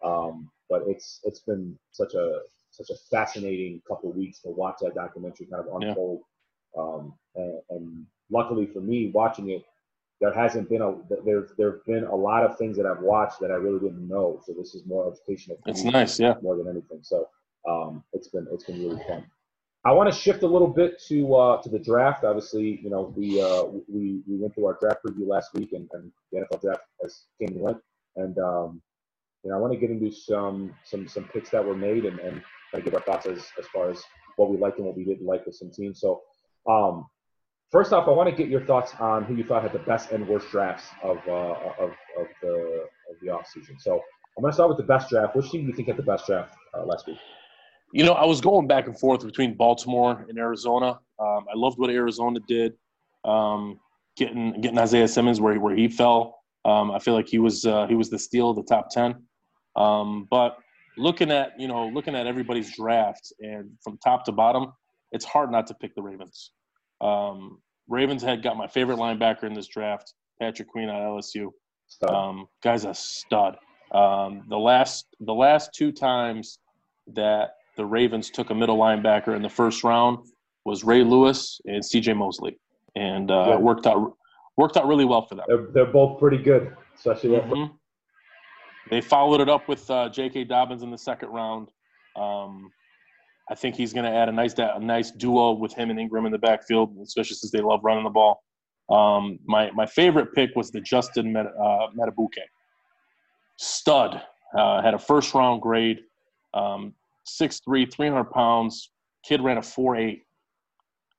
Um, 0.04 0.50
but 0.70 0.84
it's 0.88 1.20
it's 1.24 1.40
been 1.40 1.78
such 1.92 2.14
a 2.14 2.40
such 2.72 2.90
a 2.90 2.96
fascinating 3.10 3.82
couple 3.88 4.12
weeks 4.12 4.40
to 4.42 4.50
watch 4.50 4.76
that 4.82 4.96
documentary 4.96 5.48
kind 5.48 5.68
of 5.68 5.82
unfold. 5.82 6.22
Yeah. 6.76 6.82
Um, 6.82 7.14
and, 7.36 7.62
and, 7.70 8.06
luckily 8.30 8.68
for 8.68 8.82
me, 8.82 9.10
watching 9.14 9.50
it, 9.50 9.64
there 10.20 10.34
hasn't 10.34 10.70
been 10.70 10.82
a 10.82 10.94
there 11.24 11.48
there've 11.58 11.86
been 11.86 12.04
a 12.04 12.16
lot 12.16 12.44
of 12.44 12.58
things 12.58 12.76
that 12.78 12.86
I've 12.86 13.02
watched 13.02 13.40
that 13.40 13.52
I 13.52 13.56
really 13.56 13.80
didn't 13.80 14.08
know. 14.08 14.42
So 14.46 14.54
this 14.54 14.76
is 14.76 14.86
more 14.86 15.12
educational. 15.12 15.58
It's 15.66 15.84
nice, 15.84 16.20
yeah. 16.20 16.36
More 16.42 16.56
than 16.58 16.68
anything. 16.68 17.00
So 17.04 17.28
um, 17.68 18.04
it's 18.14 18.28
been 18.28 18.48
it's 18.52 18.64
been 18.64 18.80
really 18.80 19.02
fun. 19.08 19.26
I 19.88 19.92
want 19.94 20.12
to 20.12 20.20
shift 20.20 20.44
a 20.44 20.48
little 20.48 20.68
bit 20.68 21.02
to 21.08 21.34
uh, 21.34 21.62
to 21.62 21.70
the 21.70 21.80
draft. 21.80 22.26
Obviously, 22.26 22.82
you 22.84 22.90
know 22.90 23.14
we 23.16 23.42
uh, 23.42 23.64
we 23.88 24.22
we 24.28 24.36
went 24.36 24.54
through 24.54 24.66
our 24.66 24.78
draft 24.82 24.98
preview 25.06 25.26
last 25.26 25.54
week, 25.54 25.72
and, 25.72 25.88
and 25.94 26.12
the 26.30 26.40
NFL 26.40 26.62
draft 26.62 26.82
has 27.02 27.24
came 27.40 27.56
and 27.56 27.62
went. 27.62 27.78
And 28.18 28.38
um, 28.38 28.82
you 29.44 29.50
know, 29.50 29.56
I 29.56 29.60
want 29.62 29.72
to 29.72 29.80
get 29.80 29.90
into 29.90 30.12
some 30.12 30.76
some 30.84 31.08
some 31.08 31.24
picks 31.32 31.52
that 31.52 31.66
were 31.66 31.74
made 31.74 32.04
and, 32.04 32.20
and 32.20 32.44
kind 32.72 32.80
of 32.80 32.84
give 32.84 32.96
our 32.96 33.02
thoughts 33.02 33.28
as 33.28 33.46
as 33.58 33.66
far 33.68 33.90
as 33.90 34.04
what 34.36 34.50
we 34.50 34.58
liked 34.58 34.78
and 34.78 34.86
what 34.86 34.98
we 34.98 35.06
didn't 35.06 35.26
like 35.26 35.46
with 35.46 35.56
some 35.56 35.72
teams. 35.72 36.02
So, 36.02 36.22
um, 36.70 37.06
first 37.72 37.94
off, 37.94 38.10
I 38.10 38.12
want 38.12 38.30
to 38.30 38.36
get 38.36 38.50
your 38.50 38.66
thoughts 38.66 38.94
on 39.00 39.24
who 39.24 39.36
you 39.36 39.46
thought 39.46 39.64
had 39.64 39.72
the 39.72 39.80
best 39.80 40.12
and 40.12 40.28
worst 40.28 40.52
drafts 40.52 40.90
of 41.02 41.18
uh, 41.30 41.56
of 41.80 41.92
of 42.20 42.28
the 42.42 42.88
of 43.10 43.16
the 43.22 43.28
offseason. 43.28 43.80
So, 43.80 44.02
I'm 44.38 44.42
going 44.42 44.52
to 44.52 44.54
start 44.54 44.68
with 44.68 44.80
the 44.80 44.84
best 44.84 45.10
draft. 45.10 45.34
Which 45.34 45.50
team 45.50 45.62
do 45.62 45.68
you 45.68 45.74
think 45.74 45.88
had 45.88 45.96
the 45.96 46.04
best 46.04 46.28
draft 46.28 46.58
uh, 46.78 46.84
last 46.84 47.08
week? 47.08 47.20
You 47.94 48.04
know, 48.04 48.14
I 48.14 48.26
was 48.26 48.42
going 48.42 48.68
back 48.68 48.88
and 48.88 49.00
forth 49.00 49.26
between 49.26 49.56
Baltimore 49.56 50.26
and 50.28 50.38
Arizona. 50.38 51.00
Um, 51.20 51.46
I 51.52 51.56
loved 51.56 51.80
what 51.80 51.90
Arizona 51.90 52.40
did, 52.48 52.74
um, 53.24 53.80
getting 54.18 54.60
getting 54.62 54.78
Isaiah 54.78 55.08
Simmons 55.08 55.40
where 55.40 55.60
where 55.60 55.76
he 55.76 55.88
fell. 55.88 56.40
Um, 56.66 56.92
I 56.92 57.00
feel 57.00 57.14
like 57.14 57.28
he 57.30 57.40
was 57.40 57.66
uh, 57.66 57.88
he 57.88 57.96
was 57.96 58.10
the 58.10 58.20
steal 58.20 58.50
of 58.50 58.58
the 58.58 58.64
top 58.64 58.90
ten. 58.90 59.24
Um, 59.76 60.28
but 60.30 60.58
looking 60.98 61.32
at 61.32 61.60
you 61.60 61.68
know 61.68 61.88
looking 61.88 62.16
at 62.16 62.28
everybody's 62.28 62.76
draft 62.76 63.32
and 63.40 63.72
from 63.84 63.98
top 64.04 64.26
to 64.26 64.32
bottom, 64.32 64.74
it's 65.12 65.26
hard 65.26 65.52
not 65.52 65.68
to 65.68 65.74
pick 65.76 65.96
the 65.96 66.02
Ravens. 66.02 66.52
Um, 67.00 67.62
Ravens 67.88 68.22
had 68.22 68.44
got 68.44 68.58
my 68.58 68.68
favorite 68.68 68.98
linebacker 68.98 69.44
in 69.44 69.54
this 69.54 69.68
draft, 69.68 70.14
Patrick 70.42 70.68
Queen 70.68 70.90
at 70.90 70.96
LSU. 70.96 71.52
Um, 72.08 72.48
guy's 72.62 72.84
a 72.84 72.94
stud. 72.94 73.58
Um, 73.94 74.44
the 74.50 74.58
last 74.58 75.08
the 75.22 75.34
last 75.34 75.72
two 75.74 75.92
times 75.92 76.60
that 77.14 77.52
the 77.78 77.86
Ravens 77.86 78.30
took 78.30 78.50
a 78.50 78.56
middle 78.56 78.78
linebacker 78.78 79.36
in 79.36 79.42
the 79.42 79.50
first 79.50 79.84
round 79.84 80.20
was 80.66 80.84
Ray 80.84 81.04
Lewis 81.04 81.62
and 81.66 81.84
C.J. 81.84 82.14
Mosley, 82.14 82.60
and 82.96 83.32
uh, 83.32 83.46
yeah. 83.48 83.56
worked 83.56 83.88
out 83.88 84.14
worked 84.58 84.76
out 84.76 84.88
really 84.88 85.06
well 85.06 85.26
for 85.26 85.36
them. 85.36 85.46
They're, 85.48 85.68
they're 85.74 85.94
both 85.94 86.20
pretty 86.20 86.40
good, 86.40 86.76
especially. 86.96 87.30
Mm-hmm. 87.30 87.74
They 88.90 89.02
followed 89.02 89.40
it 89.42 89.50
up 89.50 89.68
with 89.68 89.90
uh, 89.90 90.10
J.K. 90.10 90.46
Dobbins 90.46 90.84
in 90.84 90.92
the 90.92 90.98
second 90.98 91.30
round. 91.30 91.70
Um, 92.16 92.72
I 93.50 93.56
think 93.56 93.76
he's 93.76 93.94
going 93.94 94.06
to 94.06 94.12
add 94.12 94.28
a 94.28 94.32
nice 94.32 94.54
a 94.58 94.80
nice 94.80 95.12
duo 95.12 95.54
with 95.54 95.74
him 95.74 95.90
and 95.90 96.00
Ingram 96.00 96.26
in 96.26 96.32
the 96.32 96.38
backfield, 96.38 96.98
especially 97.02 97.36
since 97.36 97.52
they 97.52 97.62
love 97.62 97.82
running 97.84 98.04
the 98.04 98.10
ball. 98.10 98.44
Um, 98.90 99.40
my 99.46 99.72
my 99.72 99.86
favorite 99.86 100.34
pick 100.34 100.56
was 100.56 100.72
the 100.72 100.82
Justin 100.82 101.32
Met, 101.32 101.48
uh, 101.48 101.88
Madubuike. 101.98 102.44
Stud 103.58 104.22
uh, 104.58 104.82
had 104.82 104.94
a 104.94 105.00
first 105.00 105.34
round 105.34 105.62
grade, 105.62 106.00
um, 106.54 106.94
6'3", 107.28 107.92
300 107.92 108.24
pounds. 108.26 108.92
Kid 109.24 109.42
ran 109.42 109.58
a 109.58 109.62
4'8". 109.62 110.22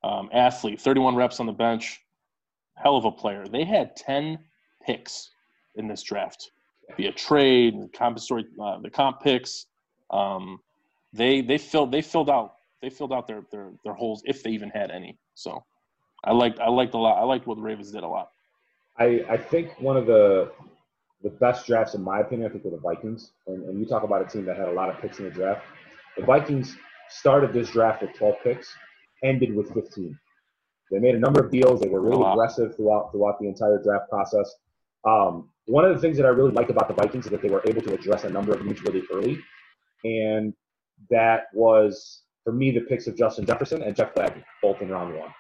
Um, 0.05 0.29
athlete, 0.33 0.81
31 0.81 1.17
reps 1.17 1.41
on 1.41 1.47
the 1.47 1.53
bench. 1.53 2.01
Hell 2.77 2.97
of 2.97 3.05
a 3.05 3.11
player. 3.11 3.47
They 3.47 3.65
had 3.65 3.97
10 3.97 4.39
picks 4.85 5.31
in 5.75 5.89
this 5.89 6.03
draft 6.03 6.51
via 6.97 7.13
trade 7.13 7.91
compensatory, 7.93 8.47
uh, 8.61 8.79
the 8.79 8.91
comp 8.91 9.21
picks. 9.21 9.67
Um, 10.11 10.61
they 11.13 11.41
they 11.41 11.59
filled 11.59 11.93
they 11.93 12.03
filled 12.03 12.31
out 12.31 12.55
they 12.83 12.91
filled 12.91 13.13
out 13.13 13.27
their, 13.27 13.43
their 13.51 13.71
their 13.85 13.95
holes 13.95 14.23
if 14.25 14.43
they 14.43 14.51
even 14.51 14.71
had 14.71 14.91
any. 14.91 15.19
So 15.35 15.65
I 16.25 16.33
liked 16.33 16.61
I 16.61 16.69
liked 16.69 16.95
a 16.95 16.99
lot. 16.99 17.21
I 17.21 17.25
liked 17.25 17.47
what 17.47 17.57
the 17.57 17.63
Ravens 17.63 17.91
did 17.91 18.03
a 18.03 18.09
lot. 18.09 18.31
I, 18.99 19.25
I 19.29 19.37
think 19.37 19.81
one 19.81 19.97
of 19.97 20.07
the 20.07 20.53
the 21.23 21.31
best 21.31 21.67
drafts 21.67 21.95
in 21.95 22.03
my 22.03 22.21
opinion, 22.21 22.49
I 22.49 22.53
think 22.53 22.65
were 22.65 22.71
the 22.71 22.79
Vikings. 22.79 23.33
And, 23.47 23.65
and 23.69 23.79
you 23.79 23.87
talk 23.87 24.03
about 24.03 24.23
a 24.23 24.25
team 24.25 24.45
that 24.47 24.57
had 24.57 24.69
a 24.69 24.73
lot 24.73 24.89
of 24.89 25.01
picks 25.01 25.19
in 25.19 25.25
the 25.25 25.31
draft. 25.31 25.63
The 26.19 26.25
Vikings 26.25 26.77
started 27.11 27.53
this 27.53 27.71
draft 27.71 28.03
with 28.03 28.13
12 28.15 28.35
picks, 28.43 28.69
ended 29.23 29.55
with 29.55 29.73
15. 29.73 30.19
They 30.91 30.99
made 30.99 31.15
a 31.15 31.19
number 31.19 31.45
of 31.45 31.51
deals. 31.53 31.81
They 31.81 31.89
were 31.89 32.01
really 32.01 32.25
aggressive 32.29 32.75
throughout 32.77 33.13
throughout 33.13 33.39
the 33.41 33.47
entire 33.47 33.81
draft 33.83 34.09
process. 34.11 34.53
Um, 35.07 35.51
one 35.67 35.85
of 35.85 35.95
the 35.95 36.01
things 36.01 36.17
that 36.17 36.27
I 36.27 36.31
really 36.31 36.51
liked 36.51 36.71
about 36.71 36.89
the 36.89 36.95
Vikings 36.95 37.27
is 37.27 37.31
that 37.31 37.43
they 37.43 37.51
were 37.51 37.63
able 37.67 37.83
to 37.83 37.95
address 37.95 38.25
a 38.25 38.31
number 38.31 38.53
of 38.53 38.65
needs 38.65 38.83
really 38.83 39.03
early, 39.13 39.39
and 40.05 40.55
that 41.11 41.45
was 41.53 42.23
for 42.43 42.53
me 42.53 42.71
the 42.71 42.81
picks 42.81 43.07
of 43.07 43.17
Justin 43.17 43.47
Jefferson 43.47 43.83
and 43.83 43.95
Jeff 43.95 44.15
Gladney, 44.15 44.43
both 44.63 44.81
in 44.81 44.89
round 44.89 45.15
one. 45.15 45.33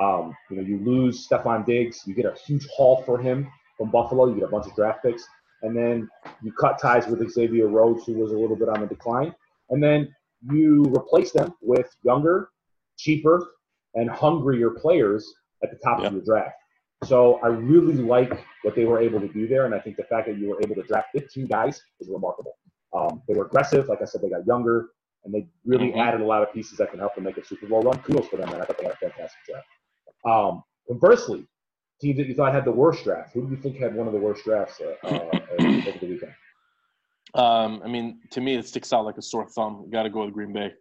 Um, 0.00 0.34
you 0.50 0.56
know, 0.56 0.62
you 0.62 0.78
lose 0.78 1.26
Stefon 1.26 1.66
Diggs, 1.66 2.02
you 2.06 2.14
get 2.14 2.26
a 2.26 2.34
huge 2.46 2.66
haul 2.76 3.02
for 3.04 3.18
him 3.18 3.50
from 3.76 3.90
Buffalo, 3.90 4.28
you 4.28 4.34
get 4.34 4.44
a 4.44 4.48
bunch 4.48 4.66
of 4.66 4.74
draft 4.74 5.02
picks, 5.02 5.26
and 5.62 5.76
then 5.76 6.08
you 6.42 6.52
cut 6.52 6.78
ties 6.78 7.06
with 7.06 7.28
Xavier 7.30 7.68
Rhodes, 7.68 8.04
who 8.06 8.14
was 8.14 8.32
a 8.32 8.38
little 8.38 8.56
bit 8.56 8.68
on 8.68 8.80
the 8.80 8.86
decline, 8.86 9.34
and 9.70 9.82
then 9.82 10.14
you 10.50 10.84
replace 10.96 11.32
them 11.32 11.54
with 11.60 11.94
younger, 12.02 12.50
cheaper, 12.96 13.52
and 13.94 14.08
hungrier 14.08 14.70
players 14.70 15.32
at 15.62 15.70
the 15.70 15.78
top 15.78 16.02
of 16.02 16.12
your 16.12 16.22
draft. 16.22 16.54
So 17.04 17.40
I 17.42 17.48
really 17.48 17.94
like 17.94 18.32
what 18.62 18.74
they 18.74 18.84
were 18.84 19.00
able 19.00 19.20
to 19.20 19.28
do 19.28 19.48
there, 19.48 19.64
and 19.64 19.74
I 19.74 19.80
think 19.80 19.96
the 19.96 20.04
fact 20.04 20.26
that 20.28 20.38
you 20.38 20.48
were 20.48 20.60
able 20.62 20.74
to 20.74 20.82
draft 20.82 21.08
15 21.14 21.46
guys 21.46 21.82
is 21.98 22.08
remarkable. 22.10 22.56
Um, 22.92 23.22
they 23.26 23.34
were 23.34 23.46
aggressive. 23.46 23.88
Like 23.88 24.02
I 24.02 24.04
said, 24.04 24.20
they 24.20 24.28
got 24.28 24.46
younger, 24.46 24.88
and 25.24 25.32
they 25.32 25.48
really 25.64 25.88
mm-hmm. 25.88 26.00
added 26.00 26.20
a 26.20 26.24
lot 26.24 26.42
of 26.42 26.52
pieces 26.52 26.76
that 26.78 26.90
can 26.90 26.98
help 26.98 27.14
them 27.14 27.24
make 27.24 27.38
a 27.38 27.44
Super 27.44 27.66
Bowl 27.66 27.82
run. 27.82 27.98
Kudos 28.00 28.26
for 28.28 28.36
them, 28.36 28.50
man. 28.50 28.60
I 28.60 28.64
thought 28.64 28.78
they 28.78 28.84
had 28.84 28.92
a 28.92 28.96
fantastic 28.96 29.40
draft. 29.46 29.66
Um, 30.26 30.62
conversely, 30.86 31.46
teams 32.00 32.18
that 32.18 32.26
you 32.26 32.34
thought 32.34 32.52
had 32.52 32.64
the 32.64 32.72
worst 32.72 33.04
draft, 33.04 33.32
who 33.32 33.46
do 33.46 33.50
you 33.50 33.56
think 33.56 33.76
had 33.76 33.94
one 33.94 34.06
of 34.06 34.12
the 34.12 34.18
worst 34.18 34.44
drafts 34.44 34.80
uh, 34.80 35.06
uh, 35.06 35.40
over 35.58 35.98
the 36.00 36.06
weekend? 36.06 36.32
Um, 37.34 37.80
I 37.84 37.88
mean, 37.88 38.20
to 38.30 38.40
me, 38.40 38.56
it 38.56 38.66
sticks 38.66 38.92
out 38.92 39.04
like 39.04 39.18
a 39.18 39.22
sore 39.22 39.46
thumb. 39.48 39.88
Got 39.90 40.04
to 40.04 40.10
go 40.10 40.24
with 40.24 40.34
Green 40.34 40.52
Bay. 40.52 40.72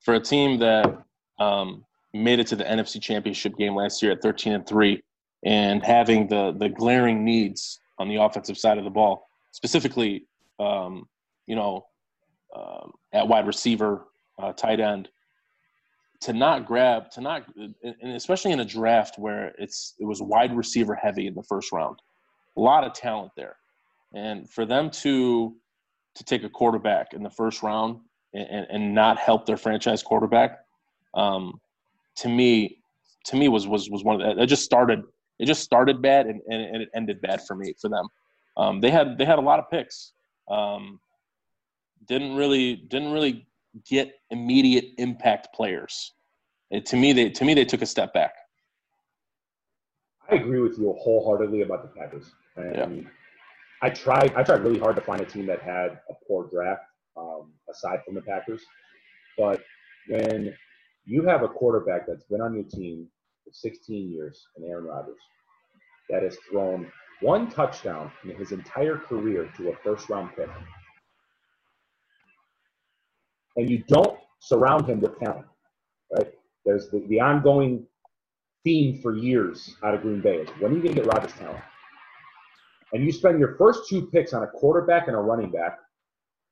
For 0.00 0.14
a 0.14 0.20
team 0.20 0.58
that 0.58 1.02
um, 1.38 1.84
made 2.12 2.38
it 2.38 2.46
to 2.48 2.56
the 2.56 2.64
NFC 2.64 3.00
Championship 3.00 3.56
game 3.56 3.74
last 3.74 4.02
year 4.02 4.12
at 4.12 4.22
13 4.22 4.52
and 4.52 4.66
three, 4.66 5.02
and 5.44 5.82
having 5.84 6.28
the 6.28 6.54
the 6.58 6.68
glaring 6.68 7.24
needs 7.24 7.80
on 7.98 8.08
the 8.08 8.16
offensive 8.16 8.58
side 8.58 8.78
of 8.78 8.84
the 8.84 8.90
ball, 8.90 9.28
specifically, 9.52 10.26
um, 10.58 11.08
you 11.46 11.56
know, 11.56 11.86
um, 12.54 12.92
at 13.12 13.26
wide 13.26 13.46
receiver, 13.46 14.06
uh, 14.38 14.52
tight 14.52 14.80
end, 14.80 15.08
to 16.20 16.32
not 16.32 16.66
grab, 16.66 17.10
to 17.10 17.20
not, 17.20 17.44
and 17.56 18.12
especially 18.12 18.52
in 18.52 18.60
a 18.60 18.64
draft 18.64 19.18
where 19.18 19.54
it's 19.58 19.94
it 19.98 20.04
was 20.04 20.22
wide 20.22 20.56
receiver 20.56 20.94
heavy 20.94 21.26
in 21.26 21.34
the 21.34 21.42
first 21.42 21.72
round, 21.72 21.98
a 22.56 22.60
lot 22.60 22.84
of 22.84 22.92
talent 22.92 23.32
there, 23.36 23.56
and 24.14 24.48
for 24.48 24.64
them 24.64 24.90
to 24.90 25.54
to 26.14 26.24
take 26.24 26.44
a 26.44 26.48
quarterback 26.48 27.12
in 27.12 27.22
the 27.22 27.30
first 27.30 27.62
round 27.62 28.00
and, 28.32 28.66
and 28.70 28.94
not 28.94 29.18
help 29.18 29.44
their 29.44 29.58
franchise 29.58 30.02
quarterback, 30.02 30.60
um, 31.14 31.60
to 32.16 32.28
me, 32.28 32.78
to 33.26 33.36
me 33.36 33.48
was 33.48 33.66
was 33.66 33.90
was 33.90 34.04
one 34.04 34.20
of 34.20 34.36
the, 34.36 34.42
it 34.42 34.46
just 34.46 34.64
started 34.64 35.02
it 35.38 35.46
just 35.46 35.62
started 35.62 36.00
bad 36.00 36.26
and, 36.26 36.40
and, 36.48 36.62
and 36.62 36.82
it 36.82 36.88
ended 36.94 37.20
bad 37.20 37.42
for 37.46 37.54
me 37.54 37.74
for 37.80 37.88
them. 37.88 38.08
Um, 38.56 38.80
they 38.80 38.90
had 38.90 39.18
they 39.18 39.24
had 39.24 39.38
a 39.38 39.42
lot 39.42 39.58
of 39.58 39.70
picks. 39.70 40.12
Um, 40.48 41.00
didn't 42.06 42.36
really 42.36 42.76
didn't 42.76 43.12
really 43.12 43.46
get 43.86 44.14
immediate 44.30 44.86
impact 44.98 45.54
players. 45.54 46.12
It, 46.70 46.86
to 46.86 46.96
me, 46.96 47.12
they 47.12 47.30
to 47.30 47.44
me 47.44 47.54
they 47.54 47.64
took 47.64 47.82
a 47.82 47.86
step 47.86 48.14
back. 48.14 48.34
I 50.30 50.36
agree 50.36 50.60
with 50.60 50.78
you 50.78 50.92
wholeheartedly 50.98 51.62
about 51.62 51.82
the 51.82 52.00
Packers. 52.00 52.32
And 52.56 53.02
yeah. 53.02 53.08
I 53.82 53.90
tried 53.90 54.34
I 54.34 54.42
tried 54.42 54.62
really 54.62 54.78
hard 54.78 54.96
to 54.96 55.02
find 55.02 55.20
a 55.20 55.24
team 55.26 55.46
that 55.46 55.62
had 55.62 56.00
a 56.10 56.14
poor 56.26 56.48
draft 56.48 56.82
um, 57.16 57.52
aside 57.70 58.00
from 58.04 58.14
the 58.14 58.22
Packers. 58.22 58.62
But 59.38 59.62
when 60.08 60.54
you 61.04 61.22
have 61.24 61.42
a 61.42 61.48
quarterback 61.48 62.06
that's 62.06 62.24
been 62.24 62.40
on 62.40 62.54
your 62.54 62.64
team 62.64 63.08
for 63.44 63.52
16 63.52 64.10
years, 64.12 64.46
and 64.56 64.64
Aaron 64.66 64.84
Rodgers, 64.86 65.20
that 66.10 66.22
has 66.22 66.36
thrown 66.50 66.90
one 67.20 67.50
touchdown 67.50 68.10
in 68.24 68.36
his 68.36 68.52
entire 68.52 68.96
career 68.96 69.50
to 69.56 69.70
a 69.70 69.76
first 69.84 70.08
round 70.08 70.30
pick, 70.36 70.48
and 73.56 73.70
you 73.70 73.82
don't 73.88 74.18
surround 74.40 74.88
him 74.88 75.00
with 75.00 75.18
talent, 75.18 75.46
right? 76.16 76.32
There's 76.64 76.90
the, 76.90 77.04
the 77.08 77.20
ongoing 77.20 77.86
theme 78.64 79.00
for 79.02 79.16
years 79.16 79.76
out 79.84 79.94
of 79.94 80.02
Green 80.02 80.20
Bay 80.20 80.38
is 80.38 80.48
when 80.60 80.72
are 80.72 80.76
you 80.76 80.82
going 80.82 80.94
to 80.94 81.02
get 81.02 81.06
Rodgers 81.12 81.32
talent? 81.34 81.62
And 82.92 83.04
you 83.04 83.12
spend 83.12 83.38
your 83.38 83.56
first 83.56 83.88
two 83.88 84.06
picks 84.06 84.32
on 84.32 84.42
a 84.42 84.46
quarterback 84.46 85.08
and 85.08 85.16
a 85.16 85.18
running 85.18 85.50
back 85.50 85.78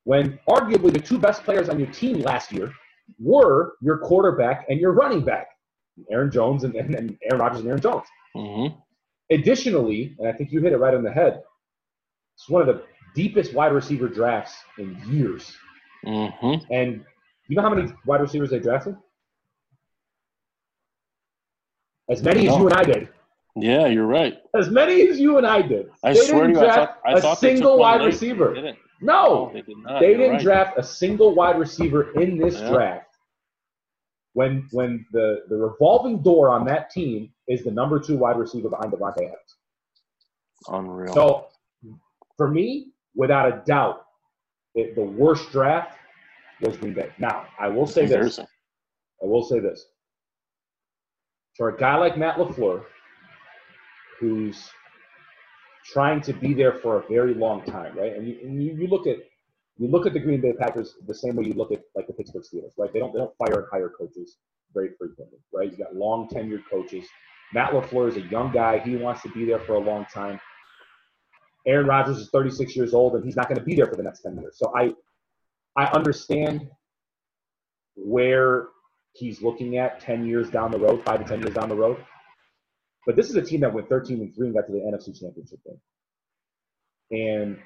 when 0.05 0.39
arguably 0.49 0.93
the 0.93 0.99
two 0.99 1.19
best 1.19 1.43
players 1.45 1.69
on 1.69 1.79
your 1.79 1.89
team 1.89 2.21
last 2.21 2.53
year 2.53 2.73
were 3.19 3.75
your 3.81 3.99
quarterback 3.99 4.67
and 4.69 4.81
your 4.81 4.93
running 4.93 5.25
back, 5.25 5.49
Aaron 6.11 6.31
Jones 6.31 6.65
and, 6.65 6.75
and, 6.75 6.95
and 6.95 7.19
Aaron 7.25 7.41
Rodgers 7.41 7.61
and 7.61 7.69
Aaron 7.69 7.81
Jones. 7.81 8.07
Mm-hmm. 8.37 8.77
Additionally, 9.31 10.15
and 10.19 10.29
I 10.29 10.33
think 10.33 10.53
you 10.53 10.61
hit 10.61 10.73
it 10.73 10.79
right 10.79 10.95
on 10.95 11.03
the 11.03 11.13
head, 11.13 11.43
it's 12.35 12.49
one 12.49 12.69
of 12.69 12.69
the 12.69 12.83
deepest 13.15 13.55
wide 13.55 13.73
receiver 13.73 14.09
drafts 14.09 14.57
in 14.79 15.01
years. 15.09 15.57
Mm-hmm. 16.05 16.73
And 16.73 17.05
you 17.49 17.57
know 17.57 17.63
how 17.63 17.75
many 17.75 17.93
wide 18.05 18.21
receivers 18.21 18.51
they 18.51 18.59
drafted? 18.59 18.97
As 22.11 22.23
many 22.23 22.49
as 22.49 22.57
you 22.57 22.67
and 22.67 22.75
I 22.75 22.85
did. 22.85 23.09
Yeah, 23.57 23.87
you're 23.87 24.07
right. 24.07 24.39
As 24.55 24.69
many 24.71 25.09
as 25.09 25.21
you 25.21 25.39
and 25.39 25.47
I 25.47 25.63
did. 25.63 25.89
I 26.03 26.13
they 26.13 26.21
swear 26.21 26.49
to 26.49 26.53
you, 26.53 26.61
I 26.61 26.75
thought, 26.75 26.99
I 27.07 27.13
a 27.13 27.37
single 27.37 27.79
wide 27.79 28.05
receiver. 28.05 28.75
No, 29.01 29.51
they, 29.53 29.63
did 29.63 29.77
not. 29.79 30.01
they 30.01 30.09
You're 30.09 30.19
didn't 30.19 30.33
right. 30.35 30.43
draft 30.43 30.79
a 30.79 30.83
single 30.83 31.35
wide 31.35 31.59
receiver 31.59 32.11
in 32.21 32.39
this 32.39 32.55
Yeah. 32.59 32.71
draft. 32.71 33.07
When 34.33 34.67
when 34.73 35.07
the, 35.13 35.43
the 35.49 35.57
revolving 35.57 36.21
door 36.23 36.49
on 36.49 36.65
that 36.67 36.91
team 36.91 37.33
is 37.47 37.63
the 37.63 37.71
number 37.71 38.01
two 38.01 38.17
wide 38.17 38.37
receiver 38.37 38.69
behind 38.69 38.93
Davante 38.93 39.19
Adams. 39.19 39.57
Unreal. 40.69 41.15
So, 41.15 41.47
for 42.37 42.49
me, 42.51 42.89
without 43.15 43.47
a 43.47 43.63
doubt, 43.65 44.07
it, 44.75 44.97
the 44.97 45.03
worst 45.03 45.53
draft 45.53 45.97
was 46.63 46.77
Green 46.77 46.95
Bay. 46.95 47.11
Now, 47.19 47.47
I 47.61 47.69
will 47.69 47.87
say 47.87 48.07
this. 48.07 48.39
I 48.41 48.47
will 49.27 49.45
say 49.45 49.61
this. 49.61 49.87
For 51.57 51.69
a 51.69 51.77
guy 51.77 51.97
like 51.97 52.19
Matt 52.19 52.37
LaFleur, 52.37 52.85
who's 54.25 54.71
trying 55.85 56.21
to 56.23 56.33
be 56.33 56.55
there 56.55 56.73
for 56.73 56.99
a 56.99 57.07
very 57.09 57.35
long 57.35 57.63
time, 57.65 57.97
right? 57.97 58.15
And 58.17 58.27
you, 58.27 58.39
and 58.43 58.63
you, 58.63 58.75
you 58.75 58.87
look 58.89 59.07
at 59.07 59.19
you 59.77 59.89
look 59.89 60.07
at 60.07 60.13
the 60.13 60.21
Green 60.21 60.41
Bay 60.41 60.53
Packers 60.59 60.95
the 61.07 61.15
same 61.15 61.37
way 61.37 61.45
you 61.45 61.53
look 61.53 61.73
at 61.73 61.83
like 61.95 62.07
the 62.07 62.13
Pittsburgh 62.13 62.43
Steelers, 62.43 62.73
right? 62.79 62.93
They 62.93 63.01
don't 63.01 63.13
they 63.13 63.19
don't 63.19 63.37
fire 63.37 63.61
and 63.61 63.69
hire 63.71 63.91
coaches 63.91 64.39
very 64.73 64.91
frequently, 64.99 65.39
right? 65.53 65.71
You 65.71 65.77
got 65.77 65.95
long 65.95 66.29
tenured 66.29 66.63
coaches. 66.71 67.05
Matt 67.53 67.73
LaFleur 67.73 68.09
is 68.09 68.17
a 68.17 68.23
young 68.23 68.51
guy. 68.51 68.79
He 68.79 68.97
wants 68.97 69.23
to 69.23 69.29
be 69.29 69.45
there 69.45 69.61
for 69.61 69.75
a 69.75 69.79
long 69.79 70.07
time. 70.13 70.41
Aaron 71.67 71.87
Rodgers 71.87 72.19
is 72.19 72.31
36 72.31 72.75
years 72.75 72.95
old 72.95 73.15
and 73.15 73.25
he's 73.25 73.37
not 73.37 73.49
going 73.49 73.59
to 73.59 73.65
be 73.65 73.75
there 73.75 73.87
for 73.87 73.97
the 73.97 74.03
next 74.03 74.23
10 74.23 74.39
years. 74.39 74.57
So 74.59 74.73
I 74.77 74.95
I 75.77 75.87
understand 75.87 76.69
where 77.97 78.69
he's 79.13 79.43
looking 79.43 79.77
at 79.77 80.01
10 80.01 80.27
years 80.27 80.51
down 80.51 80.71
the 80.71 80.79
road, 80.79 81.05
five 81.05 81.23
to 81.23 81.25
10 81.25 81.41
years 81.41 81.55
down 81.55 81.69
the 81.69 81.77
road. 81.77 81.99
But 83.07 83.17
this 83.17 83.29
is 83.29 83.37
a 83.37 83.43
team 83.43 83.61
that 83.61 83.73
went 83.73 83.89
13 83.89 84.21
and 84.21 84.35
3 84.35 84.47
and 84.47 84.55
got 84.55 84.67
to 84.67 84.73
the 84.73 84.79
NFC 84.79 85.19
Championship 85.19 85.59
game. 85.65 85.81
And 87.11 87.59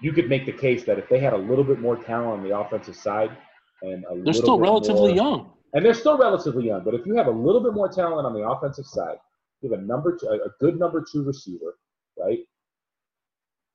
you 0.00 0.12
could 0.12 0.28
make 0.28 0.46
the 0.46 0.52
case 0.52 0.84
that 0.84 0.98
if 0.98 1.08
they 1.08 1.18
had 1.18 1.32
a 1.32 1.36
little 1.38 1.64
bit 1.64 1.80
more 1.80 1.96
talent 1.96 2.40
on 2.40 2.48
the 2.48 2.56
offensive 2.56 2.94
side 2.96 3.36
and 3.82 4.04
a 4.10 4.22
They're 4.22 4.32
still 4.32 4.58
relatively 4.58 5.08
more- 5.14 5.16
young. 5.16 5.52
and 5.74 5.84
they're 5.84 5.94
still 5.94 6.16
relatively 6.16 6.66
young. 6.66 6.84
But 6.84 6.94
if 6.94 7.04
you 7.06 7.16
have 7.16 7.26
a 7.26 7.30
little 7.32 7.60
bit 7.62 7.74
more 7.74 7.88
talent 7.88 8.26
on 8.26 8.32
the 8.34 8.46
offensive 8.48 8.86
side, 8.86 9.18
you 9.60 9.70
have 9.70 9.80
a 9.80 9.82
number 9.82 10.16
two, 10.16 10.28
a 10.28 10.38
good 10.60 10.78
number 10.78 11.04
two 11.10 11.24
receiver, 11.24 11.76
right? 12.16 12.38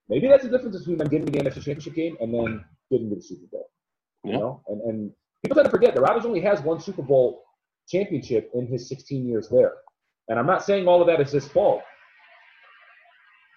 Maybe 0.07 0.27
that's 0.27 0.43
the 0.43 0.49
difference 0.49 0.77
between 0.79 0.97
them 0.97 1.07
getting 1.09 1.25
to 1.25 1.31
the 1.31 1.39
NFC 1.39 1.55
Championship 1.55 1.93
game 1.95 2.15
and 2.21 2.33
then 2.33 2.63
getting 2.89 3.09
to 3.09 3.15
the 3.15 3.21
Super 3.21 3.47
Bowl. 3.51 3.69
You 4.23 4.31
Yeah. 4.31 4.37
know, 4.39 4.61
and 4.67 4.81
and 4.83 5.13
people 5.43 5.55
tend 5.55 5.65
to 5.65 5.71
forget 5.71 5.93
the 5.95 6.01
Rodgers 6.01 6.25
only 6.25 6.39
has 6.41 6.61
one 6.61 6.79
Super 6.79 7.01
Bowl 7.01 7.43
championship 7.89 8.49
in 8.53 8.65
his 8.67 8.87
16 8.87 9.25
years 9.27 9.49
there. 9.49 9.73
And 10.29 10.39
I'm 10.39 10.47
not 10.47 10.63
saying 10.63 10.87
all 10.87 11.01
of 11.01 11.07
that 11.07 11.19
is 11.19 11.31
his 11.31 11.47
fault. 11.47 11.81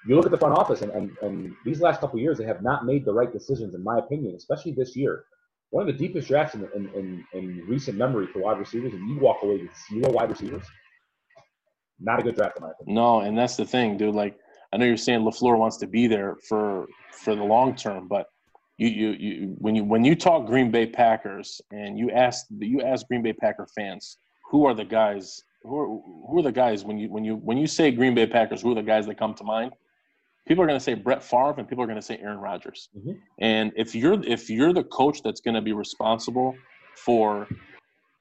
You 0.06 0.14
look 0.14 0.26
at 0.26 0.30
the 0.30 0.38
front 0.38 0.56
office, 0.56 0.82
and, 0.82 0.92
and, 0.92 1.10
and 1.22 1.52
these 1.64 1.80
last 1.80 2.00
couple 2.00 2.16
of 2.16 2.22
years, 2.22 2.38
they 2.38 2.44
have 2.44 2.62
not 2.62 2.86
made 2.86 3.04
the 3.04 3.12
right 3.12 3.32
decisions, 3.32 3.74
in 3.74 3.82
my 3.82 3.98
opinion, 3.98 4.34
especially 4.36 4.72
this 4.72 4.94
year. 4.94 5.24
One 5.70 5.88
of 5.88 5.88
the 5.88 6.06
deepest 6.06 6.28
drafts 6.28 6.54
in, 6.54 6.68
in, 6.76 6.88
in, 6.94 7.24
in 7.32 7.64
recent 7.68 7.98
memory 7.98 8.28
for 8.28 8.40
wide 8.40 8.58
receivers, 8.58 8.92
and 8.92 9.08
you 9.08 9.18
walk 9.18 9.42
away 9.42 9.58
with 9.58 9.70
zero 9.90 10.12
wide 10.12 10.30
receivers. 10.30 10.64
Not 11.98 12.20
a 12.20 12.22
good 12.22 12.36
draft, 12.36 12.58
in 12.58 12.62
my 12.62 12.70
opinion. 12.70 12.94
No, 12.94 13.20
and 13.20 13.36
that's 13.36 13.56
the 13.56 13.64
thing, 13.64 13.96
dude. 13.96 14.14
Like 14.14 14.38
I 14.72 14.76
know 14.76 14.84
you're 14.84 14.96
saying 14.96 15.20
Lafleur 15.20 15.58
wants 15.58 15.78
to 15.78 15.86
be 15.86 16.06
there 16.06 16.36
for 16.48 16.86
for 17.10 17.34
the 17.34 17.42
long 17.42 17.74
term, 17.74 18.06
but 18.06 18.26
you 18.76 18.88
you 18.88 19.10
you 19.12 19.56
when 19.58 19.74
you 19.74 19.84
when 19.84 20.04
you 20.04 20.14
talk 20.14 20.46
Green 20.46 20.70
Bay 20.70 20.86
Packers 20.86 21.60
and 21.70 21.98
you 21.98 22.10
ask 22.10 22.46
you 22.58 22.82
ask 22.82 23.06
Green 23.08 23.22
Bay 23.22 23.32
Packer 23.32 23.66
fans 23.74 24.18
who 24.50 24.66
are 24.66 24.74
the 24.74 24.84
guys 24.84 25.42
who 25.66 25.78
are 25.78 25.86
who 26.28 26.38
are 26.38 26.42
the 26.42 26.52
guys 26.52 26.84
when 26.84 26.98
you 26.98 27.10
when 27.10 27.24
you 27.24 27.36
when 27.36 27.58
you 27.58 27.66
say 27.66 27.90
Green 27.90 28.14
Bay 28.14 28.26
Packers 28.26 28.62
who 28.62 28.72
are 28.72 28.74
the 28.74 28.82
guys 28.82 29.06
that 29.06 29.18
come 29.18 29.34
to 29.34 29.44
mind? 29.44 29.72
People 30.46 30.62
are 30.62 30.66
going 30.66 30.78
to 30.78 30.84
say 30.84 30.94
Brett 30.94 31.22
Favre 31.24 31.54
and 31.58 31.68
people 31.68 31.82
are 31.82 31.88
going 31.88 31.98
to 31.98 32.06
say 32.10 32.18
Aaron 32.18 32.38
Rodgers. 32.38 32.88
Mhm. 32.96 33.18
And 33.40 33.72
if 33.76 33.94
you're 33.94 34.22
if 34.24 34.48
you're 34.48 34.72
the 34.72 34.84
coach 34.84 35.22
that's 35.22 35.40
going 35.40 35.54
to 35.54 35.62
be 35.62 35.72
responsible 35.72 36.54
for 36.96 37.48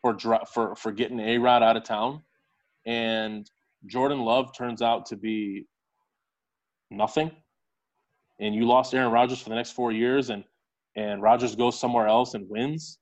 for 0.01 0.17
for 0.53 0.75
for 0.75 0.91
getting 0.91 1.19
A 1.19 1.37
Rod 1.37 1.61
out 1.63 1.77
of 1.77 1.83
town, 1.83 2.23
and 2.85 3.49
Jordan 3.87 4.19
Love 4.21 4.55
turns 4.57 4.81
out 4.81 5.05
to 5.07 5.15
be 5.15 5.65
nothing, 6.89 7.31
and 8.39 8.55
you 8.55 8.65
lost 8.65 8.93
Aaron 8.93 9.11
Rodgers 9.11 9.39
for 9.41 9.49
the 9.49 9.55
next 9.55 9.71
four 9.71 9.91
years, 9.91 10.29
and 10.29 10.43
and 10.95 11.21
Rodgers 11.21 11.55
goes 11.55 11.79
somewhere 11.79 12.07
else 12.07 12.33
and 12.35 12.49
wins, 12.49 12.99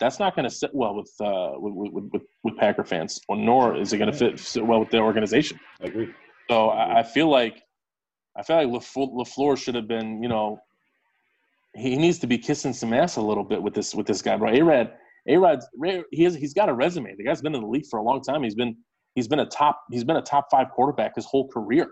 that's 0.00 0.18
not 0.18 0.34
going 0.34 0.48
to 0.48 0.54
sit 0.54 0.70
well 0.74 0.94
with, 0.94 1.12
uh, 1.20 1.52
with, 1.56 1.92
with 1.92 2.04
with 2.12 2.22
with 2.42 2.56
Packer 2.56 2.84
fans, 2.84 3.20
or 3.28 3.36
nor 3.36 3.76
is 3.76 3.92
it 3.92 3.98
going 3.98 4.10
to 4.10 4.16
fit 4.16 4.38
sit 4.38 4.66
well 4.66 4.80
with 4.80 4.90
their 4.90 5.02
organization. 5.02 5.60
I 5.80 5.86
agree. 5.86 6.08
So 6.48 6.70
I, 6.70 7.00
I 7.00 7.02
feel 7.02 7.28
like 7.28 7.62
I 8.36 8.42
feel 8.42 8.56
like 8.56 8.68
LaFleur, 8.68 9.12
LaFleur 9.14 9.58
should 9.58 9.74
have 9.74 9.86
been, 9.86 10.22
you 10.22 10.28
know, 10.28 10.58
he 11.74 11.96
needs 11.96 12.18
to 12.20 12.26
be 12.26 12.38
kissing 12.38 12.72
some 12.72 12.92
ass 12.92 13.16
a 13.16 13.20
little 13.20 13.44
bit 13.44 13.62
with 13.62 13.74
this 13.74 13.94
with 13.94 14.06
this 14.06 14.22
guy, 14.22 14.36
bro. 14.36 14.50
A 14.50 14.62
Rod, 14.62 14.90
Arad, 15.28 15.60
he 16.10 16.24
has 16.24 16.34
he's 16.34 16.54
got 16.54 16.68
a 16.68 16.74
resume. 16.74 17.14
The 17.16 17.24
guy's 17.24 17.42
been 17.42 17.54
in 17.54 17.60
the 17.60 17.66
league 17.66 17.86
for 17.90 17.98
a 17.98 18.02
long 18.02 18.22
time. 18.22 18.42
He's 18.42 18.54
been 18.54 18.76
he's 19.14 19.28
been 19.28 19.40
a 19.40 19.46
top 19.46 19.82
he's 19.90 20.04
been 20.04 20.16
a 20.16 20.22
top 20.22 20.48
five 20.50 20.70
quarterback 20.70 21.14
his 21.14 21.26
whole 21.26 21.48
career. 21.48 21.88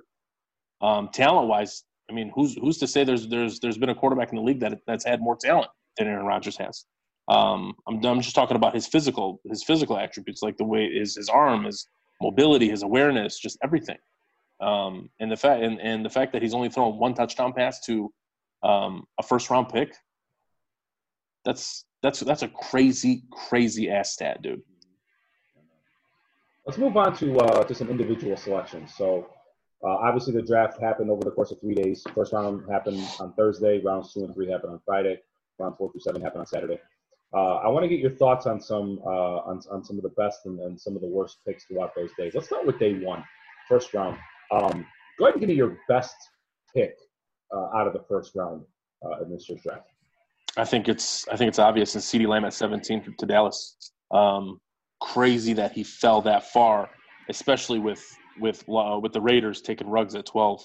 Um, 0.81 1.11
talent 1.12 1.49
wise, 1.49 1.85
I 2.11 2.14
mean, 2.14 2.33
who's 2.35 2.55
who's 2.55 2.79
to 2.79 2.87
say 2.87 3.05
there's 3.05 3.29
there's 3.29 3.61
there's 3.61 3.79
been 3.79 3.90
a 3.90 3.94
quarterback 3.94 4.31
in 4.31 4.37
the 4.37 4.42
league 4.42 4.61
that 4.61 4.79
that's 4.87 5.05
had 5.05 5.21
more 5.21 5.37
talent 5.37 5.68
than 5.97 6.09
Aaron 6.09 6.27
Rodgers 6.27 6.57
has. 6.57 6.85
Um, 7.29 7.75
I'm 7.87 8.05
I'm 8.05 8.21
just 8.21 8.35
talking 8.35 8.57
about 8.57 8.75
his 8.75 8.87
physical 8.87 9.41
his 9.45 9.62
physical 9.62 9.99
attributes, 9.99 10.43
like 10.43 10.57
the 10.57 10.64
way 10.64 10.91
his 10.91 11.17
his 11.17 11.29
arm, 11.29 11.64
his 11.64 11.87
mobility, 12.23 12.69
his 12.69 12.83
awareness, 12.83 13.38
just 13.38 13.59
everything. 13.62 13.99
Um, 14.61 15.11
and 15.21 15.31
the 15.31 15.37
fact 15.37 15.62
and, 15.62 15.81
and 15.81 16.05
the 16.05 16.11
fact 16.11 16.33
that 16.33 16.43
he's 16.43 16.55
only 16.55 16.69
thrown 16.69 16.99
one 16.99 17.14
touchdown 17.14 17.53
pass 17.53 17.81
to 17.87 18.12
um, 18.62 19.07
a 19.19 19.23
first 19.23 19.51
round 19.51 19.69
pick. 19.69 19.95
That's 21.45 21.85
that's 22.03 22.21
that's 22.21 22.43
a 22.43 22.49
crazy 22.49 23.25
crazy 23.31 23.91
ass 23.91 24.12
stat, 24.12 24.43
dude. 24.43 24.62
Let's 26.67 26.79
move 26.79 26.97
on 26.97 27.17
to 27.17 27.38
uh, 27.38 27.64
to 27.64 27.75
some 27.75 27.88
individual 27.88 28.37
selections. 28.37 28.95
So, 28.95 29.29
uh, 29.83 29.88
obviously, 29.88 30.35
the 30.35 30.43
draft 30.43 30.81
happened 30.81 31.11
over 31.11 31.23
the 31.25 31.31
course 31.31 31.51
of 31.51 31.61
three 31.61 31.75
days. 31.75 32.05
First 32.14 32.33
round 32.33 32.69
happened 32.71 33.07
on 33.21 33.33
Thursday. 33.35 33.81
Rounds 33.81 34.12
two 34.12 34.25
and 34.25 34.35
three 34.35 34.51
happened 34.51 34.73
on 34.73 34.81
Friday. 34.85 35.19
Round 35.59 35.77
four 35.77 35.91
through 35.93 36.01
seven 36.01 36.21
happened 36.21 36.41
on 36.41 36.47
Saturday. 36.47 36.79
Uh, 37.35 37.57
I 37.57 37.69
want 37.69 37.85
to 37.85 37.88
get 37.88 37.99
your 37.99 38.11
thoughts 38.11 38.47
on 38.47 38.61
some 38.61 39.01
uh, 39.05 39.38
on, 39.45 39.61
on 39.71 39.85
some 39.85 39.97
of 39.97 40.03
the 40.03 40.14
best 40.17 40.47
and, 40.47 40.59
and 40.61 40.81
some 40.81 40.95
of 40.95 41.03
the 41.03 41.09
worst 41.09 41.38
picks 41.47 41.64
throughout 41.64 41.95
those 41.95 42.11
days. 42.19 42.35
Let's 42.35 42.47
start 42.47 42.67
with 42.67 42.79
day 42.79 42.95
one, 42.95 43.23
first 43.69 43.93
round. 43.93 44.17
Um, 44.51 44.87
go 45.19 45.27
ahead 45.27 45.35
and 45.35 45.41
give 45.41 45.49
me 45.49 45.55
your 45.55 45.77
best 45.88 46.17
pick 46.75 46.95
uh, 47.55 47.77
out 47.77 47.87
of 47.87 47.93
the 47.93 48.03
first 48.09 48.35
round 48.35 48.62
uh, 49.05 49.23
in 49.23 49.31
this 49.31 49.49
year's 49.49 49.62
draft. 49.62 49.88
I 50.57 50.64
think 50.64 50.88
it's 50.88 51.29
I 51.29 51.37
think 51.37 51.49
it's 51.49 51.59
obvious. 51.59 51.95
And 51.95 52.03
CeeDee 52.03 52.27
Lamb 52.27 52.45
at 52.45 52.55
17 52.55 53.14
to 53.19 53.27
Dallas. 53.27 53.77
Um, 54.11 54.61
crazy 55.01 55.53
that 55.53 55.73
he 55.73 55.85
fell 55.85 56.23
that 56.23 56.51
far, 56.51 56.91
especially 57.29 57.79
with 57.79 58.05
with 58.41 58.64
uh, 58.69 58.99
with 59.01 59.12
the 59.12 59.21
Raiders 59.21 59.61
taking 59.61 59.88
Ruggs 59.88 60.14
at 60.14 60.27
12. 60.27 60.64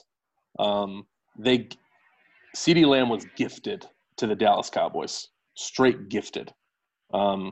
Um, 0.59 1.05
they 1.37 1.67
CeeDee 2.55 2.85
Lamb 2.85 3.09
was 3.09 3.25
gifted 3.35 3.85
to 4.17 4.27
the 4.27 4.35
Dallas 4.35 4.69
Cowboys, 4.69 5.27
straight 5.55 6.09
gifted. 6.09 6.51
Um, 7.13 7.51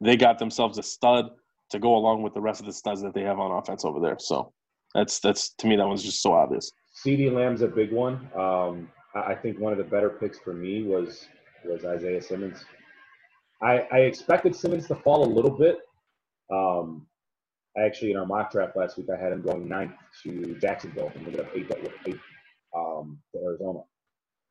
they 0.00 0.16
got 0.16 0.38
themselves 0.38 0.78
a 0.78 0.82
stud 0.82 1.30
to 1.70 1.78
go 1.78 1.96
along 1.96 2.22
with 2.22 2.34
the 2.34 2.40
rest 2.40 2.60
of 2.60 2.66
the 2.66 2.72
studs 2.72 3.02
that 3.02 3.14
they 3.14 3.22
have 3.22 3.38
on 3.38 3.50
offense 3.50 3.84
over 3.84 4.00
there. 4.00 4.16
So 4.18 4.52
that's 4.94 5.20
that's 5.20 5.54
to 5.54 5.66
me 5.66 5.76
that 5.76 5.86
one's 5.86 6.02
just 6.02 6.22
so 6.22 6.32
obvious. 6.32 6.70
CeeDee 7.04 7.32
Lamb's 7.32 7.62
a 7.62 7.68
big 7.68 7.92
one. 7.92 8.28
Um, 8.36 8.88
I 9.14 9.34
think 9.34 9.58
one 9.58 9.72
of 9.72 9.78
the 9.78 9.84
better 9.84 10.10
picks 10.10 10.38
for 10.38 10.52
me 10.52 10.82
was 10.82 11.28
was 11.64 11.84
Isaiah 11.84 12.22
Simmons. 12.22 12.64
I, 13.62 13.86
I 13.92 13.98
expected 14.00 14.54
Simmons 14.54 14.86
to 14.88 14.94
fall 14.94 15.24
a 15.24 15.30
little 15.32 15.50
bit. 15.50 15.78
Um, 16.52 17.06
actually, 17.78 18.10
in 18.10 18.18
our 18.18 18.26
mock 18.26 18.52
draft 18.52 18.76
last 18.76 18.98
week, 18.98 19.06
I 19.10 19.20
had 19.20 19.32
him 19.32 19.42
going 19.42 19.66
ninth 19.68 19.94
to 20.24 20.56
Jacksonville 20.60 21.10
and 21.14 21.26
ended 21.26 21.40
up 21.40 21.46
eight, 21.54 21.70
eight 22.06 22.20
um, 22.76 23.18
to 23.32 23.40
Arizona. 23.42 23.80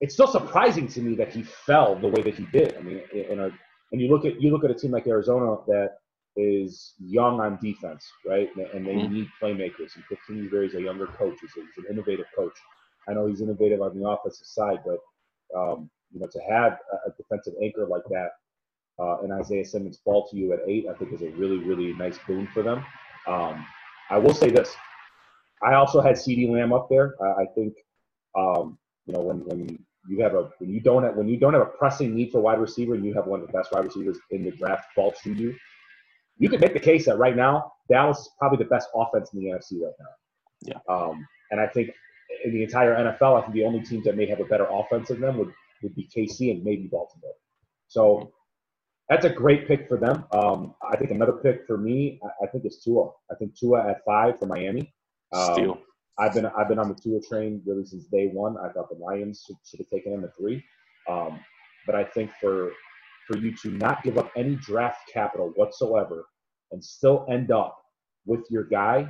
It's 0.03 0.13
still 0.13 0.27
surprising 0.27 0.87
to 0.89 1.01
me 1.01 1.15
that 1.15 1.29
he 1.33 1.43
fell 1.43 1.95
the 1.95 2.09
way 2.09 2.21
that 2.23 2.35
he 2.35 2.45
did. 2.51 2.75
I 2.77 2.81
mean, 2.81 3.01
in 3.13 3.39
a, 3.39 3.45
and 3.91 4.01
you 4.01 4.09
look 4.09 4.25
at 4.25 4.41
you 4.41 4.51
look 4.51 4.65
at 4.65 4.71
a 4.71 4.75
team 4.75 4.91
like 4.91 5.07
Arizona 5.07 5.57
that 5.67 5.91
is 6.35 6.95
young 6.99 7.39
on 7.39 7.57
defense, 7.61 8.05
right? 8.25 8.49
And 8.73 8.85
they 8.85 8.95
Mhm. 8.95 9.11
need 9.11 9.27
playmakers. 9.41 9.95
And 9.95 10.05
Cliff 10.07 10.19
Kingsbury 10.27 10.67
is 10.67 10.75
a 10.75 10.81
younger 10.81 11.07
coach. 11.07 11.37
He's, 11.41 11.55
a, 11.57 11.61
he's 11.67 11.85
an 11.85 11.91
innovative 11.91 12.27
coach. 12.35 12.57
I 13.07 13.13
know 13.13 13.27
he's 13.27 13.41
innovative 13.41 13.81
on 13.81 13.97
the 13.99 14.07
offensive 14.07 14.47
side, 14.47 14.79
but 14.85 14.99
um, 15.55 15.89
you 16.11 16.19
know, 16.19 16.27
to 16.27 16.39
have 16.49 16.79
a, 16.93 17.09
a 17.09 17.13
defensive 17.17 17.53
anchor 17.61 17.87
like 17.87 18.03
that 18.11 18.31
uh, 18.99 19.19
and 19.23 19.33
Isaiah 19.33 19.65
Simmons 19.65 19.99
fall 20.03 20.27
to 20.29 20.37
you 20.37 20.53
at 20.53 20.59
eight, 20.67 20.85
I 20.89 20.93
think 20.95 21.13
is 21.13 21.21
a 21.21 21.29
really, 21.31 21.57
really 21.59 21.93
nice 21.93 22.19
boon 22.27 22.47
for 22.53 22.63
them. 22.63 22.85
Um, 23.27 23.65
I 24.09 24.17
will 24.17 24.33
say 24.33 24.49
this: 24.49 24.75
I 25.63 25.75
also 25.75 26.01
had 26.01 26.15
CeeDee 26.15 26.49
Lamb 26.49 26.73
up 26.73 26.87
there. 26.89 27.15
I, 27.21 27.43
I 27.43 27.45
think 27.55 27.73
um, 28.37 28.77
you 29.05 29.13
know 29.13 29.21
when 29.21 29.39
when 29.45 29.85
you 30.07 30.21
have 30.21 30.33
a 30.33 30.49
when 30.59 30.69
you 30.69 30.79
don't 30.79 31.03
have 31.03 31.15
when 31.15 31.27
you 31.27 31.37
don't 31.37 31.53
have 31.53 31.61
a 31.61 31.71
pressing 31.77 32.13
need 32.13 32.31
for 32.31 32.41
wide 32.41 32.59
receiver 32.59 32.95
and 32.95 33.05
you 33.05 33.13
have 33.13 33.25
one 33.25 33.41
of 33.41 33.47
the 33.47 33.53
best 33.53 33.71
wide 33.71 33.85
receivers 33.85 34.17
in 34.31 34.43
the 34.43 34.51
draft 34.51 34.85
fall 34.93 35.13
to 35.23 35.33
you, 35.33 35.55
you 36.37 36.49
could 36.49 36.61
make 36.61 36.73
the 36.73 36.79
case 36.79 37.05
that 37.05 37.17
right 37.17 37.35
now 37.35 37.71
Dallas 37.89 38.19
is 38.19 38.29
probably 38.37 38.57
the 38.57 38.69
best 38.69 38.89
offense 38.95 39.31
in 39.33 39.39
the 39.39 39.45
NFC 39.47 39.81
right 39.81 39.93
now. 39.99 40.05
Yeah. 40.61 40.93
Um, 40.93 41.25
and 41.51 41.59
I 41.59 41.67
think 41.67 41.91
in 42.43 42.53
the 42.53 42.63
entire 42.63 42.95
NFL, 42.95 43.37
I 43.37 43.41
think 43.41 43.53
the 43.53 43.65
only 43.65 43.81
teams 43.81 44.05
that 44.05 44.17
may 44.17 44.25
have 44.25 44.39
a 44.39 44.45
better 44.45 44.67
offense 44.69 45.09
than 45.09 45.21
them 45.21 45.37
would 45.37 45.53
would 45.81 45.95
be 45.95 46.09
KC 46.15 46.51
and 46.51 46.63
maybe 46.63 46.87
Baltimore. 46.87 47.33
So 47.87 48.31
that's 49.09 49.25
a 49.25 49.29
great 49.29 49.67
pick 49.67 49.87
for 49.87 49.97
them. 49.97 50.25
Um, 50.31 50.75
I 50.89 50.95
think 50.97 51.11
another 51.11 51.33
pick 51.33 51.67
for 51.67 51.77
me, 51.77 52.19
I, 52.23 52.45
I 52.45 52.47
think 52.47 52.65
it's 52.65 52.83
Tua. 52.83 53.09
I 53.31 53.35
think 53.35 53.57
Tua 53.57 53.87
at 53.89 54.03
five 54.05 54.39
for 54.39 54.45
Miami. 54.45 54.93
Um, 55.33 55.53
Steal. 55.53 55.81
I've 56.19 56.33
been 56.33 56.45
I've 56.45 56.67
been 56.67 56.79
on 56.79 56.89
the 56.89 56.95
Tua 56.95 57.19
train 57.21 57.61
really 57.65 57.85
since 57.85 58.05
day 58.05 58.27
one. 58.31 58.55
I 58.57 58.69
thought 58.71 58.89
the 58.89 58.97
Lions 59.03 59.43
should, 59.45 59.55
should 59.65 59.79
have 59.79 59.89
taken 59.89 60.13
him 60.13 60.23
at 60.23 60.35
three, 60.37 60.63
um, 61.09 61.39
but 61.85 61.95
I 61.95 62.03
think 62.03 62.31
for 62.39 62.71
for 63.27 63.37
you 63.37 63.55
to 63.63 63.71
not 63.71 64.03
give 64.03 64.17
up 64.17 64.31
any 64.35 64.55
draft 64.57 65.09
capital 65.11 65.51
whatsoever 65.55 66.25
and 66.71 66.83
still 66.83 67.25
end 67.29 67.51
up 67.51 67.77
with 68.25 68.41
your 68.49 68.65
guy 68.65 69.09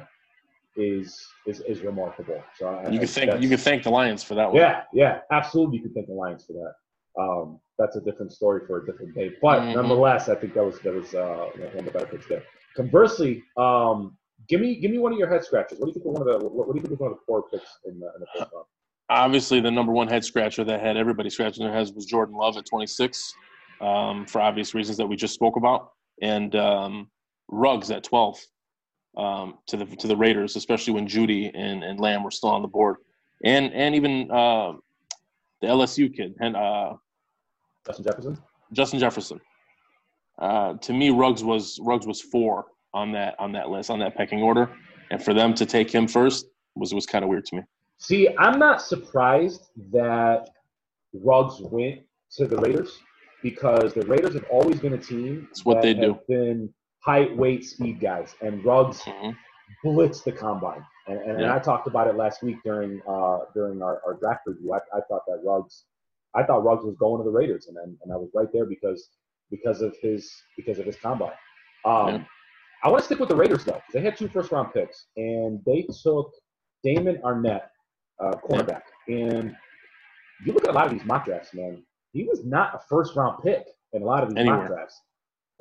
is 0.77 1.19
is, 1.45 1.61
is 1.61 1.81
remarkable. 1.81 2.41
So 2.57 2.67
I, 2.67 2.89
You 2.89 2.99
can 2.99 3.07
thank 3.07 3.41
you 3.41 3.49
can 3.49 3.57
thank 3.57 3.83
the 3.83 3.89
Lions 3.91 4.23
for 4.23 4.35
that 4.35 4.47
one. 4.51 4.61
yeah, 4.61 4.83
yeah, 4.93 5.19
absolutely. 5.31 5.77
You 5.77 5.83
can 5.83 5.93
thank 5.93 6.07
the 6.07 6.13
Lions 6.13 6.45
for 6.45 6.53
that. 6.53 7.21
Um, 7.21 7.59
that's 7.77 7.95
a 7.95 8.01
different 8.01 8.31
story 8.31 8.61
for 8.65 8.81
a 8.81 8.85
different 8.85 9.13
day. 9.13 9.33
But 9.41 9.59
Mhm. 9.61 9.75
nonetheless, 9.75 10.29
I 10.29 10.35
think 10.35 10.53
that 10.53 10.63
was 10.63 10.79
that 10.81 10.93
was 10.93 11.13
uh, 11.13 11.49
one 11.55 11.79
of 11.79 11.85
the 11.85 11.91
better 11.91 12.05
picks 12.07 12.27
there. 12.27 12.43
Conversely, 12.75 13.43
um, 13.57 14.17
give 14.47 14.61
me 14.61 14.75
give 14.75 14.91
me 14.91 14.99
one 14.99 15.13
of 15.13 15.19
your 15.19 15.29
head 15.29 15.43
scratches. 15.43 15.79
What 15.79 15.85
do 15.85 15.89
you 15.89 15.93
think? 15.93 16.05
Were 16.05 16.11
one 16.13 16.21
of 16.21 16.27
the 16.27 16.47
what, 16.47 16.67
what 16.67 16.73
do 16.73 16.79
you 16.79 16.81
think 16.81 16.91
was 16.91 16.99
one 16.99 17.11
of 17.11 17.17
the 17.17 17.23
four 17.25 17.43
picks 17.49 17.79
in 17.85 17.99
the, 17.99 18.07
in 18.07 18.21
the 18.21 18.27
first 18.37 18.51
round? 18.53 18.65
Obviously, 19.09 19.59
the 19.59 19.71
number 19.71 19.91
one 19.91 20.07
head 20.07 20.23
scratcher 20.23 20.63
that 20.63 20.81
had 20.81 20.97
everybody 20.97 21.29
scratching 21.29 21.63
their 21.63 21.73
heads 21.73 21.91
was 21.91 22.05
Jordan 22.05 22.35
Love 22.35 22.57
at 22.57 22.65
26, 22.65 23.33
um, 23.81 24.25
for 24.25 24.41
obvious 24.41 24.73
reasons 24.73 24.97
that 24.97 25.05
we 25.05 25.15
just 25.15 25.33
spoke 25.33 25.55
about, 25.55 25.91
and 26.21 26.55
um, 26.55 27.09
Ruggs 27.49 27.91
at 27.91 28.03
12 28.03 28.39
um, 29.17 29.55
to 29.67 29.77
the 29.77 29.85
to 29.85 30.07
the 30.07 30.15
Raiders, 30.15 30.55
especially 30.55 30.93
when 30.93 31.07
Jeudy 31.07 31.51
and, 31.53 31.83
and 31.83 31.99
Lamb 31.99 32.23
were 32.23 32.31
still 32.31 32.49
on 32.49 32.61
the 32.61 32.67
board, 32.67 32.97
and 33.43 33.73
and 33.73 33.95
even 33.95 34.29
uh, 34.31 34.73
the 35.61 35.67
LSU 35.67 36.13
kid 36.13 36.35
and 36.39 36.55
uh, 36.55 36.93
Justin 37.85 38.05
Jefferson. 38.05 38.37
Justin 38.71 38.99
Jefferson. 38.99 39.39
Uh, 40.39 40.73
to 40.75 40.93
me, 40.93 41.11
Ruggs 41.11 41.43
was 41.43 41.79
Ruggs 41.83 42.07
was 42.07 42.19
four 42.19 42.65
on 42.93 43.11
that 43.11 43.35
on 43.39 43.51
that 43.53 43.69
list 43.69 43.89
on 43.89 43.99
that 43.99 44.15
pecking 44.15 44.41
order, 44.41 44.69
and 45.11 45.23
for 45.23 45.33
them 45.33 45.53
to 45.55 45.65
take 45.65 45.91
him 45.93 46.07
first 46.07 46.47
was 46.75 46.93
was 46.93 47.05
kind 47.05 47.23
of 47.23 47.29
weird 47.29 47.45
to 47.45 47.55
me. 47.57 47.61
See, 47.97 48.29
I'm 48.37 48.59
not 48.59 48.81
surprised 48.81 49.69
that 49.91 50.49
Ruggs 51.13 51.59
went 51.61 52.01
to 52.37 52.47
the 52.47 52.57
Raiders 52.57 52.99
because 53.41 53.93
the 53.93 54.01
Raiders 54.05 54.33
have 54.33 54.45
always 54.49 54.79
been 54.79 54.93
a 54.93 54.97
team 54.97 55.47
It's 55.51 55.65
what 55.65 55.75
that 55.75 55.81
they 55.83 55.93
do. 55.93 56.19
been 56.27 56.73
height, 56.99 57.35
weight, 57.35 57.65
speed 57.65 57.99
guys, 57.99 58.35
and 58.41 58.63
Ruggs 58.65 59.01
Mhm. 59.03 59.35
blitz 59.83 60.21
the 60.21 60.31
combine. 60.31 60.83
And, 61.07 61.19
and, 61.19 61.31
and 61.41 61.45
I 61.51 61.59
talked 61.59 61.87
about 61.87 62.07
it 62.07 62.15
last 62.15 62.41
week 62.43 62.57
during 62.63 63.01
uh, 63.07 63.39
during 63.53 63.81
our, 63.81 64.01
our 64.05 64.13
draft 64.15 64.41
review. 64.45 64.73
I, 64.73 64.77
I 64.97 65.01
thought 65.09 65.23
that 65.27 65.41
Ruggs, 65.43 65.83
I 66.33 66.43
thought 66.43 66.63
Ruggs 66.63 66.85
was 66.85 66.95
going 66.97 67.19
to 67.21 67.25
the 67.29 67.35
Raiders, 67.35 67.67
and 67.67 67.77
and, 67.77 67.97
and 68.03 68.11
I 68.13 68.15
was 68.15 68.29
right 68.33 68.47
there 68.53 68.65
because 68.65 69.09
because 69.51 69.81
of 69.81 69.95
his 70.01 70.31
because 70.57 70.79
of 70.79 70.85
his 70.85 70.95
combine. 70.97 71.31
Um, 71.85 72.07
Yeah. 72.07 72.23
I 72.83 72.89
want 72.89 72.99
to 72.99 73.05
stick 73.05 73.19
with 73.19 73.29
the 73.29 73.35
Raiders 73.35 73.63
though. 73.63 73.81
They 73.93 74.01
had 74.01 74.17
two 74.17 74.27
first 74.27 74.51
round 74.51 74.73
picks, 74.73 75.05
and 75.15 75.59
they 75.65 75.87
took 76.03 76.31
Damon 76.83 77.17
Arnette, 77.23 77.67
uh, 78.19 78.31
cornerback. 78.47 78.81
And 79.07 79.55
you 80.45 80.53
look 80.53 80.65
at 80.65 80.71
a 80.71 80.73
lot 80.73 80.87
of 80.87 80.91
these 80.91 81.05
mock 81.05 81.25
drafts, 81.25 81.53
man. 81.53 81.83
He 82.11 82.23
was 82.23 82.43
not 82.45 82.75
a 82.75 82.79
first 82.89 83.15
round 83.15 83.41
pick 83.43 83.65
in 83.93 84.01
a 84.01 84.05
lot 84.05 84.23
of 84.23 84.33
these 84.35 84.45
mock 84.45 84.67
drafts. 84.67 85.01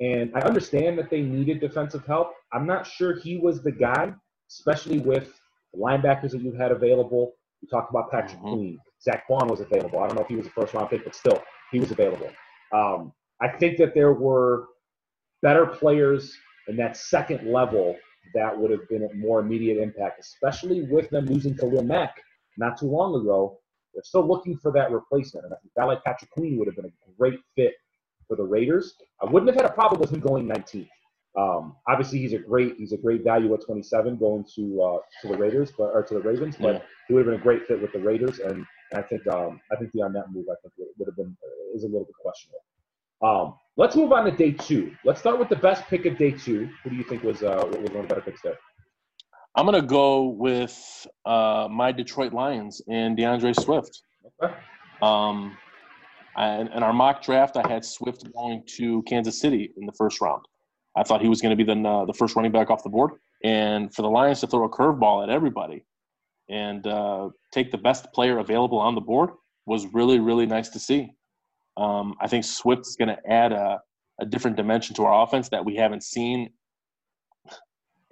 And 0.01 0.31
I 0.35 0.41
understand 0.41 0.97
that 0.99 1.09
they 1.09 1.21
needed 1.21 1.61
defensive 1.61 2.05
help. 2.05 2.33
I'm 2.51 2.65
not 2.67 2.85
sure 2.85 3.17
he 3.19 3.37
was 3.37 3.63
the 3.63 3.71
guy, 3.71 4.13
especially 4.49 4.99
with 4.99 5.31
the 5.73 5.79
linebackers 5.79 6.31
that 6.31 6.41
you 6.41 6.51
had 6.51 6.71
available. 6.71 7.33
We 7.61 7.69
talked 7.69 7.89
about 7.89 8.11
Patrick 8.11 8.39
Mhm. 8.41 8.51
Queen. 8.53 8.79
Zack 9.01 9.27
Baun 9.29 9.47
was 9.47 9.61
available. 9.61 9.99
I 9.99 10.07
don't 10.07 10.15
know 10.15 10.21
if 10.23 10.27
he 10.27 10.35
was 10.35 10.47
a 10.47 10.49
first 10.49 10.73
round 10.73 10.89
pick, 10.89 11.05
but 11.05 11.15
still, 11.15 11.41
he 11.71 11.79
was 11.79 11.91
available. 11.91 12.29
Um, 12.73 13.13
I 13.41 13.47
think 13.49 13.77
that 13.77 13.93
there 13.93 14.13
were 14.13 14.67
better 15.41 15.65
players 15.65 16.35
in 16.67 16.75
that 16.77 16.97
second 16.97 17.51
level 17.51 17.95
that 18.33 18.57
would 18.57 18.71
have 18.71 18.87
been 18.89 19.03
a 19.03 19.13
more 19.15 19.39
immediate 19.39 19.81
impact, 19.81 20.19
especially 20.19 20.83
with 20.89 21.09
them 21.09 21.25
losing 21.25 21.55
Khalil 21.55 21.83
Mack 21.83 22.15
not 22.57 22.77
too 22.79 22.87
long 22.87 23.19
ago. 23.19 23.57
They're 23.93 24.03
still 24.03 24.27
looking 24.27 24.57
for 24.57 24.71
that 24.71 24.91
replacement. 24.91 25.45
And 25.45 25.53
I 25.53 25.57
think 25.57 25.71
like 25.87 26.03
Patrick 26.03 26.31
Queen 26.31 26.57
would 26.57 26.67
have 26.67 26.75
been 26.75 26.85
a 26.85 27.11
great 27.19 27.39
fit 27.55 27.73
for 28.27 28.35
the 28.37 28.43
Raiders. 28.43 28.95
I 29.21 29.29
wouldn't 29.29 29.51
have 29.51 29.61
had 29.61 29.69
a 29.69 29.73
problem 29.73 30.01
with 30.01 30.11
him 30.11 30.19
going 30.19 30.47
19th. 30.47 30.87
Um, 31.37 31.75
obviously, 31.87 32.19
he's 32.19 32.33
a 32.33 32.37
great 32.39 32.75
he's 32.77 32.93
a 32.93 32.97
great 32.97 33.23
value 33.23 33.53
at 33.55 33.65
27 33.65 34.17
going 34.17 34.45
to 34.55 34.81
uh, 34.83 34.97
to 35.21 35.27
the 35.29 35.37
Raiders, 35.37 35.71
but 35.75 35.85
or 35.85 36.03
to 36.03 36.13
the 36.13 36.19
Ravens. 36.21 36.55
But 36.59 36.73
Yeah. 36.75 36.81
he 37.07 37.13
would 37.13 37.25
have 37.25 37.33
been 37.33 37.41
a 37.41 37.43
great 37.43 37.65
fit 37.67 37.81
with 37.81 37.91
the 37.91 37.99
Raiders, 37.99 38.39
and, 38.39 38.57
and 38.57 38.65
I 38.93 39.01
think 39.01 39.25
um, 39.27 39.59
I 39.71 39.75
think 39.77 39.91
the 39.93 40.01
on 40.03 40.13
that 40.13 40.31
move 40.31 40.45
I 40.51 40.55
think 40.61 40.73
would, 40.77 40.89
would 40.99 41.07
have 41.07 41.15
been 41.15 41.35
is 41.73 41.83
a 41.83 41.87
little 41.87 42.05
bit 42.05 42.15
questionable. 42.21 42.63
Um, 43.23 43.55
let's 43.77 43.95
move 43.95 44.11
on 44.11 44.25
to 44.25 44.31
day 44.31 44.51
two. 44.51 44.95
Let's 45.03 45.19
start 45.19 45.39
with 45.39 45.49
the 45.49 45.55
best 45.55 45.83
pick 45.87 46.05
of 46.05 46.17
day 46.17 46.31
two. 46.31 46.69
Who 46.83 46.89
do 46.89 46.95
you 46.95 47.03
think 47.03 47.23
was 47.23 47.43
uh, 47.43 47.63
was 47.65 47.75
one 47.75 47.85
of 47.85 47.91
the 47.93 48.07
better 48.07 48.21
picks 48.21 48.41
there? 48.41 48.57
I'm 49.55 49.65
gonna 49.65 49.81
go 49.81 50.27
with 50.27 51.07
uh, 51.25 51.67
my 51.69 51.91
Detroit 51.91 52.33
Lions 52.33 52.81
and 52.87 53.17
DeAndre 53.17 53.59
Swift. 53.59 54.01
Okay. 54.41 54.53
Um, 55.01 55.57
and 56.35 56.69
in 56.69 56.81
our 56.81 56.93
mock 56.93 57.21
draft, 57.21 57.57
I 57.57 57.67
had 57.67 57.85
Swift 57.85 58.31
going 58.33 58.63
to 58.77 59.03
Kansas 59.03 59.39
City 59.39 59.71
in 59.77 59.85
the 59.85 59.91
first 59.93 60.21
round. 60.21 60.43
I 60.95 61.03
thought 61.03 61.21
he 61.21 61.29
was 61.29 61.41
going 61.41 61.55
to 61.55 61.63
be 61.63 61.63
the 61.63 61.87
uh, 61.87 62.05
the 62.05 62.13
first 62.13 62.35
running 62.35 62.51
back 62.51 62.69
off 62.69 62.83
the 62.83 62.89
board, 62.89 63.11
and 63.43 63.93
for 63.93 64.01
the 64.01 64.09
Lions 64.09 64.39
to 64.41 64.47
throw 64.47 64.65
a 64.65 64.69
curveball 64.69 65.23
at 65.23 65.29
everybody 65.29 65.85
and 66.49 66.85
uh, 66.87 67.29
take 67.51 67.71
the 67.71 67.77
best 67.77 68.11
player 68.13 68.39
available 68.39 68.77
on 68.77 68.95
the 68.95 69.01
board 69.01 69.29
was 69.65 69.85
really 69.93 70.19
really 70.19 70.45
nice 70.45 70.69
to 70.69 70.79
see. 70.79 71.11
Um, 71.77 72.15
I 72.21 72.27
think 72.27 72.43
Swift 72.45 72.81
is 72.87 72.95
going 72.95 73.09
to 73.09 73.31
add 73.31 73.51
a, 73.51 73.79
a 74.19 74.25
different 74.25 74.57
dimension 74.57 74.95
to 74.95 75.03
our 75.05 75.23
offense 75.23 75.49
that 75.49 75.63
we 75.63 75.75
haven't 75.75 76.03
seen 76.03 76.49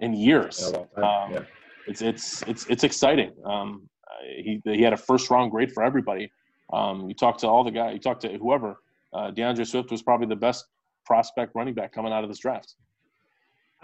in 0.00 0.14
years 0.14 0.68
In 0.68 0.74
a 0.74 0.78
long. 0.78 0.88
Um, 0.96 1.32
yeah. 1.32 1.40
it's 1.86 2.02
it's 2.02 2.42
it's 2.42 2.66
it's 2.66 2.84
exciting. 2.84 3.32
Um, 3.44 3.88
he 4.36 4.60
he 4.64 4.82
had 4.82 4.92
a 4.92 4.96
first 4.96 5.30
round 5.30 5.50
grade 5.50 5.72
for 5.72 5.82
everybody. 5.82 6.30
Um, 6.72 7.08
you 7.08 7.14
talk 7.14 7.38
to 7.38 7.48
all 7.48 7.64
the 7.64 7.70
guys, 7.70 7.94
you 7.94 8.00
talk 8.00 8.18
to 8.20 8.36
whoever. 8.38 8.76
Uh, 9.12 9.30
DeAndre 9.30 9.66
Swift 9.66 9.90
was 9.90 10.02
probably 10.02 10.26
the 10.26 10.36
best 10.36 10.64
prospect 11.04 11.54
running 11.54 11.74
back 11.74 11.92
coming 11.92 12.12
out 12.12 12.24
of 12.24 12.30
this 12.30 12.38
draft. 12.38 12.74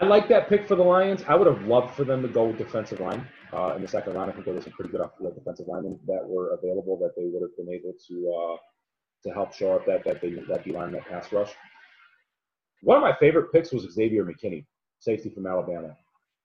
I 0.01 0.05
like 0.05 0.29
that 0.29 0.47
pick 0.47 0.65
for 0.65 0.75
the 0.75 0.83
Lions. 0.83 1.23
I 1.27 1.35
would 1.35 1.45
have 1.45 1.67
loved 1.67 1.93
for 1.93 2.05
them 2.05 2.21
to 2.21 2.27
go 2.29 2.45
with 2.45 2.57
defensive 2.57 3.01
line 3.01 3.27
uh, 3.51 3.73
in 3.75 3.81
the 3.81 3.87
second 3.87 4.13
round. 4.13 4.31
I 4.31 4.33
think 4.33 4.45
there 4.45 4.53
was 4.53 4.63
some 4.63 4.71
pretty 4.73 4.91
good 4.91 5.01
off- 5.01 5.11
defensive 5.35 5.67
linemen 5.67 5.99
that 6.07 6.25
were 6.25 6.53
available 6.53 6.97
that 6.99 7.15
they 7.17 7.25
would 7.25 7.41
have 7.41 7.55
been 7.57 7.73
able 7.73 7.93
to 8.07 8.33
uh, 8.33 8.57
to 9.23 9.31
help 9.31 9.53
show 9.53 9.73
up 9.73 9.85
that 9.85 10.03
that 10.05 10.21
they, 10.21 10.31
that 10.31 10.67
line 10.67 10.91
that 10.91 11.05
pass 11.05 11.31
rush. 11.31 11.51
One 12.81 12.97
of 12.97 13.03
my 13.03 13.15
favorite 13.19 13.51
picks 13.51 13.71
was 13.71 13.83
Xavier 13.91 14.23
McKinney, 14.25 14.65
safety 14.99 15.29
from 15.29 15.45
Alabama. 15.47 15.95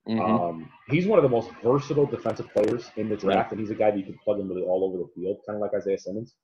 Mhm. 0.08 0.20
Um, 0.20 0.70
he's 0.88 1.06
one 1.06 1.18
of 1.18 1.22
the 1.22 1.28
most 1.28 1.50
versatile 1.62 2.06
defensive 2.06 2.48
players 2.50 2.90
in 2.96 3.08
the 3.08 3.16
draft, 3.16 3.52
and 3.52 3.60
he's 3.60 3.70
a 3.70 3.74
guy 3.74 3.90
that 3.90 3.98
you 3.98 4.04
can 4.04 4.18
plug 4.18 4.38
in 4.38 4.48
really 4.48 4.62
all 4.62 4.84
over 4.84 4.98
the 4.98 5.08
field, 5.14 5.40
kind 5.46 5.56
of 5.56 5.62
like 5.62 5.72
Isaiah 5.74 5.98
Simmons. 5.98 6.34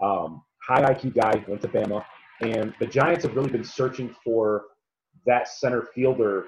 Um, 0.00 0.42
high 0.66 0.82
IQ 0.82 1.14
guy, 1.14 1.44
went 1.46 1.60
to 1.62 1.68
Bama, 1.68 2.04
and 2.40 2.74
the 2.80 2.86
Giants 2.86 3.24
have 3.24 3.36
really 3.36 3.50
been 3.50 3.64
searching 3.64 4.14
for 4.24 4.64
that 5.26 5.46
center 5.48 5.82
fielder 5.94 6.46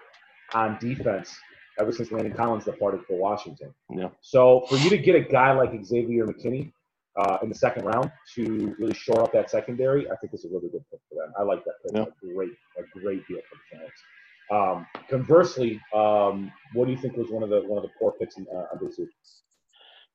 on 0.54 0.78
defense 0.78 1.36
ever 1.78 1.92
since 1.92 2.10
Landon 2.12 2.32
Collins 2.32 2.64
departed 2.64 3.04
for 3.06 3.18
Washington. 3.18 3.74
Yeah. 3.90 4.08
So 4.22 4.64
for 4.68 4.76
you 4.76 4.88
to 4.90 4.98
get 4.98 5.14
a 5.16 5.20
guy 5.20 5.52
like 5.52 5.84
Xavier 5.84 6.26
McKinney 6.26 6.72
uh, 7.16 7.38
in 7.42 7.48
the 7.48 7.54
second 7.54 7.84
round 7.84 8.10
to 8.34 8.74
really 8.78 8.94
shore 8.94 9.22
up 9.22 9.32
that 9.32 9.50
secondary, 9.50 10.10
I 10.10 10.16
think 10.16 10.34
is 10.34 10.44
a 10.44 10.48
really 10.48 10.68
good 10.68 10.84
pick 10.90 11.00
for 11.08 11.14
them. 11.14 11.32
I 11.38 11.42
like 11.42 11.64
that 11.64 11.74
pick. 11.84 11.94
Yeah. 11.94 12.30
A 12.30 12.34
great, 12.34 12.52
a 12.78 12.98
great 12.98 13.26
deal 13.28 13.38
for 13.48 13.56
the 13.56 13.76
Giants. 13.76 14.02
Um, 14.50 14.86
conversely, 15.08 15.80
um, 15.94 16.52
what 16.74 16.86
do 16.86 16.90
you 16.90 16.98
think 16.98 17.16
was 17.16 17.30
one 17.30 17.42
of 17.42 17.48
the 17.48 17.62
one 17.62 17.78
of 17.78 17.82
the 17.82 17.90
poor 17.98 18.12
picks 18.12 18.36
in, 18.36 18.46
uh, 18.52 18.66
on? 18.72 19.08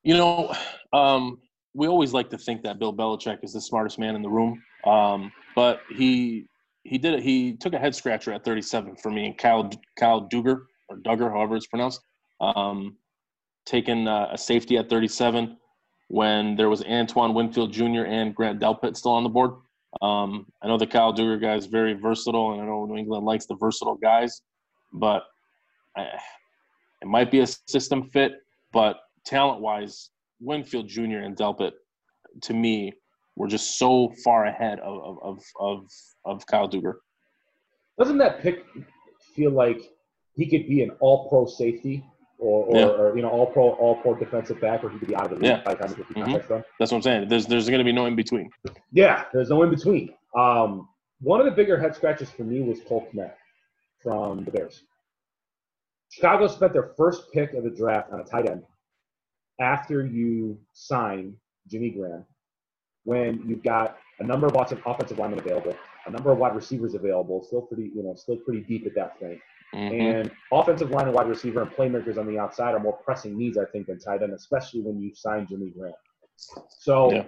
You 0.02 0.14
know, 0.14 0.54
um, 0.92 1.38
we 1.74 1.88
always 1.88 2.12
like 2.12 2.30
to 2.30 2.38
think 2.38 2.62
that 2.62 2.78
Bill 2.78 2.92
Belichick 2.92 3.38
is 3.42 3.52
the 3.52 3.60
smartest 3.60 3.98
man 3.98 4.14
in 4.14 4.22
the 4.22 4.28
room, 4.28 4.62
um, 4.84 5.32
but 5.56 5.80
he 5.90 6.46
he 6.84 6.96
did 6.96 7.14
it. 7.14 7.22
He 7.22 7.56
took 7.56 7.74
a 7.74 7.78
head 7.78 7.94
scratcher 7.94 8.32
at 8.32 8.44
37 8.44 8.96
for 8.96 9.10
me, 9.10 9.26
and 9.26 9.38
Kyle 9.38 9.68
Kyle 9.98 10.28
Dugger 10.28 10.62
or 10.88 10.96
Dugger, 10.98 11.30
however 11.30 11.56
it's 11.56 11.66
pronounced, 11.66 12.00
um, 12.40 12.96
taking 13.66 14.06
uh, 14.06 14.28
a 14.32 14.38
safety 14.38 14.76
at 14.76 14.88
37 14.88 15.56
when 16.10 16.56
there 16.56 16.68
was 16.68 16.82
Antoine 16.82 17.34
Winfield 17.34 17.72
Jr. 17.72 18.02
and 18.04 18.34
Grant 18.34 18.60
Delpit 18.60 18.96
still 18.96 19.12
on 19.12 19.22
the 19.22 19.28
board. 19.28 19.52
Um, 20.02 20.44
I 20.60 20.66
know 20.66 20.76
the 20.76 20.86
Kyle 20.86 21.14
Dugger 21.14 21.40
guy 21.40 21.54
is 21.54 21.66
very 21.66 21.94
versatile, 21.94 22.52
and 22.52 22.60
I 22.60 22.64
know 22.64 22.84
New 22.84 22.96
England 22.96 23.24
likes 23.24 23.46
the 23.46 23.54
versatile 23.54 23.94
guys, 23.94 24.42
but 24.92 25.22
I, 25.96 26.08
it 27.00 27.06
might 27.06 27.30
be 27.30 27.40
a 27.40 27.46
system 27.46 28.10
fit. 28.10 28.32
But 28.72 28.98
talent-wise, 29.24 30.10
Winfield 30.40 30.88
Jr. 30.88 31.18
and 31.18 31.36
Delpit, 31.36 31.72
to 32.42 32.54
me, 32.54 32.92
were 33.36 33.46
just 33.46 33.78
so 33.78 34.12
far 34.24 34.46
ahead 34.46 34.80
of 34.80 35.16
of 35.22 35.42
of 35.60 35.86
of 36.24 36.46
Kyle 36.46 36.68
Dugger. 36.68 36.94
Doesn't 38.00 38.18
that 38.18 38.40
pick 38.40 38.64
feel 39.36 39.52
like 39.52 39.80
he 40.34 40.46
could 40.46 40.66
be 40.66 40.82
an 40.82 40.90
all-pro 40.98 41.46
safety 41.46 42.04
or, 42.40 42.64
or, 42.66 42.76
Yeah. 42.76 42.86
or 42.88 43.16
you 43.16 43.22
know 43.22 43.28
all 43.28 43.46
pro 43.46 43.70
all 43.70 43.96
pro 43.96 44.14
defensive 44.14 44.60
back, 44.60 44.82
or 44.82 44.90
he 44.90 44.98
could 44.98 45.08
be 45.08 45.14
out 45.14 45.24
of 45.24 45.30
the 45.30 45.36
league 45.36 45.44
Yeah. 45.44 45.62
by 45.62 45.74
the 45.74 45.80
time 45.80 45.88
he 45.90 45.96
gets 45.96 46.08
the 46.08 46.14
Mhm. 46.14 46.24
contract 46.24 46.48
done. 46.48 46.64
That's 46.78 46.90
what 46.90 46.96
I'm 46.98 47.02
saying. 47.02 47.28
There's 47.28 47.46
there's 47.46 47.68
going 47.68 47.78
to 47.78 47.84
be 47.84 47.92
no 47.92 48.06
in 48.06 48.16
between. 48.16 48.50
Yeah, 48.92 49.24
there's 49.32 49.50
no 49.50 49.62
in 49.62 49.70
between. 49.70 50.14
Um, 50.36 50.88
one 51.20 51.38
of 51.40 51.46
the 51.46 51.52
bigger 51.52 51.78
head 51.78 51.94
scratches 51.94 52.30
for 52.30 52.42
me 52.44 52.60
was 52.62 52.80
Cole 52.82 53.06
Kmet 53.12 53.34
from 54.02 54.44
the 54.44 54.50
Bears. 54.50 54.84
Chicago 56.10 56.46
spent 56.48 56.72
their 56.72 56.94
first 56.96 57.30
pick 57.32 57.52
of 57.52 57.62
the 57.64 57.70
draft 57.70 58.10
on 58.12 58.20
a 58.20 58.24
tight 58.24 58.48
end 58.48 58.64
after 59.60 60.04
you 60.06 60.58
sign 60.72 61.36
Jimmy 61.68 61.90
Graham, 61.90 62.24
when 63.04 63.42
you've 63.46 63.62
got 63.62 63.98
a 64.18 64.24
number 64.24 64.46
of 64.46 64.56
offensive 64.56 65.18
linemen 65.18 65.38
available, 65.38 65.76
a 66.06 66.10
number 66.10 66.32
of 66.32 66.38
wide 66.38 66.54
receivers 66.56 66.94
available, 66.94 67.42
still 67.44 67.62
pretty 67.62 67.90
you 67.94 68.02
know 68.02 68.14
still 68.14 68.36
pretty 68.38 68.60
deep 68.62 68.86
at 68.86 68.94
that 68.94 69.18
point. 69.20 69.38
Mhm. 69.74 70.00
And 70.00 70.30
offensive 70.52 70.90
line 70.90 71.06
and 71.06 71.14
wide 71.14 71.28
receiver 71.28 71.62
and 71.62 71.70
playmakers 71.70 72.18
on 72.18 72.26
the 72.26 72.38
outside 72.38 72.74
are 72.74 72.80
more 72.80 72.96
pressing 72.96 73.36
needs, 73.38 73.56
I 73.56 73.64
think, 73.66 73.86
than 73.86 73.98
tight 73.98 74.22
end, 74.22 74.32
especially 74.32 74.80
when 74.80 75.00
you 75.00 75.14
sign 75.14 75.46
Jimmy 75.46 75.70
Graham. 75.70 75.94
So 76.68 77.12
Yeah. 77.12 77.26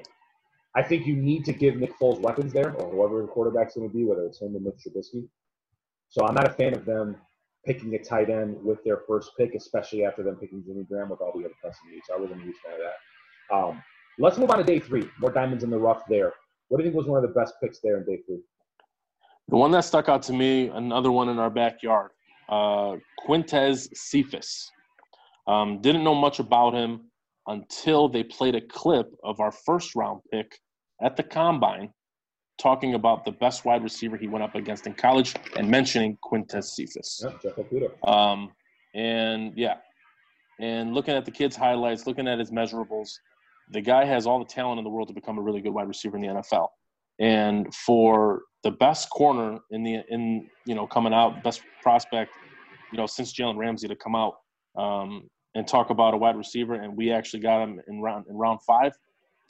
I 0.75 0.83
think 0.83 1.07
you 1.07 1.15
need 1.15 1.45
to 1.45 1.53
give 1.53 1.77
Nick 1.77 1.93
Foles 1.99 2.21
weapons 2.21 2.53
there, 2.53 2.75
or 2.77 2.91
whoever 2.91 3.23
the 3.23 3.29
quarterback's 3.29 3.77
going 3.77 3.89
to 3.89 3.95
be, 3.95 4.05
whether 4.05 4.25
it's 4.25 4.41
him 4.41 4.57
or 4.57 4.61
Mitch 4.61 4.85
Trubisky. 4.85 5.29
So 6.09 6.27
I'm 6.27 6.35
not 6.35 6.47
a 6.47 6.53
fan 6.53 6.75
of 6.75 6.85
them 6.85 7.17
picking 7.65 7.95
a 7.95 7.99
tight 7.99 8.29
end 8.29 8.63
with 8.65 8.83
their 8.83 8.99
first 9.07 9.33
pick, 9.37 9.55
especially 9.55 10.05
after 10.05 10.23
them 10.23 10.37
picking 10.37 10.65
Jimmy 10.65 10.85
Graham 10.85 11.11
with 11.11 11.21
all 11.21 11.33
the 11.33 11.45
other 11.45 11.55
pressing 11.61 11.91
needs. 11.91 12.11
I 12.13 12.19
wasn't 12.19 12.41
a 12.41 12.45
huge 12.45 12.57
fan 12.57 12.75
of 12.75 12.81
that. 12.81 13.55
Um, 13.55 13.83
let's 14.19 14.37
move 14.39 14.51
on 14.51 14.59
to 14.59 14.65
day 14.65 14.81
three. 14.81 15.09
More 15.21 15.31
diamonds 15.31 15.63
in 15.63 15.71
the 15.71 15.79
rough 15.79 16.03
there. 16.09 16.33
What 16.69 16.79
do 16.79 16.85
you 16.85 16.91
think 16.91 16.97
was 16.97 17.07
one 17.07 17.23
of 17.23 17.29
the 17.29 17.39
best 17.39 17.55
picks 17.63 17.81
there 17.81 17.99
in 17.99 18.05
day 18.05 18.23
three? 18.27 18.43
The 19.49 19.57
one 19.57 19.71
that 19.73 19.85
stuck 19.85 20.09
out 20.09 20.23
to 20.25 20.33
me, 20.33 20.69
another 20.69 21.13
one 21.13 21.29
in 21.29 21.39
our 21.39 21.51
backyard, 21.51 22.13
uh, 22.49 22.97
Quintez 23.27 23.89
Cephus. 23.95 24.71
Um, 25.47 25.81
didn't 25.81 26.05
know 26.05 26.15
much 26.15 26.39
about 26.39 26.75
him 26.75 27.11
until 27.49 28.09
they 28.09 28.23
played 28.23 28.55
a 28.55 28.61
clip 28.61 29.13
of 29.25 29.41
our 29.41 29.51
first 29.51 29.95
round 29.97 30.21
pick 30.31 30.59
at 31.03 31.17
the 31.17 31.23
combine 31.23 31.91
talking 32.59 32.95
about 32.95 33.25
the 33.25 33.33
best 33.33 33.65
wide 33.65 33.83
receiver 33.83 34.17
he 34.17 34.29
went 34.29 34.45
up 34.45 34.55
against 34.55 34.87
in 34.87 34.95
college 34.95 35.35
and 35.57 35.69
mentioning 35.69 36.17
Quintez 36.25 36.65
Cephus. 36.65 37.25
Yeah, 37.25 37.33
Um, 38.05 38.53
and 38.95 39.53
yeah, 39.57 39.77
and 40.61 40.95
looking 40.95 41.15
at 41.15 41.25
the 41.25 41.31
kid's 41.31 41.57
highlights, 41.57 42.07
looking 42.07 42.29
at 42.29 42.39
his 42.39 42.51
measurables, 42.51 43.11
the 43.71 43.81
guy 43.81 44.05
has 44.05 44.27
all 44.27 44.39
the 44.39 44.45
talent 44.45 44.79
in 44.79 44.85
the 44.85 44.91
world 44.91 45.09
to 45.09 45.15
become 45.15 45.39
a 45.39 45.43
really 45.43 45.61
good 45.61 45.73
wide 45.73 45.89
receiver 45.89 46.17
in 46.17 46.23
the 46.23 46.29
NFL. 46.29 46.69
And 47.21 47.73
for 47.75 48.43
the 48.63 48.71
best 48.71 49.11
corner 49.11 49.59
in 49.71 49.83
the 49.83 50.01
in 50.09 50.49
you 50.67 50.75
know 50.75 50.87
coming 50.87 51.13
out, 51.13 51.43
best 51.43 51.63
prospect, 51.83 52.31
you 52.93 52.99
know 52.99 53.07
since 53.07 53.33
Jalen 53.35 53.57
Ramsey 53.57 53.89
to 53.89 53.97
come 53.97 54.15
out 54.15 54.35
um, 54.77 55.29
and 55.55 55.67
talk 55.67 55.91
about 55.91 56.15
a 56.15 56.17
wide 56.17 56.37
receiver, 56.37 56.75
and 56.75 56.97
we 56.97 57.11
actually 57.13 57.41
got 57.41 57.63
him 57.63 57.81
in 57.89 58.01
round 58.01 58.27
in 58.29 58.37
round 58.37 58.61
five. 58.67 58.93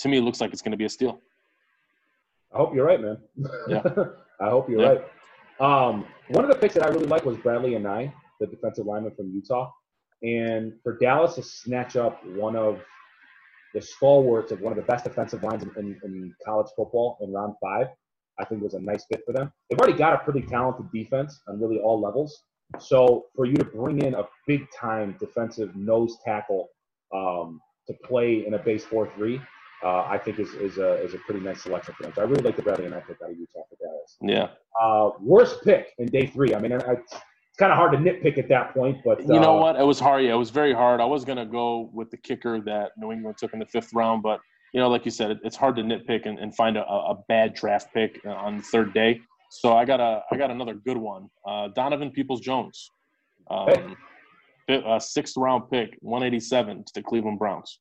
To 0.01 0.09
me, 0.09 0.19
it 0.19 0.23
looks 0.23 0.41
like 0.41 0.53
it's 0.53 0.63
going 0.63 0.73
to 0.73 0.77
be 0.79 0.85
a 0.87 0.89
steal. 0.89 1.21
I 2.53 2.59
hope 2.59 2.75
you're 2.75 2.87
right, 2.87 3.01
man. 3.01 3.19
Yeah. 3.69 3.83
I 4.41 4.51
hope 4.51 4.69
you're 4.69 4.81
Yeah. 4.81 4.89
right. 4.89 5.05
Um, 5.61 6.07
one 6.29 6.45
of 6.45 6.51
the 6.51 6.57
picks 6.57 6.75
that 6.75 6.85
I 6.85 6.89
really 6.89 7.07
like 7.07 7.25
was 7.25 7.37
Bradlee 7.37 7.79
Anae, 7.81 8.13
the 8.41 8.47
defensive 8.47 8.85
lineman 8.87 9.15
from 9.15 9.31
Utah. 9.31 9.71
And 10.23 10.75
for 10.83 10.99
Dallas 10.99 11.37
to 11.37 11.43
snatch 11.43 11.97
up 11.97 12.25
one 12.27 12.57
of 12.57 12.81
the 13.75 13.81
stalwarts 13.81 14.53
of 14.53 14.61
one 14.61 14.73
of 14.73 14.77
the 14.77 14.85
best 14.85 15.05
defensive 15.05 15.43
lines 15.43 15.63
in, 15.63 15.71
in, 15.77 15.99
in 16.05 16.35
college 16.45 16.69
football 16.77 17.19
in 17.21 17.33
round 17.33 17.55
five, 17.63 17.89
I 18.39 18.45
think 18.45 18.63
was 18.63 18.75
a 18.75 18.81
nice 18.81 19.05
fit 19.07 19.23
for 19.27 19.33
them. 19.33 19.53
They've 19.69 19.79
already 19.79 19.99
got 19.99 20.15
a 20.15 20.19
pretty 20.19 20.43
talented 20.43 20.87
defense 20.93 21.41
on 21.49 21.61
really 21.61 21.79
all 21.79 22.01
levels. 22.01 22.45
So 22.79 23.27
for 23.37 23.45
you 23.45 23.55
to 23.57 23.65
bring 23.65 24.03
in 24.03 24.15
a 24.15 24.25
big 24.47 24.67
time 24.71 25.17
defensive 25.21 25.75
nose 25.77 26.17
tackle 26.25 26.69
um, 27.15 27.61
to 27.87 27.95
play 28.05 28.47
in 28.47 28.55
a 28.55 28.59
base 28.59 28.85
4 28.85 29.11
3, 29.15 29.41
uh, 29.85 30.05
I 30.05 30.17
think 30.17 30.39
is, 30.39 30.51
is, 30.55 30.79
a, 30.79 30.95
is 31.03 31.15
a 31.15 31.19
pretty 31.19 31.41
nice 31.41 31.63
selection 31.63 31.95
for 31.95 32.05
them. 32.05 32.13
So 32.15 32.23
I 32.23 32.25
really 32.25 32.43
like 32.43 32.57
the 32.57 32.63
Bradlee 32.63 32.89
Anae 32.89 33.07
pick 33.07 33.17
out 33.23 33.31
of 33.31 33.37
Utah 33.37 33.63
for 33.69 33.77
Dallas. 33.81 34.17
Yeah, 34.21 34.49
Uh, 34.81 35.11
worst 35.21 35.65
pick 35.65 35.89
in 35.99 36.07
day 36.07 36.27
three. 36.27 36.55
I 36.55 36.61
mean, 36.61 36.73
I, 36.73 36.77
I, 36.77 36.97
it's 37.53 37.59
kind 37.59 37.71
of 37.71 37.77
hard 37.77 37.93
to 37.93 37.99
nitpick 37.99 38.39
at 38.39 38.49
that 38.49 38.73
point, 38.73 38.97
but 39.05 39.21
you 39.21 39.39
know 39.39 39.59
uh, 39.59 39.61
what? 39.61 39.77
It 39.77 39.85
was 39.85 40.01
hard. 40.01 40.25
Yeah, 40.25 40.33
it 40.33 40.39
was 40.39 40.49
very 40.49 40.73
hard. 40.73 41.03
I 41.03 41.05
was 41.05 41.23
gonna 41.23 41.45
go 41.45 41.91
with 41.93 42.11
the 42.11 42.17
kicker 42.17 42.63
that 42.63 42.93
New 42.97 43.13
England 43.13 43.37
took 43.37 43.53
in 43.53 43.59
the 43.59 43.67
fifth 43.67 43.93
round, 43.93 44.23
but 44.23 44.41
you 44.73 44.81
know, 44.81 44.89
like 44.89 45.05
you 45.05 45.11
said, 45.11 45.33
it, 45.33 45.39
it's 45.45 45.55
hard 45.55 45.77
to 45.77 45.83
nitpick 45.83 46.25
and, 46.25 46.39
and 46.39 46.57
find 46.57 46.79
a, 46.79 46.87
a 46.87 47.19
bad 47.29 47.53
draft 47.53 47.93
pick 47.93 48.19
uh, 48.25 48.31
on 48.31 48.57
the 48.57 48.63
third 48.63 48.95
day. 48.95 49.21
So 49.51 49.77
I 49.77 49.85
got 49.85 50.01
a 50.01 50.23
I 50.33 50.39
got 50.39 50.51
another 50.51 50.73
good 50.73 50.97
one. 50.97 51.29
Uh, 51.47 51.69
Donovan 51.69 52.11
Peoples 52.11 52.41
Jones, 52.41 52.91
um, 53.51 53.97
fi- 54.67 54.83
a 54.87 54.99
sixth 54.99 55.37
round 55.37 55.71
pick, 55.71 55.99
187 56.01 56.85
to 56.85 56.93
the 56.95 57.03
Cleveland 57.03 57.39
Browns. 57.39 57.81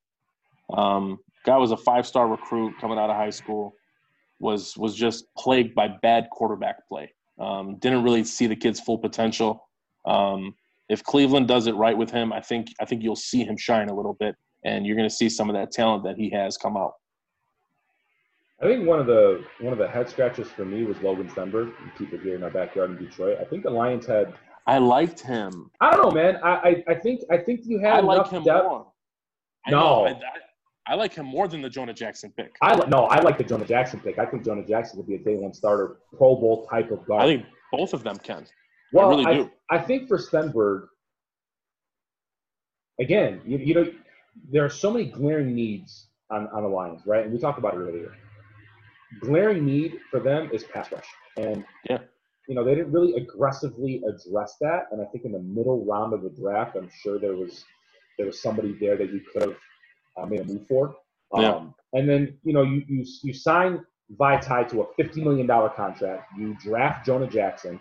Um, 0.73 1.17
guy 1.45 1.55
was 1.55 1.71
a 1.71 1.77
five 1.77 2.05
star 2.05 2.27
recruit 2.27 2.73
coming 2.81 2.97
out 2.97 3.09
of 3.09 3.15
high 3.15 3.29
school. 3.29 3.73
Was 4.41 4.75
was 4.75 4.97
just 4.97 5.33
plagued 5.37 5.73
by 5.75 5.87
bad 6.01 6.27
quarterback 6.29 6.85
play. 6.89 7.13
Um, 7.39 7.77
didn't 7.79 8.03
really 8.03 8.23
see 8.23 8.47
the 8.47 8.55
kid's 8.55 8.79
full 8.79 8.97
potential. 8.97 9.67
Um, 10.05 10.55
if 10.89 11.03
Cleveland 11.03 11.47
does 11.47 11.67
it 11.67 11.75
right 11.75 11.97
with 11.97 12.11
him, 12.11 12.33
I 12.33 12.41
think 12.41 12.67
I 12.79 12.85
think 12.85 13.01
you'll 13.03 13.15
see 13.15 13.43
him 13.43 13.57
shine 13.57 13.89
a 13.89 13.95
little 13.95 14.13
bit, 14.13 14.35
and 14.65 14.85
you're 14.85 14.95
going 14.95 15.09
to 15.09 15.15
see 15.15 15.29
some 15.29 15.49
of 15.49 15.55
that 15.55 15.71
talent 15.71 16.03
that 16.03 16.17
he 16.17 16.29
has 16.31 16.57
come 16.57 16.75
out. 16.75 16.93
I 18.61 18.65
think 18.65 18.87
one 18.87 18.99
of 18.99 19.07
the 19.07 19.43
one 19.59 19.73
of 19.73 19.79
the 19.79 19.87
head 19.87 20.07
scratches 20.09 20.49
for 20.49 20.65
me 20.65 20.83
was 20.83 20.97
Logan 21.01 21.29
Stenberg. 21.29 21.73
It 21.99 22.21
here 22.21 22.35
in 22.35 22.43
our 22.43 22.51
backyard 22.51 22.91
in 22.91 22.97
Detroit. 22.97 23.37
I 23.39 23.45
think 23.45 23.63
the 23.63 23.71
Lions 23.71 24.05
had. 24.05 24.33
I 24.67 24.77
liked 24.77 25.19
him. 25.21 25.71
I 25.79 25.91
don't 25.91 26.03
know, 26.03 26.11
man. 26.11 26.37
I 26.43 26.49
I, 26.49 26.83
I 26.89 26.95
think 26.95 27.21
I 27.31 27.37
think 27.37 27.61
you 27.63 27.79
had 27.79 27.93
I 27.95 27.99
like 28.01 28.17
enough 28.19 28.31
him 28.31 28.43
depth. 28.43 28.63
more. 28.65 28.87
I 29.65 29.71
No. 29.71 29.79
know, 29.79 30.05
I, 30.07 30.19
I, 30.87 30.95
like 30.95 31.13
him 31.13 31.25
more 31.25 31.47
than 31.47 31.61
the 31.61 31.69
Jonah 31.69 31.93
Jackson 31.93 32.33
pick. 32.35 32.55
I 32.61 32.75
no, 32.87 33.05
I 33.05 33.21
like 33.21 33.37
the 33.37 33.43
Jonah 33.43 33.65
Jackson 33.65 33.99
pick. 33.99 34.19
I 34.19 34.25
think 34.25 34.43
Jonah 34.43 34.65
Jackson 34.65 34.97
would 34.97 35.07
be 35.07 35.15
a 35.15 35.19
day 35.19 35.35
one 35.35 35.53
starter, 35.53 35.97
Pro 36.17 36.35
Bowl 36.35 36.67
type 36.67 36.91
of 36.91 37.05
guard. 37.05 37.23
I 37.23 37.25
think 37.27 37.45
both 37.71 37.93
of 37.93 38.03
them 38.03 38.17
can. 38.17 38.45
well, 38.91 39.07
I 39.07 39.09
really 39.09 39.25
I, 39.25 39.33
do. 39.35 39.51
I 39.69 39.77
think 39.79 40.07
for 40.07 40.17
Stenberg, 40.17 40.87
again, 42.99 43.41
you, 43.45 43.57
you 43.57 43.73
know, 43.73 43.91
there 44.51 44.65
are 44.65 44.69
so 44.69 44.91
many 44.91 45.05
glaring 45.05 45.53
needs 45.53 46.07
on, 46.29 46.47
on 46.47 46.63
the 46.63 46.69
Lions, 46.69 47.01
right? 47.05 47.23
And 47.23 47.33
we 47.33 47.39
talked 47.39 47.59
about 47.59 47.73
it 47.73 47.77
earlier. 47.77 48.13
Glaring 49.19 49.65
need 49.65 49.99
for 50.09 50.19
them 50.19 50.49
is 50.53 50.63
pass 50.63 50.91
rush. 50.91 51.05
And, 51.37 51.65
Yeah. 51.89 51.99
you 52.47 52.55
know, 52.55 52.63
they 52.63 52.75
didn't 52.75 52.91
really 52.91 53.15
aggressively 53.15 54.01
address 54.07 54.55
that. 54.61 54.87
And 54.91 55.01
I 55.01 55.05
think 55.05 55.25
in 55.25 55.33
the 55.33 55.39
middle 55.39 55.85
round 55.85 56.13
of 56.13 56.23
the 56.23 56.29
draft, 56.29 56.75
I'm 56.77 56.89
sure 57.01 57.19
there 57.19 57.35
was 57.35 57.65
there 58.17 58.25
was 58.27 58.41
somebody 58.41 58.73
there 58.79 58.97
that 58.97 59.11
you 59.11 59.21
could 59.33 59.41
have 59.41 59.55
uh, 60.17 60.25
made 60.25 60.41
a 60.41 60.45
move 60.45 60.67
for. 60.67 60.95
Yeah. 61.35 61.53
Um, 61.53 61.75
and 61.93 62.09
then, 62.09 62.37
you 62.43 62.53
know, 62.53 62.63
you, 62.63 62.83
you, 62.87 63.05
you 63.23 63.33
sign 63.33 63.83
Vaitai 64.19 64.67
to 64.69 64.81
a 64.81 65.01
$50 65.01 65.23
million 65.23 65.47
contract. 65.47 66.31
You 66.37 66.55
draft 66.63 67.05
Jonah 67.05 67.27
Jackson. 67.27 67.79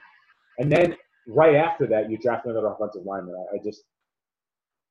And 0.59 0.71
then 0.71 0.97
right 1.27 1.55
after 1.55 1.87
that, 1.89 2.11
you 2.11 2.19
draft 2.19 2.47
another 2.47 2.69
offensive 2.69 3.03
lineman. 3.05 3.35
I, 3.35 3.57
I 3.57 3.59
just, 3.65 3.83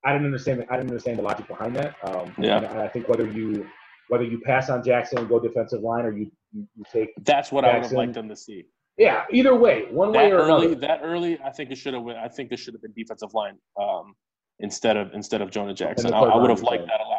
I 0.05 0.13
didn't 0.13 0.27
understand. 0.27 0.65
I 0.69 0.77
didn't 0.77 0.89
understand 0.89 1.19
the 1.19 1.23
logic 1.23 1.47
behind 1.47 1.75
that. 1.75 1.95
Um, 2.03 2.33
Yeah. 2.37 2.57
And 2.57 2.79
I 2.79 2.87
think 2.87 3.09
whether 3.09 3.27
you 3.27 3.67
whether 4.07 4.23
you 4.23 4.39
pass 4.39 4.69
on 4.69 4.83
Jackson 4.83 5.19
and 5.19 5.29
go 5.29 5.39
defensive 5.39 5.81
line, 5.81 6.05
or 6.05 6.11
you 6.11 6.31
you, 6.51 6.67
you 6.75 6.83
take 6.91 7.09
That's 7.23 7.51
what 7.51 7.63
I 7.65 7.75
would 7.75 7.83
have 7.83 7.91
liked 7.91 8.13
them 8.13 8.27
to 8.29 8.35
see. 8.35 8.65
yeah, 8.97 9.23
either 9.31 9.55
way, 9.55 9.85
one 9.91 10.11
way 10.11 10.31
or 10.31 10.39
early, 10.39 10.67
another. 10.67 10.87
that 10.87 11.01
early, 11.03 11.39
I 11.45 11.51
think 11.51 11.71
it 11.71 11.77
should 11.77 11.93
have. 11.93 12.05
I 12.07 12.27
think 12.27 12.49
this 12.49 12.59
should 12.59 12.73
have 12.73 12.81
been 12.81 12.93
defensive 12.95 13.33
line 13.33 13.57
um, 13.79 14.15
instead 14.59 14.97
of 14.97 15.13
instead 15.13 15.41
of 15.41 15.51
Jonah 15.51 15.73
Jackson. 15.73 16.13
I, 16.13 16.19
I 16.19 16.37
would 16.37 16.49
have 16.49 16.63
liked 16.63 16.87
that 16.87 17.01
a 17.01 17.07
lot. 17.07 17.18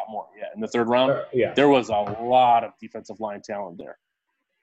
the 0.61 0.67
third 0.67 0.87
round, 0.87 1.11
Uh, 1.11 1.23
yeah, 1.33 1.53
there 1.53 1.69
was 1.69 1.89
a 1.89 1.93
lot 1.93 2.63
of 2.63 2.71
defensive 2.79 3.19
line 3.19 3.41
talent 3.41 3.77
there. 3.77 3.97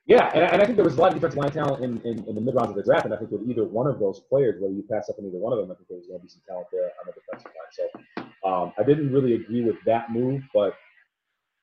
yeah, 0.06 0.30
and, 0.34 0.42
and 0.52 0.62
I 0.62 0.64
think 0.64 0.76
there 0.76 0.84
was 0.84 0.96
a 0.96 1.00
lot 1.00 1.08
of 1.08 1.14
defensive 1.14 1.38
line 1.38 1.50
talent 1.52 1.84
in, 1.84 2.00
in, 2.10 2.24
in 2.28 2.34
the 2.34 2.40
mid 2.40 2.54
rounds 2.54 2.70
of 2.70 2.76
the 2.76 2.82
draft, 2.82 3.04
and 3.04 3.12
I 3.14 3.18
think 3.18 3.30
with 3.30 3.48
either 3.48 3.64
one 3.64 3.86
of 3.86 3.98
those 3.98 4.20
players, 4.30 4.60
whether 4.60 4.72
you 4.74 4.84
pass 4.90 5.08
up 5.10 5.18
on 5.18 5.26
either 5.26 5.38
one 5.38 5.52
of 5.52 5.58
them, 5.58 5.70
I 5.70 5.74
think 5.74 5.88
there 5.88 5.98
was 5.98 6.06
going 6.06 6.20
to 6.20 6.24
be 6.24 6.30
some 6.30 6.42
talent 6.48 6.68
there 6.72 6.84
on 7.00 7.04
the 7.06 7.12
defensive 7.12 7.52
line. 7.56 7.72
So 7.78 8.48
um, 8.48 8.72
I 8.78 8.82
didn't 8.82 9.12
really 9.12 9.34
agree 9.34 9.62
with 9.62 9.76
that 9.84 10.10
move, 10.10 10.42
but 10.54 10.72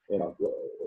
you 0.09 0.19
know, 0.19 0.35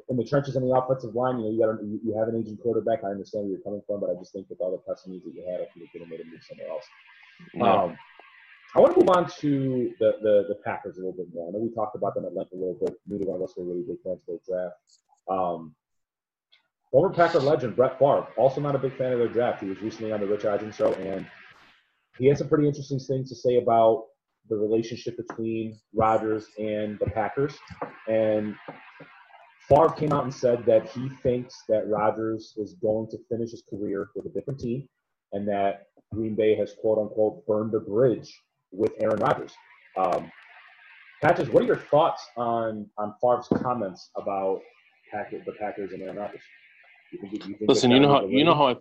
in 0.09 0.17
the 0.17 0.25
trenches 0.25 0.55
on 0.57 0.63
the 0.63 0.73
offensive 0.75 1.15
line, 1.17 1.41
you 1.41 1.45
know, 1.45 1.51
you 1.51 1.59
got 1.59 1.83
you, 1.83 2.01
you 2.05 2.17
have 2.17 2.29
an 2.29 2.37
aging 2.39 2.57
quarterback. 2.59 3.03
I 3.03 3.09
understand 3.09 3.45
where 3.45 3.53
you're 3.55 3.63
coming 3.63 3.83
from, 3.87 3.99
but 4.01 4.11
I 4.11 4.15
just 4.15 4.33
think 4.33 4.49
with 4.49 4.61
all 4.61 4.71
the 4.71 4.79
pressing 4.79 5.13
needs 5.13 5.25
that 5.25 5.35
you 5.35 5.43
had, 5.51 5.61
I 5.61 5.67
think 5.75 5.83
you 5.83 5.89
could 5.91 6.03
have 6.03 6.09
made 6.11 6.21
a 6.21 6.25
move 6.25 6.41
somewhere 6.49 6.69
else. 6.69 6.85
Yeah. 7.53 7.83
Um, 7.83 7.99
I 8.75 8.81
want 8.81 8.95
to 8.95 9.01
move 9.01 9.09
on 9.09 9.31
to 9.41 9.95
the, 9.99 10.13
the, 10.21 10.45
the 10.49 10.57
Packers 10.65 10.99
a 10.99 11.01
little 11.01 11.15
bit 11.15 11.27
more. 11.33 11.49
I 11.49 11.53
know 11.53 11.59
we 11.59 11.75
talked 11.75 11.97
about 11.97 12.15
them 12.15 12.27
at 12.27 12.35
length 12.35 12.53
a 12.53 12.57
little 12.57 12.77
bit. 12.79 12.95
Neither 13.07 13.25
one 13.25 13.37
of 13.37 13.43
us 13.43 13.55
were 13.57 13.65
really 13.65 13.83
big 13.83 13.97
fans 14.05 14.21
of 14.21 14.27
their 14.27 14.39
draft. 14.47 14.77
Um, 15.31 15.75
former 16.91 17.15
Packer 17.15 17.39
legend 17.39 17.77
Brett 17.77 17.99
Favre, 17.99 18.27
also 18.37 18.61
not 18.61 18.75
a 18.75 18.79
big 18.79 18.97
fan 18.97 19.13
of 19.13 19.21
their 19.21 19.29
draft. 19.29 19.63
He 19.63 19.69
was 19.71 19.81
recently 19.81 20.13
on 20.13 20.21
the 20.21 20.27
Rich 20.27 20.45
Eisen 20.45 20.71
show, 20.71 20.93
and 20.95 21.27
he 22.19 22.27
had 22.27 22.37
some 22.37 22.49
pretty 22.49 22.67
interesting 22.67 22.99
things 22.99 23.31
to 23.31 23.37
say 23.37 23.57
about 23.57 24.05
the 24.51 24.57
relationship 24.57 25.17
between 25.17 25.79
Rodgers 25.95 26.47
and 26.59 26.99
the 26.99 27.07
Packers. 27.07 27.57
And 28.07 28.55
Favre 29.67 29.91
came 29.91 30.13
out 30.13 30.25
and 30.25 30.35
said 30.35 30.67
that 30.67 30.91
he 30.91 31.09
thinks 31.23 31.55
that 31.71 31.89
Rodgers 31.89 32.53
is 32.59 32.75
going 32.75 33.09
to 33.11 33.19
finish 33.31 33.51
his 33.51 33.63
career 33.69 34.09
with 34.15 34.27
a 34.27 34.31
different 34.31 34.61
team, 34.61 34.87
and 35.33 35.49
that 35.49 35.87
Green 36.13 36.35
Bay 36.35 36.55
has 36.55 36.75
quote 36.83 36.99
unquote 36.99 37.47
burned 37.47 37.75
a 37.75 37.81
bridge 37.81 38.31
with 38.73 38.93
Aaron 39.01 39.19
Rodgers. 39.19 39.53
Um, 39.97 40.31
Patches, 41.23 41.49
what 41.51 41.65
are 41.65 41.67
your 41.67 41.77
thoughts 41.77 42.27
on 42.37 42.87
on 42.97 43.15
Favre's 43.21 43.49
comments 43.63 44.11
about 44.17 44.61
Packers, 45.13 45.45
the 45.45 45.53
Packers 45.53 45.93
and 45.93 46.03
Aaron 46.03 46.17
Rodgers? 46.17 46.41
You 47.13 47.19
think, 47.21 47.33
you 47.33 47.39
think 47.39 47.69
Listen, 47.69 47.91
you 47.91 48.01
know 48.01 48.09
how 48.09 48.27
you 48.27 48.45
know 48.45 48.55
how 48.55 48.69
I, 48.69 48.77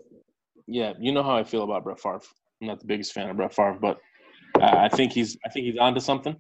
yeah, 0.68 0.94
you 1.00 1.12
know 1.12 1.24
how 1.24 1.36
I 1.36 1.44
feel 1.44 1.64
about 1.64 1.84
Brett 1.84 2.00
Favre. 2.00 2.22
I'm 2.62 2.68
not 2.68 2.80
the 2.80 2.86
biggest 2.86 3.14
fan 3.14 3.30
of 3.30 3.38
Brett 3.38 3.54
Favre, 3.54 3.78
but 3.80 3.98
I 4.62 4.90
think 4.90 5.14
he's 5.14 5.38
I 5.46 5.50
think 5.50 5.66
he's 5.66 5.78
onto 5.78 6.00
something. 6.00 6.36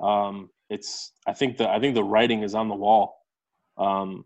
Um, 0.00 0.50
it's 0.68 1.12
I 1.26 1.32
think 1.32 1.56
the 1.56 1.68
I 1.68 1.80
think 1.80 1.94
the 1.94 2.04
writing 2.04 2.42
is 2.42 2.54
on 2.54 2.68
the 2.68 2.74
wall. 2.74 3.16
Um, 3.76 4.24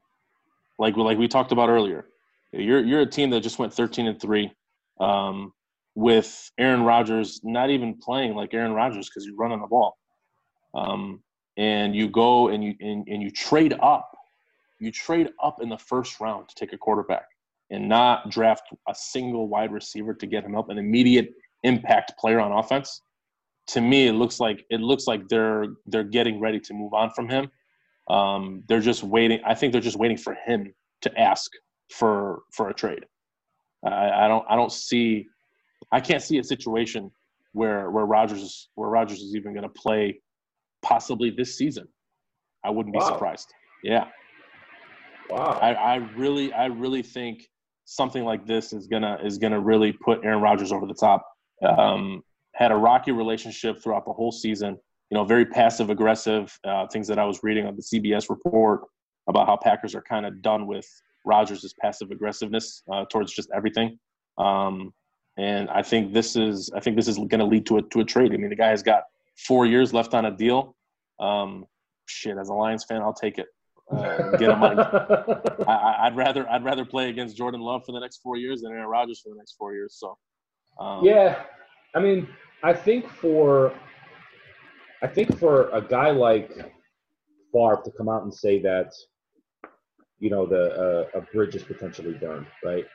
like 0.79 0.97
like 0.97 1.19
we 1.19 1.29
talked 1.29 1.53
about 1.53 1.69
earlier, 1.69 2.07
you're 2.53 2.85
you're 2.85 3.01
a 3.01 3.07
team 3.07 3.31
that 3.31 3.41
just 3.41 3.59
went 3.59 3.73
13 3.73 4.07
and 4.07 4.21
three, 4.21 4.53
um, 5.01 5.53
with 5.95 6.51
Aaron 6.59 6.83
Rodgers 6.83 7.41
not 7.45 7.71
even 7.71 7.97
playing 7.99 8.35
like 8.35 8.53
Aaron 8.55 8.73
Rodgers 8.73 9.09
because 9.09 9.27
you're 9.27 9.37
running 9.37 9.61
the 9.61 9.67
ball, 9.67 9.97
um, 10.75 11.23
and 11.57 11.95
you 11.95 12.09
go 12.09 12.49
and 12.49 12.65
you 12.65 12.75
and, 12.81 13.07
and 13.09 13.23
you 13.23 13.31
trade 13.31 13.75
up, 13.81 14.11
you 14.81 14.91
trade 14.91 15.31
up 15.43 15.63
in 15.63 15.69
the 15.69 15.79
first 15.79 16.21
round 16.21 16.49
to 16.49 16.55
take 16.55 16.73
a 16.73 16.79
quarterback 16.79 17.27
and 17.71 17.89
not 17.89 18.31
draft 18.31 18.63
a 18.89 18.95
single 18.95 19.49
wide 19.49 19.73
receiver 19.73 20.15
to 20.15 20.27
get 20.27 20.45
him 20.45 20.57
up 20.57 20.69
an 20.69 20.79
immediate 20.79 21.31
impact 21.63 22.13
player 22.19 22.41
on 22.41 22.53
offense. 22.53 23.01
To 23.69 23.81
me, 23.81 24.09
it 24.09 24.13
looks 24.13 24.41
like 24.41 24.65
it 24.71 24.81
looks 24.81 25.07
like 25.07 25.29
they're 25.29 25.67
they're 25.87 26.05
getting 26.05 26.41
ready 26.41 26.61
to 26.61 26.75
move 26.75 26.93
on 26.93 27.11
from 27.11 27.29
him. 27.29 27.51
Um, 28.09 28.63
they're 28.69 28.81
just 28.81 29.03
waiting. 29.03 29.41
I 29.47 29.55
think 29.55 29.73
they're 29.73 29.81
just 29.81 29.99
waiting 29.99 30.19
for 30.19 30.35
him 30.35 30.75
to 31.03 31.21
ask 31.21 31.51
for 31.91 32.43
for 32.53 32.69
a 32.69 32.75
trade. 32.75 33.05
I, 33.87 34.25
I 34.25 34.29
don't 34.29 34.45
I 34.49 34.57
don't 34.57 34.73
see 34.73 35.27
I 35.95 36.01
can't 36.01 36.23
see 36.23 36.39
a 36.39 36.45
situation 36.45 37.11
where 37.53 37.89
where 37.93 38.05
Rodgers 38.05 38.43
is 38.43 38.69
where 38.75 38.89
Rodgers 38.89 39.21
is 39.21 39.37
even 39.37 39.55
going 39.55 39.63
to 39.63 39.69
play 39.69 40.21
possibly 40.83 41.31
this 41.31 41.57
season. 41.57 41.87
I 42.65 42.71
wouldn't 42.71 42.93
be 42.93 42.99
wow. 42.99 43.09
surprised. 43.09 43.55
Yeah. 43.85 44.07
Wow. 45.31 45.59
I, 45.63 45.73
I 45.75 45.95
really 46.17 46.53
I 46.53 46.67
really 46.67 47.03
think 47.03 47.49
something 47.85 48.25
like 48.25 48.45
this 48.45 48.73
is 48.73 48.89
gonna 48.89 49.19
is 49.23 49.39
gonna 49.39 49.61
really 49.61 49.93
put 49.93 50.25
Aaron 50.25 50.43
Rodgers 50.43 50.73
over 50.73 50.85
the 50.85 50.95
top. 50.95 51.25
Um, 51.63 52.23
had 52.55 52.73
a 52.73 52.77
rocky 52.77 53.13
relationship 53.13 53.81
throughout 53.81 54.05
the 54.05 54.13
whole 54.13 54.33
season. 54.33 54.77
You 55.11 55.19
know, 55.19 55.25
very 55.25 55.47
passive 55.47 55.91
aggressive. 55.91 56.59
Uh, 56.65 56.89
things 56.89 57.07
that 57.07 57.21
I 57.21 57.25
was 57.25 57.45
reading 57.45 57.67
on 57.67 57.77
the 57.77 57.83
CBS 57.83 58.29
report 58.29 58.83
about 59.29 59.47
how 59.47 59.57
Packers 59.57 59.95
are 59.95 60.03
kind 60.03 60.27
of 60.27 60.43
done 60.43 60.67
with 60.67 60.87
Rodgers' 61.25 61.73
passive 61.81 62.11
aggressiveness 62.11 62.83
uh, 62.93 63.05
towards 63.11 63.33
just 63.33 63.49
everything. 63.55 63.97
Um, 64.39 64.93
and 65.37 65.69
I 65.71 65.83
think 65.83 66.13
this 66.13 66.37
is 66.37 66.71
I 66.75 66.81
think 66.81 66.97
this 66.97 67.09
is 67.09 67.17
going 67.17 67.39
to 67.39 67.45
lead 67.45 67.67
to 67.67 67.79
a 67.79 67.83
to 67.83 68.01
a 68.01 68.05
trade. 68.05 68.33
I 68.33 68.37
mean, 68.37 68.51
the 68.51 68.57
guy 68.57 68.69
has 68.69 68.83
got 68.83 69.05
four 69.37 69.67
years 69.67 69.93
left 69.93 70.15
on 70.15 70.27
a 70.27 70.31
deal. 70.31 70.77
Um, 71.19 71.67
shit, 72.07 72.37
as 72.39 72.49
a 72.49 72.55
Lions 72.55 72.85
fan, 72.85 73.03
I'll 73.03 73.15
take 73.15 73.39
it. 73.39 73.47
Uh, 73.91 74.37
get 74.37 74.51
him 74.51 74.63
on. 74.63 74.79
I, 75.69 76.09
would 76.09 76.17
rather 76.17 76.49
I'd 76.49 76.65
rather 76.65 76.85
play 76.85 77.11
against 77.11 77.37
Jordan 77.37 77.61
Love 77.61 77.83
for 77.85 77.93
the 77.93 78.01
next 78.01 78.21
four 78.23 78.37
years 78.37 78.63
than 78.63 78.73
Aaron 78.73 78.89
Rodgers 78.89 79.21
for 79.21 79.31
the 79.31 79.37
next 79.37 79.57
four 79.59 79.75
years. 79.75 79.97
So, 79.99 80.17
um, 80.81 81.05
yeah, 81.05 81.43
I 81.95 82.01
mean, 82.01 82.29
I 82.63 82.73
think 82.73 83.09
for 83.11 83.75
I 85.03 85.07
think 85.07 85.39
for 85.39 85.69
a 85.71 85.83
guy 85.83 86.11
like 86.11 86.51
Favre 87.53 87.83
to 87.85 87.91
come 87.91 88.09
out 88.09 88.23
and 88.23 88.33
say 88.33 88.61
that, 88.63 88.93
you 90.19 90.31
know, 90.31 90.47
the 90.47 91.09
uh, 91.15 91.19
a 91.19 91.21
bridge 91.33 91.55
is 91.55 91.63
potentially 91.63 92.15
burned, 92.15 92.47
right? 92.65 92.87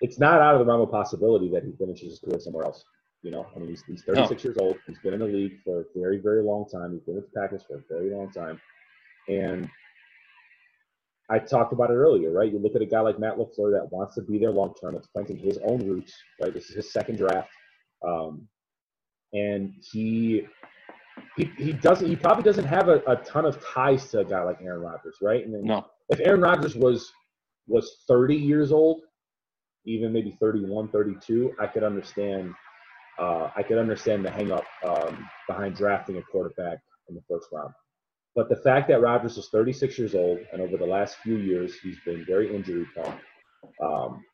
It's 0.00 0.18
not 0.18 0.40
out 0.40 0.54
of 0.54 0.60
the 0.60 0.64
realm 0.64 0.80
of 0.80 0.90
possibility 0.90 1.50
that 1.50 1.64
he 1.64 1.72
finishes 1.72 2.10
his 2.10 2.18
career 2.20 2.40
somewhere 2.40 2.64
else. 2.64 2.84
You 3.22 3.30
know, 3.30 3.46
I 3.54 3.58
mean, 3.58 3.68
he's, 3.68 3.82
he's 3.86 4.02
36 4.02 4.44
years 4.44 4.56
old. 4.58 4.76
He's 4.86 4.98
been 4.98 5.12
in 5.12 5.20
the 5.20 5.26
league 5.26 5.58
for 5.62 5.80
a 5.80 5.84
very, 5.94 6.18
very 6.18 6.42
long 6.42 6.66
time. 6.68 6.92
He's 6.92 7.02
been 7.02 7.16
with 7.16 7.30
the 7.30 7.40
Packers 7.40 7.62
for 7.68 7.76
a 7.76 7.82
very 7.88 8.14
long 8.14 8.32
time. 8.32 8.58
And 9.28 9.68
I 11.30 11.38
talked 11.38 11.72
about 11.72 11.90
it 11.90 11.94
earlier, 11.94 12.32
right? 12.32 12.50
You 12.50 12.58
look 12.58 12.74
at 12.74 12.82
a 12.82 12.86
guy 12.86 13.00
like 13.00 13.18
Matt 13.18 13.36
LaFleur 13.36 13.72
that 13.72 13.88
wants 13.92 14.14
to 14.16 14.22
be 14.22 14.38
there 14.38 14.50
long 14.50 14.74
term. 14.80 14.96
It's 14.96 15.06
planting 15.06 15.36
his 15.36 15.58
own 15.64 15.86
roots, 15.86 16.12
right? 16.42 16.52
This 16.52 16.70
is 16.70 16.76
his 16.76 16.92
second 16.92 17.18
draft. 17.18 17.50
Um, 18.06 18.48
and 19.32 19.74
he, 19.92 20.46
he 21.36 21.44
he 21.56 21.72
doesn't 21.72 22.08
he 22.08 22.16
probably 22.16 22.42
doesn't 22.42 22.64
have 22.64 22.88
a, 22.88 23.00
a 23.06 23.16
ton 23.16 23.44
of 23.44 23.64
ties 23.64 24.10
to 24.10 24.20
a 24.20 24.24
guy 24.24 24.42
like 24.42 24.58
Aaron 24.60 24.80
Rodgers, 24.80 25.18
right? 25.22 25.44
And 25.44 25.54
then 25.54 25.64
no. 25.64 25.86
if 26.08 26.18
Aaron 26.20 26.40
Rodgers 26.40 26.74
was 26.74 27.12
was 27.68 27.98
30 28.08 28.34
years 28.34 28.72
old, 28.72 29.02
even 29.84 30.12
maybe 30.12 30.36
31, 30.40 30.88
32, 30.88 31.54
I 31.60 31.66
could 31.66 31.84
understand 31.84 32.54
uh, 33.18 33.50
I 33.54 33.62
could 33.62 33.76
understand 33.76 34.24
the 34.24 34.30
hangup 34.30 34.64
um, 34.82 35.28
behind 35.46 35.76
drafting 35.76 36.16
a 36.16 36.22
quarterback 36.22 36.78
in 37.08 37.14
the 37.14 37.20
first 37.28 37.48
round. 37.52 37.74
But 38.34 38.48
the 38.48 38.56
fact 38.56 38.88
that 38.88 39.02
Rodgers 39.02 39.36
is 39.36 39.48
36 39.48 39.98
years 39.98 40.14
old, 40.14 40.38
and 40.52 40.62
over 40.62 40.78
the 40.78 40.86
last 40.86 41.16
few 41.16 41.36
years, 41.36 41.74
he's 41.82 41.98
been 42.06 42.24
very 42.24 42.54
injury 42.54 42.86
prone. 42.94 43.18
Um, 43.82 44.24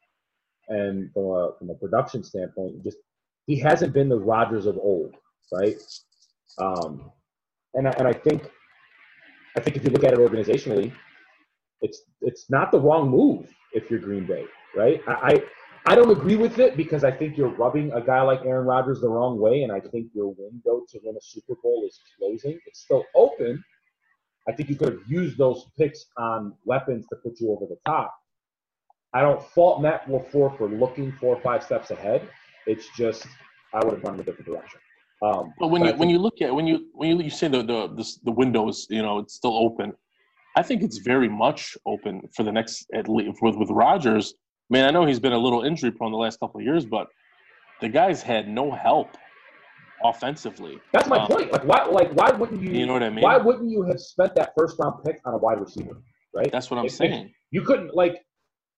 and 0.69 1.13
from 1.13 1.25
a, 1.25 1.51
from 1.59 1.71
a 1.71 1.75
production 1.75 2.23
standpoint, 2.23 2.85
just 2.85 2.99
he 3.47 3.59
hasn't 3.59 3.93
been 3.93 4.09
the 4.09 4.19
Rodgers 4.19 4.67
of 4.67 4.77
old, 4.77 5.15
right? 5.53 5.77
Um, 6.59 7.11
and 7.75 7.89
I, 7.89 7.91
and 7.99 8.09
I 8.09 8.13
think 8.13 8.51
I 9.57 9.61
think 9.61 9.77
if 9.77 9.85
you 9.85 9.91
look 9.91 10.05
at 10.05 10.13
it 10.13 10.19
organizationally, 10.19 10.93
it's 11.81 12.03
it's 12.21 12.51
not 12.51 12.71
the 12.71 12.81
wrong 12.81 13.11
move 13.11 13.53
if 13.73 13.91
you're 13.91 14.01
Green 14.01 14.27
Bay, 14.27 14.45
right? 14.77 15.01
I, 15.07 15.43
I 15.87 15.95
don't 15.95 16.11
agree 16.11 16.37
with 16.37 16.59
it 16.59 16.77
because 16.77 17.05
I 17.05 17.11
think 17.11 17.37
you're 17.37 17.55
rubbing 17.55 17.93
a 17.93 18.01
guy 18.01 18.21
like 18.23 18.45
Aaron 18.45 18.67
Rodgers 18.67 19.01
the 19.01 19.09
wrong 19.09 19.39
way, 19.39 19.63
and 19.63 19.73
I 19.73 19.81
think 19.81 20.09
your 20.15 20.35
window 20.37 20.85
to 20.89 21.01
win 21.05 21.17
a 21.17 21.21
Super 21.21 21.55
Bowl 21.63 21.85
is 21.87 21.99
closing. 22.19 22.59
It's 22.67 22.81
still 22.81 23.05
open. 23.15 23.63
I 24.49 24.53
think 24.53 24.69
you 24.69 24.77
could 24.77 24.93
have 24.93 25.03
used 25.07 25.39
those 25.39 25.67
picks 25.79 26.07
on 26.17 26.55
weapons 26.65 27.07
to 27.11 27.17
put 27.17 27.41
you 27.41 27.53
over 27.53 27.67
the 27.67 27.79
top. 27.87 28.15
I 29.15 29.23
don't 29.23 29.43
fault 29.43 29.81
Matt 29.81 30.07
LaFleur 30.09 30.59
for 30.59 30.69
looking 30.69 31.13
four 31.13 31.37
or 31.37 31.41
five 31.41 31.63
steps 31.63 31.91
ahead. 31.91 32.29
It's 32.67 32.89
just 32.97 33.27
I 33.73 33.85
would 33.85 33.95
have 33.95 34.03
gone 34.03 34.15
in 34.15 34.21
a 34.21 34.25
different 34.25 34.47
direction. 34.47 34.81
Um, 35.23 35.55
but 35.59 35.69
when 35.69 35.81
but 35.81 35.87
you 35.87 35.93
think, 35.93 36.01
when 36.01 36.11
you 36.11 36.19
look 36.19 36.43
at 36.43 36.55
when 36.55 36.67
you 36.67 36.89
when 36.93 37.09
you, 37.11 37.25
you 37.25 37.31
say 37.31 37.49
the 37.49 37.63
the 37.63 37.89
the, 37.95 38.17
the 38.25 38.33
window 38.33 38.69
is 38.69 38.87
you 38.91 39.03
know 39.03 39.21
it's 39.21 39.35
still 39.35 39.57
open, 39.57 39.93
I 40.57 40.63
think 40.63 40.83
it's 40.83 40.99
very 40.99 41.29
much 41.29 41.77
open 41.87 42.29
for 42.35 42.43
the 42.43 42.53
next 42.53 42.87
at 42.93 43.09
least 43.09 43.39
with 43.41 43.57
with 43.57 43.71
Rodgers 43.71 44.35
Man, 44.69 44.85
I 44.85 44.91
know 44.91 45.07
he's 45.07 45.21
been 45.21 45.33
a 45.33 45.39
little 45.39 45.63
injury 45.63 45.91
prone 45.91 46.13
the 46.13 46.19
last 46.19 46.41
couple 46.41 46.61
of 46.61 46.65
years, 46.65 46.85
but 46.85 47.09
the 47.81 47.89
guy's 47.89 48.23
had 48.23 48.49
no 48.49 48.73
help 48.73 49.17
offensively. 50.03 50.81
That's 50.93 51.09
my 51.09 51.19
um, 51.19 51.29
point. 51.29 51.53
Like 51.53 51.65
why 51.65 51.85
like 51.85 52.13
why 52.13 52.31
wouldn't 52.31 52.63
you 52.63 52.71
You 52.71 52.87
know 52.87 52.93
what 52.93 53.03
I 53.03 53.11
mean? 53.11 53.23
Why 53.23 53.37
wouldn't 53.37 53.71
you 53.71 53.83
have 53.83 54.01
spent 54.01 54.35
that 54.35 54.53
first 54.59 54.79
round 54.79 55.05
pick 55.05 55.21
on 55.25 55.35
a 55.35 55.39
wide 55.39 55.61
receiver? 55.61 56.03
Right? 56.35 56.51
That's 56.51 56.71
what 56.71 56.79
I'm 56.79 56.87
if, 56.87 56.93
saying. 56.93 57.27
If 57.27 57.33
you 57.51 57.63
couldn't 57.63 57.95
like 57.95 58.23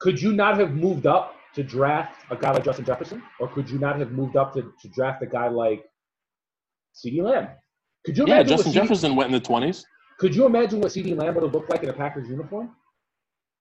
could 0.00 0.20
you 0.20 0.32
not 0.32 0.58
have 0.58 0.72
moved 0.72 1.06
up 1.06 1.34
to 1.54 1.62
draft 1.62 2.22
a 2.30 2.36
guy 2.36 2.52
like 2.52 2.64
Justin 2.64 2.84
Jefferson? 2.84 3.22
Or 3.40 3.48
could 3.48 3.68
you 3.68 3.78
not 3.78 3.98
have 3.98 4.12
moved 4.12 4.36
up 4.36 4.52
to, 4.54 4.62
to 4.62 4.88
draft 4.88 5.22
a 5.22 5.26
guy 5.26 5.48
like 5.48 5.84
CeeDee 6.94 7.22
Lamb? 7.22 7.48
Could 8.04 8.16
you 8.16 8.24
imagine? 8.24 8.48
Yeah, 8.48 8.56
Justin 8.56 8.72
Jefferson 8.72 9.16
went 9.16 9.28
in 9.28 9.32
the 9.32 9.40
twenties. 9.40 9.84
Could 10.18 10.34
you 10.34 10.46
imagine 10.46 10.80
what 10.80 10.92
CeeDee 10.92 11.16
Lamb 11.16 11.34
would 11.34 11.44
have 11.44 11.54
looked 11.54 11.70
like 11.70 11.82
in 11.82 11.88
a 11.88 11.92
Packers 11.92 12.28
uniform? 12.28 12.70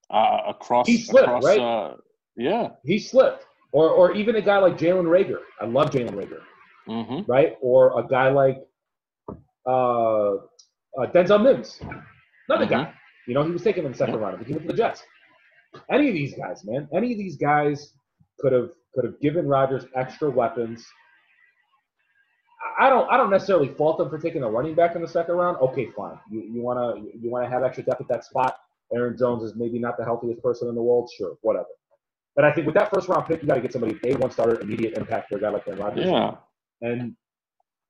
Uh, 0.09 0.39
across, 0.47 0.87
he 0.87 0.97
slipped, 0.97 1.27
across, 1.27 1.43
right? 1.43 1.59
Uh, 1.59 1.95
yeah. 2.37 2.69
He 2.83 2.99
slipped. 2.99 3.45
Or, 3.73 3.89
or 3.89 4.13
even 4.13 4.35
a 4.37 4.41
guy 4.41 4.59
like 4.59 4.77
Jalen 4.77 5.05
Reagor. 5.05 5.39
I 5.61 5.65
love 5.65 5.89
Jalen 5.91 6.11
Reagor. 6.11 6.39
Mm-hmm. 6.87 7.29
Right? 7.29 7.57
Or 7.61 7.99
a 7.99 8.07
guy 8.07 8.29
like 8.29 8.63
uh, 9.67 10.35
uh, 10.35 11.11
Denzel 11.13 11.43
Mims. 11.43 11.79
Another 12.47 12.65
mm-hmm. 12.65 12.73
guy. 12.73 12.93
You 13.27 13.33
know, 13.33 13.43
he 13.43 13.51
was 13.51 13.61
taken 13.61 13.85
in 13.85 13.91
the 13.91 13.97
second 13.97 14.15
yeah. 14.15 14.21
round. 14.21 14.45
He 14.45 14.53
went 14.53 14.63
to 14.63 14.71
the 14.71 14.77
Jets. 14.77 15.03
Any 15.91 16.07
of 16.07 16.13
these 16.13 16.33
guys, 16.33 16.63
man. 16.63 16.87
Any 16.95 17.11
of 17.11 17.17
these 17.17 17.35
guys 17.35 17.93
could 18.39 18.53
have 18.53 18.69
could 18.95 19.03
have 19.03 19.19
given 19.19 19.47
Rodgers 19.47 19.85
extra 19.95 20.29
weapons. 20.29 20.85
I 22.79 22.89
don't 22.89 23.09
I 23.11 23.17
don't 23.17 23.29
necessarily 23.29 23.69
fault 23.73 23.97
them 23.97 24.09
for 24.09 24.17
taking 24.17 24.43
a 24.43 24.49
running 24.49 24.75
back 24.75 24.95
in 24.95 25.01
the 25.01 25.07
second 25.07 25.35
round. 25.35 25.57
Okay, 25.57 25.89
fine. 25.95 26.17
You 26.31 26.41
you 26.53 26.61
wanna 26.61 26.95
you 26.97 27.29
wanna 27.29 27.49
have 27.49 27.63
extra 27.63 27.83
depth 27.83 28.01
at 28.01 28.07
that 28.07 28.23
spot. 28.23 28.55
Aaron 28.95 29.17
Jones 29.17 29.43
is 29.43 29.55
maybe 29.55 29.77
not 29.77 29.97
the 29.97 30.05
healthiest 30.05 30.41
person 30.41 30.69
in 30.69 30.75
the 30.75 30.81
world. 30.81 31.09
Sure, 31.17 31.35
whatever. 31.41 31.67
But 32.37 32.45
I 32.45 32.53
think 32.53 32.67
with 32.67 32.75
that 32.75 32.91
first 32.93 33.09
round 33.09 33.25
pick, 33.25 33.41
you 33.41 33.47
got 33.47 33.55
to 33.55 33.61
get 33.61 33.73
somebody 33.73 33.95
day 33.95 34.13
one 34.13 34.29
starter, 34.29 34.61
immediate 34.61 34.95
impact 34.95 35.27
for 35.27 35.37
a 35.37 35.41
guy 35.41 35.49
like 35.49 35.67
Aaron 35.67 35.79
Rodgers. 35.79 36.05
Yeah. 36.05 36.35
And 36.81 37.15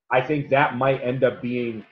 I 0.09 0.21
think 0.21 0.49
that 0.51 0.77
might 0.77 1.01
end 1.03 1.25
up 1.25 1.41
being 1.41 1.85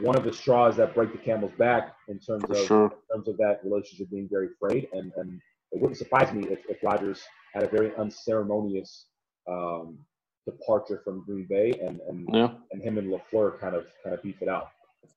one 0.00 0.16
of 0.16 0.22
the 0.22 0.32
straws 0.32 0.76
that 0.76 0.94
break 0.94 1.10
the 1.10 1.18
camel's 1.18 1.50
back 1.58 1.96
in 2.06 2.20
terms 2.20 2.44
of 2.48 2.56
sure. 2.56 2.84
in 2.84 3.16
terms 3.16 3.28
of 3.28 3.36
that 3.38 3.58
relationship 3.64 4.08
being 4.10 4.28
very 4.30 4.50
frayed. 4.60 4.86
And 4.92 5.12
and 5.16 5.40
it 5.72 5.80
wouldn't 5.80 5.98
surprise 5.98 6.32
me 6.32 6.46
if, 6.48 6.60
if 6.68 6.80
Rodgers 6.84 7.20
had 7.52 7.64
a 7.64 7.68
very 7.68 7.92
unceremonious 7.96 9.06
um, 9.50 9.98
departure 10.46 11.02
from 11.02 11.24
Green 11.26 11.48
Bay 11.50 11.72
and 11.82 11.98
and, 12.08 12.28
yeah. 12.32 12.50
and 12.70 12.80
him 12.80 12.98
and 12.98 13.12
LaFleur 13.12 13.58
kind 13.58 13.74
of 13.74 13.86
kind 14.04 14.14
of 14.14 14.22
beef 14.22 14.40
it 14.40 14.48
out. 14.48 14.68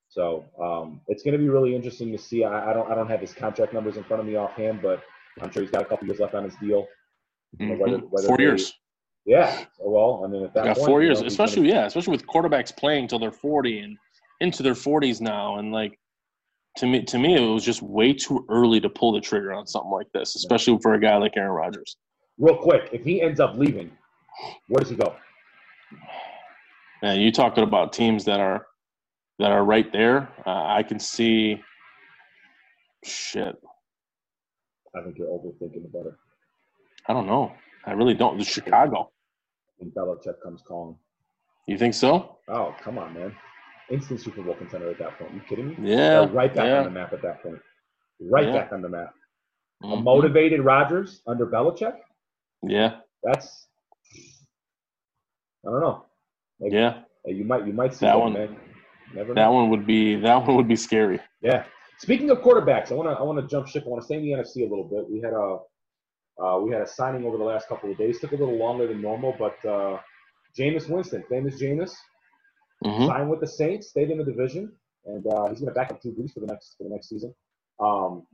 So 0.10 0.46
um, 0.60 1.02
it's 1.08 1.22
going 1.22 1.34
to 1.34 1.38
be 1.38 1.48
really 1.48 1.76
interesting 1.76 2.12
to 2.12 2.18
see. 2.18 2.44
I, 2.44 2.72
I, 2.72 2.74
don't 2.74 2.92
I 2.92 2.96
don't 2.96 3.08
have 3.08 3.22
his 3.22 3.34
contract 3.34 3.72
numbers 3.72 3.98
in 3.98 4.04
front 4.04 4.20
of 4.20 4.26
me 4.26 4.36
offhand, 4.36 4.82
but 4.82 5.04
I'm 5.40 5.52
sure 5.52 5.62
he's 5.62 5.72
got 5.72 5.84
a 5.84 5.86
couple 5.86 6.08
years 6.08 6.20
left 6.20 6.34
on 6.36 6.44
his 6.44 6.56
deal. 6.56 6.88
Mm-hmm. 7.60 7.78
whether, 7.80 7.98
whether 7.98 8.28
Four 8.28 8.38
they, 8.38 8.44
years. 8.44 8.74
Yeah. 9.26 9.66
Well, 9.80 10.24
I 10.26 10.28
mean, 10.30 10.44
at 10.46 10.54
that 10.54 10.64
got 10.66 10.78
point, 10.78 10.88
four 10.88 11.02
you 11.02 11.08
years, 11.10 11.22
know, 11.22 11.28
especially 11.28 11.68
gonna- 11.68 11.82
yeah, 11.82 11.86
especially 11.86 12.12
with 12.12 12.26
quarterbacks 12.28 12.76
playing 12.76 13.08
till 13.08 13.20
they're 13.20 13.32
forty 13.32 13.80
and 13.80 13.98
into 14.40 14.64
their 14.64 14.74
forties 14.76 15.22
now, 15.22 15.58
and 15.58 15.72
like 15.72 15.98
to 16.78 16.88
me, 16.88 17.04
to 17.04 17.20
me, 17.20 17.36
it 17.36 17.54
was 17.54 17.64
just 17.66 17.82
way 17.82 18.14
too 18.14 18.46
early 18.50 18.80
to 18.80 18.90
pull 18.90 19.12
the 19.12 19.20
trigger 19.22 19.52
on 19.54 19.68
something 19.68 19.92
like 19.92 20.08
this, 20.14 20.36
especially 20.36 20.78
for 20.82 20.94
a 20.94 21.00
guy 21.00 21.18
like 21.18 21.36
Aaron 21.36 21.52
Rodgers. 21.52 21.98
real 22.40 22.56
quick. 22.58 22.90
If 22.94 23.04
he 23.04 23.22
ends 23.22 23.40
up 23.42 23.56
leaving, 23.58 23.92
where 24.68 24.80
does 24.80 24.90
he 24.90 24.96
go? 24.96 25.16
And 27.04 27.22
you 27.22 27.32
talking 27.32 27.64
about 27.64 27.94
teams 27.94 28.24
that 28.26 28.40
are 28.40 28.66
that 29.40 29.52
are 29.52 29.64
right 29.66 29.92
there. 29.92 30.30
Uh, 30.46 30.66
I 30.66 30.84
can 30.84 31.00
see. 31.00 31.62
Shit, 33.04 33.56
I 34.96 35.02
think 35.02 35.18
you're 35.18 35.28
overthinking 35.28 35.86
about 35.86 36.08
it. 36.08 36.14
I 37.08 37.14
don't 37.14 37.28
know. 37.28 37.54
I 37.86 37.92
really 37.94 38.14
don't. 38.14 38.38
The 38.38 38.44
Chicago. 38.44 39.12
And 39.80 39.92
Belichick 39.94 40.36
comes 40.44 40.62
calling. 40.68 40.96
You 41.68 41.78
think 41.78 41.94
so? 41.94 42.38
Oh, 42.48 42.76
come 42.82 42.98
on, 42.98 43.14
man. 43.14 43.36
Instant 43.90 44.22
Super 44.22 44.42
Bowl 44.42 44.56
contender 44.56 44.90
at 44.90 45.00
that 45.00 45.18
point. 45.18 45.34
you 45.34 45.42
kidding 45.50 45.70
me? 45.70 45.76
Yeah. 45.82 46.22
They're 46.22 46.28
right 46.30 46.54
back 46.54 46.66
yeah. 46.66 46.78
on 46.80 46.84
the 46.86 46.90
map 46.92 47.14
at 47.14 47.22
that 47.24 47.42
point. 47.42 47.60
Right 48.20 48.48
Yeah. 48.48 48.54
back 48.54 48.72
on 48.74 48.82
the 48.82 48.90
map. 48.90 49.14
A 49.84 49.88
Mhm. 49.88 50.04
motivated 50.04 50.62
Rodgers 50.62 51.22
under 51.28 51.46
Belichick. 51.48 51.98
Yeah. 52.64 53.00
That's 53.24 53.68
I 55.66 55.70
don't 55.70 55.82
know. 55.82 56.06
Like, 56.60 56.72
Yeah. 56.74 57.04
You 57.26 57.44
might 57.46 57.66
you 57.68 57.74
might 57.74 57.94
see 57.94 58.06
That 58.06 58.14
that, 58.14 58.20
one- 58.20 58.34
man. 58.34 58.58
Never 59.14 59.34
That 59.34 59.46
know. 59.46 59.52
one 59.52 59.70
would 59.70 59.86
be 59.86 60.16
that 60.18 60.36
one 60.46 60.56
would 60.56 60.68
be 60.68 60.76
scary. 60.76 61.20
Yeah. 61.42 61.66
Speaking 62.02 62.32
of 62.32 62.40
quarterbacks, 62.40 62.92
I 62.92 62.96
want 62.96 63.10
to 63.10 63.14
I 63.14 63.22
want 63.22 63.40
to 63.40 63.48
jump 63.48 63.68
ship. 63.68 63.84
I 63.86 63.90
want 63.90 64.02
to 64.02 64.06
stay 64.06 64.16
in 64.16 64.24
the 64.24 64.32
NFC 64.32 64.58
a 64.58 64.70
little 64.70 64.86
bit. 64.86 65.08
We 65.08 65.20
had 65.22 65.34
a 65.34 65.60
uh, 66.44 66.60
we 66.60 66.72
had 66.72 66.82
a 66.82 66.88
signing 66.88 67.26
over 67.26 67.38
the 67.38 67.44
last 67.44 67.68
couple 67.68 67.92
of 67.92 67.98
days. 67.98 68.20
Took 68.20 68.32
a 68.32 68.36
little 68.36 68.58
longer 68.58 68.88
than 68.88 69.02
normal, 69.02 69.36
but 69.38 69.64
uh, 69.70 70.00
Jameis 70.58 70.90
Winston, 70.90 71.24
famous 71.30 71.62
Jameis, 71.62 71.94
hmm 72.84 73.06
signed 73.06 73.30
with 73.30 73.40
the 73.40 73.48
Saints, 73.48 73.90
stayed 73.90 74.10
in 74.10 74.18
the 74.18 74.24
division, 74.24 74.72
and 75.06 75.26
uh, 75.28 75.48
he's 75.50 75.60
going 75.60 75.72
to 75.72 75.80
back 75.80 75.92
up 75.92 76.02
Drew 76.02 76.12
Brees 76.14 76.34
for 76.34 76.40
the 76.40 76.48
next 76.48 76.76
for 76.78 76.86
the 76.86 76.90
next 76.90 77.08
season. 77.08 77.36
Um, 77.80 78.26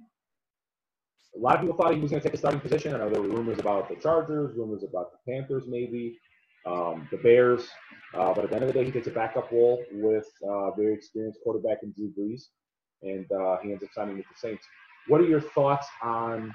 a 1.36 1.39
lot 1.39 1.55
of 1.55 1.61
people 1.61 1.76
thought 1.76 1.93
he 1.93 1.99
was 1.99 2.11
going 2.11 2.22
to 2.22 2.28
take 2.28 2.36
a 2.36 2.38
starting 2.38 2.61
position. 2.61 2.95
I 2.95 2.99
know 2.99 3.09
there 3.09 3.22
were 3.22 3.28
rumors 3.28 3.59
about 3.59 3.89
the 3.89 3.95
Chargers, 3.95 4.55
rumors 4.55 4.84
about 4.84 5.11
the 5.11 5.32
Panthers, 5.32 5.65
maybe 5.68 6.18
um, 6.65 7.07
the 7.11 7.18
Bears. 7.18 7.68
Uh, 8.13 8.34
but 8.34 8.45
at 8.45 8.49
the 8.49 8.55
end 8.55 8.63
of 8.63 8.74
the 8.74 8.80
day, 8.80 8.86
he 8.86 8.91
takes 8.91 9.07
a 9.07 9.11
backup 9.11 9.51
role 9.51 9.84
with 9.91 10.26
uh, 10.49 10.72
very 10.72 10.93
experienced 10.93 11.39
quarterback 11.43 11.80
in 11.84 11.91
Drew 11.91 12.11
Brees, 12.18 12.43
and 13.02 13.32
uh, 13.32 13.58
he 13.64 13.72
ends 13.72 13.84
up 13.84 13.89
signing 13.93 14.18
with 14.18 14.26
the 14.26 14.38
Saints. 14.38 14.66
What 15.08 15.22
are 15.22 15.26
your 15.26 15.41
thoughts 15.41 15.88
on 16.02 16.54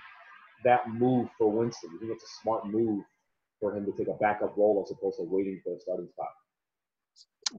that 0.64 0.88
move 0.88 1.28
for 1.38 1.50
Winston? 1.50 1.90
Do 1.90 1.94
you 1.94 2.00
think 2.00 2.12
it's 2.12 2.24
a 2.24 2.42
smart 2.42 2.66
move 2.66 3.04
for 3.60 3.74
him 3.76 3.86
to 3.86 3.92
take 3.92 4.08
a 4.08 4.18
backup 4.20 4.56
role 4.56 4.84
as 4.84 4.90
opposed 4.90 5.18
to 5.18 5.24
waiting 5.24 5.60
for 5.64 5.74
a 5.74 5.80
starting 5.80 6.08
spot? 6.08 6.28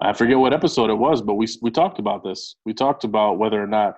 I 0.01 0.13
forget 0.13 0.38
what 0.38 0.53
episode 0.53 0.89
it 0.89 0.95
was, 0.95 1.21
but 1.21 1.36
we 1.36 1.47
we 1.61 1.71
talked 1.71 1.99
about 1.99 2.23
this. 2.23 2.55
We 2.65 2.73
talked 2.73 3.03
about 3.03 3.38
whether 3.38 3.61
or 3.61 3.67
not 3.67 3.95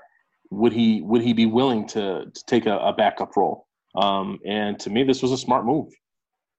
would 0.51 0.73
he 0.73 1.01
would 1.01 1.21
he 1.21 1.33
be 1.33 1.45
willing 1.45 1.87
to 1.87 2.25
to 2.25 2.43
take 2.47 2.65
a, 2.65 2.77
a 2.77 2.93
backup 2.93 3.35
role. 3.35 3.67
Um, 3.95 4.39
and 4.45 4.77
to 4.79 4.89
me, 4.89 5.03
this 5.03 5.21
was 5.21 5.31
a 5.31 5.37
smart 5.37 5.65
move. 5.65 5.87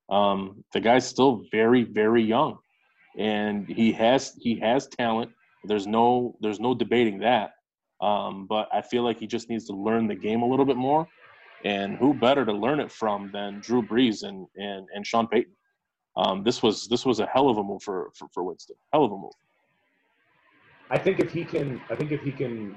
Um, 0.08 0.64
the 0.72 0.80
guy's 0.80 1.06
still 1.06 1.42
very 1.50 1.82
very 1.82 2.22
young, 2.22 2.58
and 3.18 3.68
he 3.68 3.92
has 3.92 4.34
he 4.40 4.58
has 4.60 4.86
talent. 4.88 5.30
There's 5.64 5.86
no 5.86 6.36
there's 6.40 6.60
no 6.60 6.74
debating 6.74 7.18
that. 7.20 7.50
Um, 8.00 8.46
but 8.46 8.68
I 8.72 8.82
feel 8.82 9.02
like 9.02 9.18
he 9.18 9.26
just 9.26 9.48
needs 9.48 9.66
to 9.66 9.72
learn 9.72 10.06
the 10.06 10.14
game 10.14 10.42
a 10.42 10.46
little 10.46 10.66
bit 10.66 10.76
more. 10.76 11.08
And 11.64 11.96
who 11.96 12.12
better 12.14 12.44
to 12.44 12.52
learn 12.52 12.80
it 12.80 12.92
from 12.92 13.30
than 13.32 13.60
Drew 13.60 13.82
Brees 13.82 14.22
and 14.22 14.46
and, 14.56 14.86
and 14.94 15.06
Sean 15.06 15.26
Payton? 15.26 15.52
Um, 16.16 16.42
this 16.44 16.62
was 16.62 16.86
this 16.88 17.04
was 17.06 17.20
a 17.20 17.26
hell 17.26 17.48
of 17.48 17.58
a 17.58 17.64
move 17.64 17.82
for, 17.82 18.10
for 18.14 18.28
for 18.32 18.42
Winston. 18.42 18.76
Hell 18.92 19.04
of 19.04 19.12
a 19.12 19.16
move. 19.16 19.32
I 20.90 20.98
think 20.98 21.18
if 21.18 21.32
he 21.32 21.44
can, 21.44 21.80
I 21.90 21.96
think 21.96 22.12
if 22.12 22.20
he 22.20 22.30
can 22.30 22.76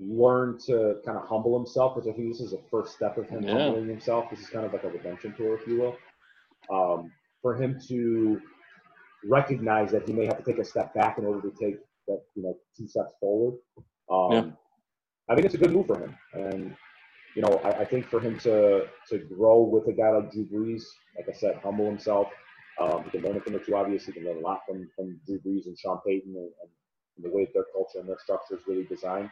learn 0.00 0.58
to 0.66 0.96
kind 1.04 1.18
of 1.18 1.26
humble 1.28 1.56
himself, 1.58 1.96
which 1.96 2.06
I 2.06 2.12
think 2.16 2.28
this 2.32 2.40
is 2.40 2.52
a 2.52 2.58
first 2.70 2.94
step 2.94 3.18
of 3.18 3.28
him 3.28 3.44
Yeah. 3.44 3.52
humbling 3.52 3.88
himself. 3.88 4.30
This 4.30 4.40
is 4.40 4.48
kind 4.48 4.64
of 4.64 4.72
like 4.72 4.84
a 4.84 4.88
redemption 4.88 5.34
tour, 5.36 5.58
if 5.60 5.66
you 5.66 5.78
will. 5.78 5.98
Um, 6.70 7.12
for 7.40 7.54
him 7.60 7.78
to 7.88 8.40
recognize 9.24 9.90
that 9.92 10.06
he 10.06 10.12
may 10.12 10.26
have 10.26 10.38
to 10.38 10.44
take 10.44 10.58
a 10.58 10.64
step 10.64 10.94
back 10.94 11.18
in 11.18 11.24
order 11.24 11.40
to 11.42 11.50
take 11.60 11.76
that, 12.08 12.22
you 12.34 12.42
know, 12.42 12.56
two 12.76 12.86
steps 12.88 13.12
forward. 13.20 13.58
Um, 14.10 14.32
Yeah. 14.32 14.50
I 15.28 15.34
think 15.34 15.46
it's 15.46 15.54
a 15.54 15.58
good 15.58 15.72
move 15.72 15.86
for 15.86 15.98
him, 15.98 16.16
and 16.34 16.76
you 17.36 17.42
know, 17.42 17.60
I, 17.64 17.70
I 17.80 17.84
think 17.84 18.06
for 18.06 18.20
him 18.20 18.38
to 18.40 18.86
to 19.08 19.18
grow 19.18 19.62
with 19.62 19.86
a 19.88 19.92
guy 19.92 20.10
like 20.10 20.32
Drew 20.32 20.46
Brees, 20.46 20.84
like 21.16 21.28
I 21.28 21.32
said, 21.32 21.56
humble 21.62 21.86
himself. 21.86 22.28
Um, 22.80 23.04
he 23.04 23.10
can 23.10 23.22
learn 23.22 23.40
from 23.40 23.52
the 23.52 23.60
two. 23.60 23.76
Obviously, 23.76 24.12
he 24.12 24.20
can 24.20 24.28
learn 24.28 24.38
a 24.38 24.46
lot 24.46 24.60
from 24.66 24.88
from 24.96 25.20
Drew 25.26 25.38
Brees 25.40 25.66
and 25.66 25.78
Sean 25.78 26.00
Payton 26.06 26.34
and, 26.34 26.50
and 26.62 27.24
the 27.24 27.30
way 27.30 27.44
that 27.44 27.54
their 27.54 27.66
culture 27.72 28.00
and 28.00 28.08
their 28.08 28.18
structure 28.18 28.56
is 28.56 28.62
really 28.66 28.84
designed. 28.84 29.30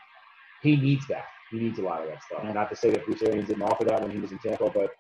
He 0.63 0.77
needs 0.77 1.07
that. 1.09 1.25
He 1.51 1.59
needs 1.59 1.79
a 1.79 1.83
lot 1.83 2.03
of 2.03 2.09
that 2.09 2.23
stuff. 2.23 2.43
Yeah. 2.45 2.53
Not 2.53 2.71
to 2.71 2.77
say 2.77 2.91
that 2.91 3.05
Bruce 3.05 3.23
Arians 3.23 3.49
didn't 3.49 3.63
offer 3.63 3.85
that 3.85 4.01
when 4.01 4.11
he 4.11 4.19
was 4.19 4.31
in 4.31 4.39
Tampa, 4.39 4.71
but 4.71 4.91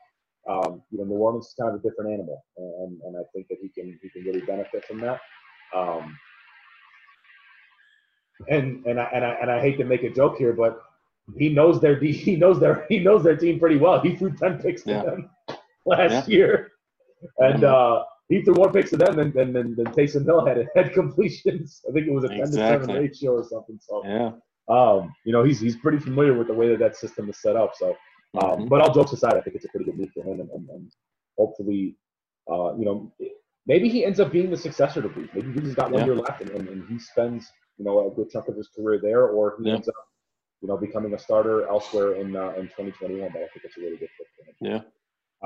um, 0.49 0.83
you 0.91 0.99
know, 0.99 1.05
New 1.05 1.17
Orleans 1.17 1.47
is 1.47 1.55
kind 1.59 1.73
of 1.75 1.81
a 1.81 1.83
different 1.89 2.13
animal, 2.13 2.43
and, 2.57 3.01
and 3.03 3.17
I 3.17 3.23
think 3.33 3.47
that 3.49 3.59
he 3.63 3.69
can 3.69 3.99
he 4.03 4.09
can 4.11 4.25
really 4.25 4.41
benefit 4.41 4.85
from 4.87 5.01
that. 5.01 5.21
Um, 5.75 6.17
and 8.49 8.85
and 8.87 9.01
I, 9.01 9.09
and 9.15 9.25
I 9.25 9.31
and 9.43 9.51
I 9.51 9.61
hate 9.61 9.77
to 9.79 9.85
make 9.85 10.03
a 10.03 10.11
joke 10.11 10.37
here, 10.39 10.53
but 10.53 10.83
he 11.37 11.49
knows 11.49 11.81
their 11.81 11.99
he 12.01 12.37
knows 12.37 12.61
their 12.61 12.87
he 12.89 12.99
knows 12.99 13.23
their 13.23 13.37
team 13.37 13.59
pretty 13.59 13.77
well. 13.77 14.01
He 14.01 14.17
threw 14.17 14.33
ten 14.33 14.59
picks 14.59 14.83
to 14.83 14.91
Yeah. 14.91 15.03
them 15.03 15.31
last 15.87 16.29
year, 16.29 16.73
and 17.39 17.65
uh, 17.65 18.05
he 18.29 18.43
threw 18.43 18.55
more 18.55 18.73
picks 18.73 18.91
to 18.91 18.97
them 18.97 19.17
than 19.17 19.33
than, 19.33 19.53
than, 19.53 19.75
than 19.77 19.87
Taysom 19.87 20.25
Hill 20.25 20.45
had 20.47 20.69
had 20.75 20.93
completions. 21.01 21.83
I 21.89 21.93
think 21.93 22.07
it 22.07 22.13
was 22.13 22.25
a 22.25 22.29
ten 22.29 22.51
to 22.51 22.59
seven 22.67 22.91
ratio 22.91 23.33
or 23.33 23.45
something. 23.45 23.79
So 23.81 24.03
Yeah. 24.05 24.31
um, 24.69 25.15
you 25.25 25.33
know 25.33 25.45
he's 25.45 25.61
he's 25.61 25.77
pretty 25.77 25.99
familiar 25.99 26.37
with 26.37 26.47
the 26.49 26.55
way 26.55 26.69
that 26.69 26.79
that 26.79 26.97
system 26.97 27.29
is 27.29 27.39
set 27.41 27.57
up. 27.57 27.75
So 27.75 27.97
um, 28.41 28.61
Mhm. 28.61 28.69
but 28.69 28.81
all 28.81 28.95
jokes 28.95 29.13
aside, 29.13 29.35
I 29.35 29.41
think 29.41 29.57
it's 29.57 29.65
a 29.65 29.69
pretty 29.69 29.87
good 29.87 29.99
move 29.99 30.11
for 30.15 30.23
him, 30.23 30.41
and, 30.41 30.51
and, 30.51 30.69
and 30.71 30.93
hopefully, 31.37 31.97
uh, 32.49 32.77
you 32.77 32.85
know, 32.85 33.13
maybe 33.67 33.89
he 33.89 34.05
ends 34.05 34.21
up 34.21 34.31
being 34.31 34.51
the 34.51 34.57
successor 34.57 35.03
to 35.03 35.09
Brees. 35.09 35.35
Maybe 35.35 35.49
Brees 35.49 35.67
has 35.67 35.75
got 35.75 35.91
one 35.91 36.03
Yeah. 36.03 36.07
year 36.07 36.15
left, 36.15 36.41
and, 36.41 36.51
and, 36.51 36.69
and 36.69 36.89
he 36.89 36.99
spends 37.01 37.51
you 37.81 37.87
know 37.87 38.13
a 38.13 38.15
good 38.15 38.31
chunk 38.31 38.47
of 38.49 38.57
his 38.57 38.69
career 38.69 39.01
there, 39.03 39.27
or 39.29 39.57
he 39.59 39.69
Yeah. 39.69 39.77
ends 39.77 39.89
up 39.89 39.95
you 40.61 40.69
know 40.69 40.77
becoming 40.77 41.15
a 41.15 41.19
starter 41.19 41.67
elsewhere 41.67 42.15
in 42.17 42.37
uh, 42.37 42.51
in 42.59 42.67
2021. 42.69 43.31
But 43.33 43.43
I 43.43 43.49
think 43.49 43.65
it's 43.65 43.77
a 43.79 43.81
really 43.81 43.97
good 43.97 44.11
fit 44.19 44.27
for 44.37 44.43
him. 44.49 44.55
Yeah. 44.71 44.81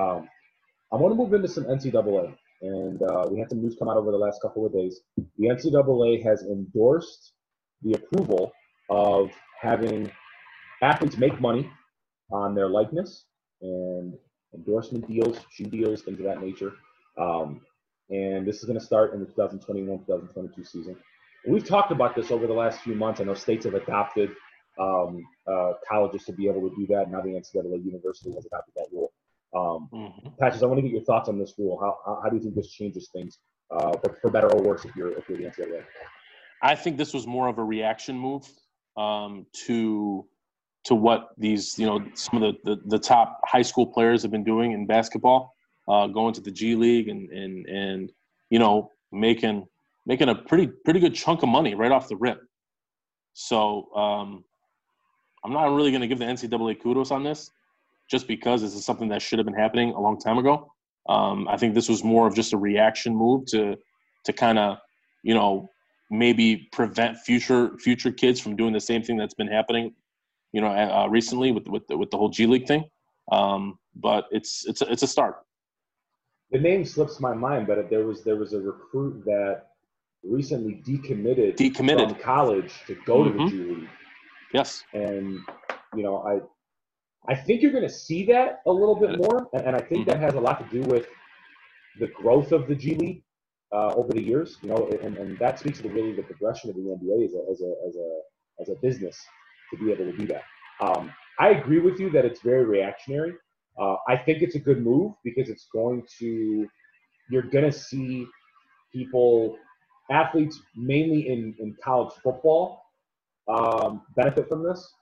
Um, 0.03 0.29
I 0.91 0.97
want 0.97 1.13
to 1.13 1.15
move 1.15 1.33
into 1.33 1.47
some 1.47 1.63
NCAA, 1.63 2.35
and 2.61 3.01
uh, 3.01 3.27
we 3.31 3.39
had 3.39 3.49
some 3.49 3.61
news 3.61 3.75
come 3.79 3.87
out 3.89 3.97
over 3.97 4.11
the 4.11 4.17
last 4.17 4.41
couple 4.41 4.65
of 4.65 4.73
days. 4.73 4.99
The 5.37 5.47
NCAA 5.47 6.21
has 6.23 6.43
endorsed 6.43 7.31
the 7.81 7.93
approval 7.93 8.51
of 8.89 9.31
having 9.61 10.11
athletes 10.81 11.17
make 11.17 11.39
money 11.39 11.69
on 12.31 12.53
their 12.53 12.69
likeness 12.69 13.25
and 13.61 14.13
endorsement 14.53 15.07
deals, 15.07 15.39
shoe 15.49 15.65
deals, 15.65 16.01
things 16.01 16.19
of 16.19 16.25
that 16.25 16.41
nature. 16.41 16.73
Um, 17.17 17.61
and 18.09 18.45
this 18.45 18.57
is 18.57 18.65
going 18.65 18.79
to 18.79 18.85
start 18.85 19.13
in 19.13 19.19
the 19.21 19.25
2021-2022 19.27 20.67
season. 20.67 20.95
And 21.45 21.53
we've 21.53 21.65
talked 21.65 21.91
about 21.91 22.15
this 22.15 22.31
over 22.31 22.47
the 22.47 22.53
last 22.53 22.81
few 22.81 22.95
months. 22.95 23.21
I 23.21 23.23
know 23.23 23.35
states 23.35 23.65
have 23.65 23.75
adopted 23.75 24.31
um, 24.79 25.23
uh, 25.47 25.73
colleges 25.87 26.25
to 26.25 26.33
be 26.33 26.47
able 26.47 26.67
to 26.69 26.75
do 26.75 26.87
that. 26.87 27.09
Now 27.11 27.21
the 27.21 27.29
NCAA 27.29 27.85
university 27.85 28.33
has 28.33 28.45
adopted 28.45 28.73
that 28.75 28.87
rule. 28.91 29.11
Um, 29.55 29.87
Mhm. 29.93 30.37
Patches, 30.37 30.63
I 30.63 30.65
want 30.65 30.79
to 30.79 30.81
get 30.81 30.91
your 30.91 31.03
thoughts 31.03 31.29
on 31.29 31.37
this 31.39 31.53
rule. 31.57 31.79
How, 31.79 31.97
how, 32.05 32.21
how 32.23 32.29
do 32.29 32.35
you 32.35 32.41
think 32.41 32.55
this 32.55 32.71
changes 32.71 33.09
things, 33.13 33.39
uh, 33.71 33.93
for, 33.99 34.17
for 34.21 34.29
better 34.29 34.51
or 34.51 34.61
worse, 34.61 34.83
if 34.83 34.95
you're 34.95 35.17
if 35.17 35.29
you're 35.29 35.37
the 35.37 35.45
NCAA? 35.45 35.83
I 36.61 36.75
think 36.75 36.97
this 36.97 37.13
was 37.13 37.25
more 37.25 37.47
of 37.47 37.57
a 37.57 37.63
reaction 37.63 38.17
move 38.17 38.45
um, 38.97 39.45
to 39.65 40.25
to 40.85 40.95
what 40.95 41.29
these 41.37 41.79
you 41.79 41.85
know 41.85 42.05
some 42.15 42.41
of 42.41 42.55
the, 42.63 42.75
the, 42.75 42.81
the 42.87 42.99
top 42.99 43.39
high 43.45 43.61
school 43.61 43.87
players 43.87 44.21
have 44.23 44.31
been 44.31 44.43
doing 44.43 44.73
in 44.73 44.85
basketball, 44.85 45.55
uh, 45.87 46.07
going 46.07 46.33
to 46.33 46.41
the 46.41 46.51
G 46.51 46.75
League 46.75 47.07
and 47.07 47.29
and 47.29 47.65
and 47.67 48.11
you 48.49 48.59
know 48.59 48.91
making 49.13 49.65
making 50.05 50.29
a 50.29 50.35
pretty 50.35 50.67
pretty 50.67 50.99
good 50.99 51.15
chunk 51.15 51.43
of 51.43 51.49
money 51.49 51.75
right 51.75 51.91
off 51.91 52.07
the 52.07 52.15
rip. 52.15 52.39
So 53.33 53.91
um, 53.93 54.43
I'm 55.43 55.53
not 55.53 55.65
really 55.75 55.91
going 55.91 56.01
to 56.01 56.07
give 56.07 56.19
the 56.19 56.25
NCAA 56.25 56.81
kudos 56.81 57.11
on 57.11 57.23
this, 57.23 57.51
just 58.09 58.27
because 58.27 58.61
this 58.61 58.73
is 58.73 58.85
something 58.85 59.09
that 59.09 59.21
should 59.21 59.39
have 59.39 59.45
been 59.45 59.55
happening 59.55 59.91
a 59.91 59.99
long 59.99 60.19
time 60.19 60.37
ago. 60.37 60.71
Um, 61.07 61.47
I 61.47 61.57
think 61.57 61.75
this 61.75 61.89
was 61.89 62.03
more 62.03 62.27
of 62.27 62.35
just 62.35 62.53
a 62.53 62.57
reaction 62.57 63.15
move 63.15 63.45
to 63.47 63.75
to 64.25 64.33
kind 64.33 64.57
of 64.57 64.77
you 65.23 65.33
know 65.33 65.69
maybe 66.09 66.67
prevent 66.71 67.17
future 67.17 67.77
future 67.79 68.11
kids 68.11 68.39
from 68.39 68.55
doing 68.55 68.73
the 68.73 68.79
same 68.79 69.03
thing 69.03 69.17
that's 69.17 69.33
been 69.33 69.47
happening, 69.47 69.93
you 70.51 70.61
know, 70.61 70.67
uh, 70.67 71.07
recently 71.09 71.51
with 71.51 71.67
with 71.67 71.85
the, 71.87 71.97
with 71.97 72.09
the 72.11 72.17
whole 72.17 72.29
G 72.29 72.45
League 72.45 72.67
thing. 72.67 72.85
Um, 73.31 73.79
but 73.95 74.25
it's 74.31 74.65
it's 74.65 74.81
a, 74.81 74.91
it's 74.91 75.03
a 75.03 75.07
start. 75.07 75.37
The 76.51 76.59
name 76.59 76.85
slips 76.85 77.19
my 77.19 77.33
mind, 77.33 77.67
but 77.67 77.89
there 77.89 78.05
was 78.05 78.23
there 78.23 78.35
was 78.35 78.53
a 78.53 78.59
recruit 78.59 79.23
that 79.25 79.63
recently 80.27 80.81
decommitted, 80.85 81.55
Decommitted. 81.55 82.09
from 82.11 82.19
college 82.21 82.73
to 82.87 82.95
go 83.05 83.23
to 83.23 83.29
Mhm. 83.31 83.37
the 83.45 83.49
G 83.51 83.63
League, 83.63 83.89
Yes. 84.53 84.83
and 84.93 85.39
you 85.95 86.03
know 86.03 86.17
I 86.23 86.41
I 87.27 87.35
think 87.35 87.61
you're 87.63 87.71
going 87.71 87.83
to 87.87 87.89
see 87.89 88.23
that 88.27 88.61
a 88.67 88.71
little 88.71 88.95
bit 88.95 89.17
more, 89.17 89.49
and, 89.53 89.63
and 89.67 89.75
I 89.75 89.79
think 89.81 90.05
that 90.07 90.19
has 90.19 90.35
a 90.35 90.39
lot 90.39 90.59
to 90.59 90.65
do 90.77 90.87
with 90.87 91.07
the 91.99 92.07
growth 92.07 92.51
of 92.51 92.67
the 92.67 92.75
G 92.75 92.93
League 92.95 93.23
uh, 93.71 93.93
over 93.95 94.11
the 94.13 94.21
years. 94.21 94.57
You 94.61 94.69
know, 94.69 94.87
and, 95.01 95.17
and 95.17 95.37
that 95.39 95.57
speaks 95.59 95.77
to 95.79 95.83
the 95.83 95.89
really 95.89 96.13
the 96.13 96.21
progression 96.23 96.69
of 96.69 96.75
the 96.75 96.81
NBA 96.83 97.25
as 97.25 97.33
a 97.33 97.41
as 97.51 97.61
a 97.61 97.71
as 97.87 97.95
a 97.95 98.09
as 98.61 98.69
a 98.69 98.75
business 98.81 99.17
to 99.71 99.77
be 99.83 99.91
able 99.91 100.05
to 100.11 100.15
do 100.17 100.27
that. 100.27 100.43
Um, 100.81 101.11
I 101.39 101.49
agree 101.49 101.79
with 101.79 101.99
you 101.99 102.09
that 102.11 102.25
it's 102.25 102.41
very 102.41 102.63
reactionary. 102.65 103.33
Uh, 103.79 103.95
I 104.07 104.15
think 104.17 104.41
it's 104.43 104.55
a 104.55 104.59
good 104.59 104.81
move 104.83 105.13
because 105.23 105.49
it's 105.49 105.67
going 105.73 106.05
to 106.19 106.67
you're 107.31 107.41
going 107.55 107.65
to 107.65 107.71
see 107.71 108.27
people, 108.93 109.57
athletes 110.11 110.61
mainly 110.75 111.29
in, 111.29 111.55
in 111.59 111.75
college 111.83 112.13
football, 112.23 112.83
um, 113.47 114.01
benefit 114.15 114.47
from 114.47 114.63
this. 114.63 114.93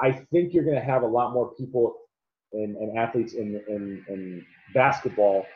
I 0.00 0.12
think 0.32 0.52
you're 0.52 0.64
going 0.64 0.76
to 0.76 0.84
have 0.84 1.02
a 1.02 1.06
lot 1.06 1.32
more 1.32 1.54
people 1.54 1.94
and, 2.52 2.76
and 2.76 2.98
athletes 2.98 3.34
in, 3.34 3.60
in, 3.68 4.04
in 4.08 4.44
basketball 4.74 5.46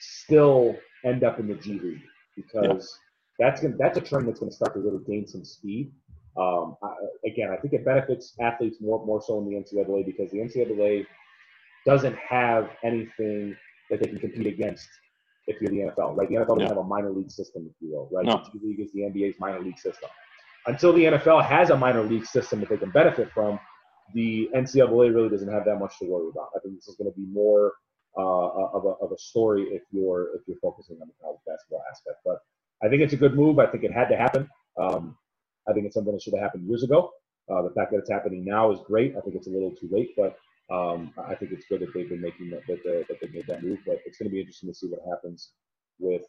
still 0.00 0.76
end 1.04 1.24
up 1.24 1.38
in 1.38 1.46
the 1.46 1.54
G 1.54 1.78
League 1.78 2.02
because 2.34 2.98
yeah. 3.38 3.46
that's 3.46 3.60
gonna, 3.62 3.76
that's 3.78 3.98
a 3.98 4.00
trend 4.00 4.28
that's 4.28 4.40
going 4.40 4.50
to 4.50 4.56
start 4.56 4.74
to 4.74 4.80
really 4.80 5.02
gain 5.06 5.26
some 5.26 5.44
speed. 5.44 5.92
Um, 6.36 6.76
I, 6.82 6.92
again, 7.24 7.48
I 7.50 7.56
think 7.56 7.72
it 7.72 7.84
benefits 7.84 8.34
athletes 8.40 8.78
more 8.80 9.04
more 9.06 9.22
so 9.22 9.38
in 9.38 9.46
the 9.46 9.54
NCAA 9.54 10.04
because 10.04 10.30
the 10.30 10.38
NCAA 10.38 11.06
doesn't 11.86 12.16
have 12.16 12.68
anything 12.82 13.56
that 13.90 14.00
they 14.00 14.08
can 14.08 14.18
compete 14.18 14.46
against 14.46 14.88
if 15.46 15.60
you're 15.60 15.70
the 15.70 15.92
NFL, 15.92 16.16
right? 16.16 16.28
The 16.28 16.36
NFL 16.36 16.48
doesn't 16.48 16.60
yeah. 16.60 16.68
have 16.68 16.78
a 16.78 16.84
minor 16.84 17.10
league 17.10 17.30
system, 17.30 17.66
if 17.68 17.74
you 17.80 17.94
will, 17.94 18.08
right? 18.12 18.26
No. 18.26 18.42
The 18.52 18.58
G 18.58 18.66
League 18.66 18.80
is 18.80 18.92
the 18.92 19.00
NBA's 19.00 19.36
minor 19.38 19.60
league 19.60 19.78
system. 19.78 20.10
Until 20.66 20.92
the 20.92 21.04
NFL 21.04 21.44
has 21.44 21.70
a 21.70 21.76
minor 21.76 22.02
league 22.02 22.26
system 22.26 22.60
that 22.60 22.68
they 22.68 22.76
can 22.76 22.90
benefit 22.90 23.30
from, 23.32 23.60
the 24.14 24.48
NCAA 24.54 25.14
really 25.14 25.28
doesn't 25.28 25.52
have 25.52 25.64
that 25.64 25.76
much 25.78 25.98
to 26.00 26.06
worry 26.06 26.28
about. 26.28 26.48
I 26.56 26.60
think 26.60 26.74
this 26.74 26.88
is 26.88 26.96
going 26.96 27.10
to 27.10 27.16
be 27.16 27.26
more 27.26 27.74
uh, 28.18 28.48
of, 28.72 28.84
a, 28.84 29.04
of 29.04 29.12
a 29.12 29.18
story 29.18 29.64
if 29.64 29.82
you're 29.92 30.34
if 30.34 30.42
you're 30.46 30.56
focusing 30.62 30.96
on 31.00 31.08
the 31.08 31.14
college 31.20 31.40
basketball 31.46 31.82
aspect. 31.90 32.18
But 32.24 32.38
I 32.82 32.88
think 32.88 33.02
it's 33.02 33.12
a 33.12 33.16
good 33.16 33.34
move. 33.34 33.58
I 33.58 33.66
think 33.66 33.84
it 33.84 33.92
had 33.92 34.08
to 34.08 34.16
happen. 34.16 34.48
Um, 34.80 35.16
I 35.68 35.72
think 35.72 35.86
it's 35.86 35.94
something 35.94 36.12
that 36.12 36.22
should 36.22 36.34
have 36.34 36.42
happened 36.42 36.66
years 36.68 36.82
ago. 36.82 37.10
Uh, 37.50 37.62
the 37.62 37.70
fact 37.70 37.92
that 37.92 37.98
it's 37.98 38.10
happening 38.10 38.44
now 38.44 38.72
is 38.72 38.80
great. 38.86 39.14
I 39.16 39.20
think 39.20 39.36
it's 39.36 39.46
a 39.46 39.50
little 39.50 39.70
too 39.70 39.88
late, 39.90 40.14
but 40.16 40.36
um, 40.70 41.12
I 41.16 41.34
think 41.34 41.52
it's 41.52 41.66
good 41.68 41.80
that 41.80 41.94
they've 41.94 42.08
been 42.08 42.20
making 42.20 42.50
that 42.50 42.66
that, 42.66 42.82
they, 42.84 43.04
that 43.08 43.20
they 43.20 43.28
made 43.28 43.46
that 43.46 43.62
move. 43.62 43.78
But 43.86 44.00
it's 44.04 44.18
going 44.18 44.28
to 44.28 44.32
be 44.32 44.40
interesting 44.40 44.68
to 44.68 44.74
see 44.74 44.88
what 44.88 45.00
happens 45.08 45.52
with 45.98 46.22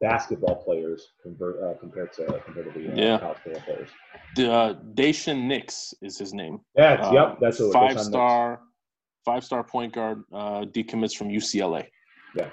basketball 0.00 0.56
players 0.56 1.12
convert, 1.22 1.62
uh, 1.62 1.78
compared 1.78 2.12
to 2.14 2.24
compared 2.44 2.72
to 2.72 2.80
the 2.80 2.92
uh, 2.92 2.94
yeah. 2.94 3.18
college 3.18 3.38
football 3.44 3.62
players. 3.62 3.88
The, 4.36 4.52
uh, 4.52 4.74
Daishen 4.94 5.44
Nix 5.46 5.94
is 6.02 6.18
his 6.18 6.32
name. 6.34 6.60
Yeah, 6.76 6.94
uh, 6.94 7.12
yep, 7.12 7.38
that's 7.40 7.60
a 7.60 7.70
five 7.72 8.00
star, 8.00 8.60
five 9.24 9.44
star 9.44 9.64
point 9.64 9.94
guard. 9.94 10.24
Uh, 10.32 10.62
decommits 10.62 11.16
from 11.16 11.28
UCLA. 11.28 11.86
Yeah, 12.36 12.50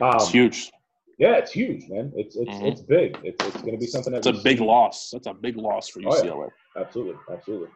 um, 0.00 0.14
it's 0.14 0.30
huge. 0.30 0.70
Yeah, 1.18 1.36
it's 1.36 1.52
huge, 1.52 1.88
man. 1.88 2.12
It's 2.16 2.36
it's 2.36 2.50
mm-hmm. 2.50 2.66
it's 2.66 2.80
big. 2.80 3.18
It's 3.22 3.44
it's 3.46 3.60
going 3.62 3.72
to 3.72 3.78
be 3.78 3.86
something. 3.86 4.12
That 4.12 4.26
it's 4.26 4.38
a 4.38 4.42
big 4.42 4.58
see. 4.58 4.64
loss. 4.64 5.10
That's 5.12 5.26
a 5.26 5.34
big 5.34 5.56
loss 5.56 5.88
for 5.88 6.00
UCLA. 6.00 6.30
Oh, 6.30 6.50
yeah. 6.76 6.82
Absolutely, 6.82 7.20
absolutely. 7.32 7.68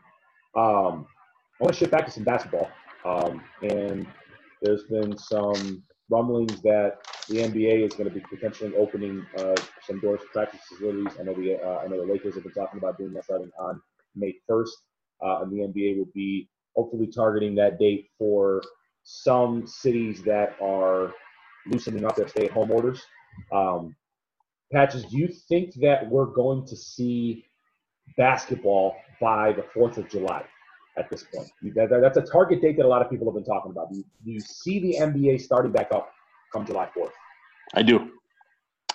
Um, 0.56 1.06
I 1.58 1.64
want 1.64 1.74
to 1.74 1.78
shift 1.78 1.92
back 1.92 2.04
to 2.04 2.10
some 2.12 2.24
basketball. 2.24 2.70
Um, 3.04 3.42
and 3.62 4.06
there's 4.60 4.84
been 4.84 5.16
some 5.16 5.82
rumblings 6.10 6.60
that 6.62 6.98
the 7.28 7.36
NBA 7.36 7.86
is 7.86 7.94
going 7.94 8.08
to 8.08 8.14
be 8.14 8.20
potentially 8.20 8.74
opening 8.76 9.24
uh, 9.38 9.54
some 9.86 10.00
doors 10.00 10.20
for 10.20 10.28
practice 10.28 10.60
facilities. 10.68 11.18
I 11.18 11.22
know 11.22 11.32
the 11.32 11.58
uh, 11.62 11.78
I 11.78 11.88
know 11.88 12.04
the 12.04 12.12
Lakers 12.12 12.34
have 12.34 12.42
been 12.42 12.52
talking 12.52 12.78
about 12.78 12.98
doing 12.98 13.12
that 13.14 13.24
starting 13.24 13.50
on 13.58 13.80
May 14.14 14.34
1st, 14.50 14.68
uh, 15.24 15.42
and 15.42 15.52
the 15.52 15.66
NBA 15.66 15.98
will 15.98 16.10
be 16.14 16.48
hopefully 16.74 17.06
targeting 17.06 17.54
that 17.54 17.78
date 17.78 18.10
for 18.18 18.62
some 19.04 19.66
cities 19.66 20.22
that 20.24 20.56
are 20.60 21.14
loosening 21.66 22.04
up 22.04 22.16
their 22.16 22.28
stay-at-home 22.28 22.70
orders. 22.70 23.02
Um, 23.50 23.96
Patches, 24.72 25.04
do 25.04 25.16
you 25.16 25.28
think 25.48 25.74
that 25.76 26.08
we're 26.10 26.26
going 26.26 26.66
to 26.66 26.76
see 26.76 27.46
basketball 28.16 28.96
by 29.20 29.52
the 29.52 29.62
4th 29.62 29.96
of 29.96 30.08
July? 30.08 30.44
At 30.98 31.10
this 31.10 31.24
point. 31.34 31.48
That, 31.74 31.90
that's 31.90 32.16
a 32.16 32.22
target 32.22 32.62
date 32.62 32.76
that 32.76 32.86
a 32.86 32.88
lot 32.88 33.02
of 33.02 33.10
people 33.10 33.26
have 33.26 33.34
been 33.34 33.44
talking 33.44 33.70
about. 33.70 33.90
Do 33.90 33.98
you, 33.98 34.04
do 34.24 34.30
you 34.32 34.40
see 34.40 34.78
the 34.80 34.96
NBA 34.98 35.40
starting 35.40 35.72
back 35.72 35.88
up 35.92 36.10
come 36.52 36.66
July 36.66 36.88
4th? 36.96 37.10
I 37.74 37.82
do. 37.82 38.10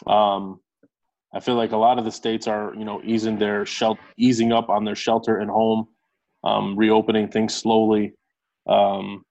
Um, 0.07 0.59
I 1.33 1.39
feel 1.39 1.55
like 1.55 1.71
a 1.71 1.77
lot 1.77 1.97
of 1.97 2.05
the 2.05 2.11
states 2.11 2.47
are, 2.47 2.73
you 2.75 2.85
know, 2.85 3.01
easing 3.03 3.37
their 3.37 3.65
shel- 3.65 3.99
easing 4.17 4.51
up 4.51 4.69
on 4.69 4.83
their 4.83 4.95
shelter 4.95 5.37
and 5.37 5.49
home, 5.49 5.87
um, 6.43 6.75
reopening 6.75 7.29
things 7.29 7.53
slowly. 7.53 8.13
Um, 8.67 9.23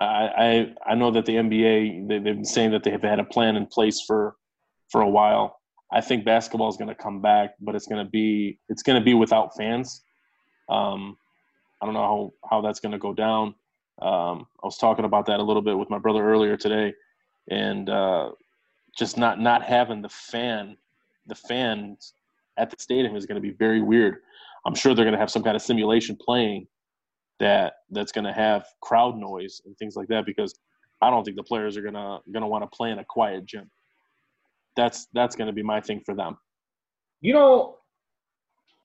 I, 0.00 0.04
I, 0.06 0.74
I 0.92 0.94
know 0.94 1.10
that 1.10 1.26
the 1.26 1.36
NBA 1.36 2.08
they, 2.08 2.18
they've 2.18 2.36
been 2.36 2.44
saying 2.44 2.72
that 2.72 2.84
they 2.84 2.90
have 2.90 3.02
had 3.02 3.18
a 3.18 3.24
plan 3.24 3.56
in 3.56 3.66
place 3.66 4.02
for 4.06 4.36
for 4.90 5.00
a 5.00 5.08
while. 5.08 5.60
I 5.92 6.00
think 6.00 6.24
basketball 6.24 6.68
is 6.68 6.76
going 6.76 6.88
to 6.88 6.94
come 6.94 7.20
back, 7.20 7.54
but 7.60 7.74
it's 7.74 7.86
going 7.86 8.04
to 8.04 8.10
be 8.10 8.58
it's 8.68 8.82
going 8.82 9.00
to 9.00 9.04
be 9.04 9.14
without 9.14 9.56
fans. 9.56 10.02
Um, 10.68 11.16
I 11.84 11.86
don't 11.86 11.92
know 11.92 12.00
how, 12.00 12.48
how 12.48 12.60
that's 12.62 12.80
going 12.80 12.92
to 12.92 12.98
go 12.98 13.12
down. 13.12 13.48
Um, 14.00 14.46
I 14.62 14.64
was 14.64 14.78
talking 14.78 15.04
about 15.04 15.26
that 15.26 15.38
a 15.38 15.42
little 15.42 15.60
bit 15.60 15.76
with 15.76 15.90
my 15.90 15.98
brother 15.98 16.26
earlier 16.26 16.56
today, 16.56 16.94
and 17.50 17.90
uh, 17.90 18.30
just 18.96 19.18
not 19.18 19.38
not 19.38 19.62
having 19.62 20.00
the 20.00 20.08
fan, 20.08 20.78
the 21.26 21.34
fans 21.34 22.14
at 22.56 22.70
the 22.70 22.76
stadium 22.78 23.14
is 23.16 23.26
going 23.26 23.34
to 23.34 23.46
be 23.46 23.50
very 23.50 23.82
weird. 23.82 24.16
I'm 24.64 24.74
sure 24.74 24.94
they're 24.94 25.04
going 25.04 25.12
to 25.12 25.20
have 25.20 25.30
some 25.30 25.42
kind 25.42 25.56
of 25.56 25.60
simulation 25.60 26.16
playing 26.18 26.66
that 27.38 27.74
that's 27.90 28.12
going 28.12 28.24
to 28.24 28.32
have 28.32 28.64
crowd 28.80 29.18
noise 29.18 29.60
and 29.66 29.76
things 29.76 29.94
like 29.94 30.08
that 30.08 30.24
because 30.24 30.58
I 31.02 31.10
don't 31.10 31.22
think 31.22 31.36
the 31.36 31.42
players 31.42 31.76
are 31.76 31.82
going 31.82 31.92
to 31.92 32.20
going 32.32 32.40
to 32.40 32.48
want 32.48 32.62
to 32.62 32.74
play 32.74 32.92
in 32.92 32.98
a 32.98 33.04
quiet 33.04 33.44
gym. 33.44 33.70
That's 34.74 35.06
that's 35.12 35.36
going 35.36 35.48
to 35.48 35.52
be 35.52 35.62
my 35.62 35.82
thing 35.82 36.00
for 36.00 36.14
them. 36.14 36.38
You 37.20 37.34
know, 37.34 37.76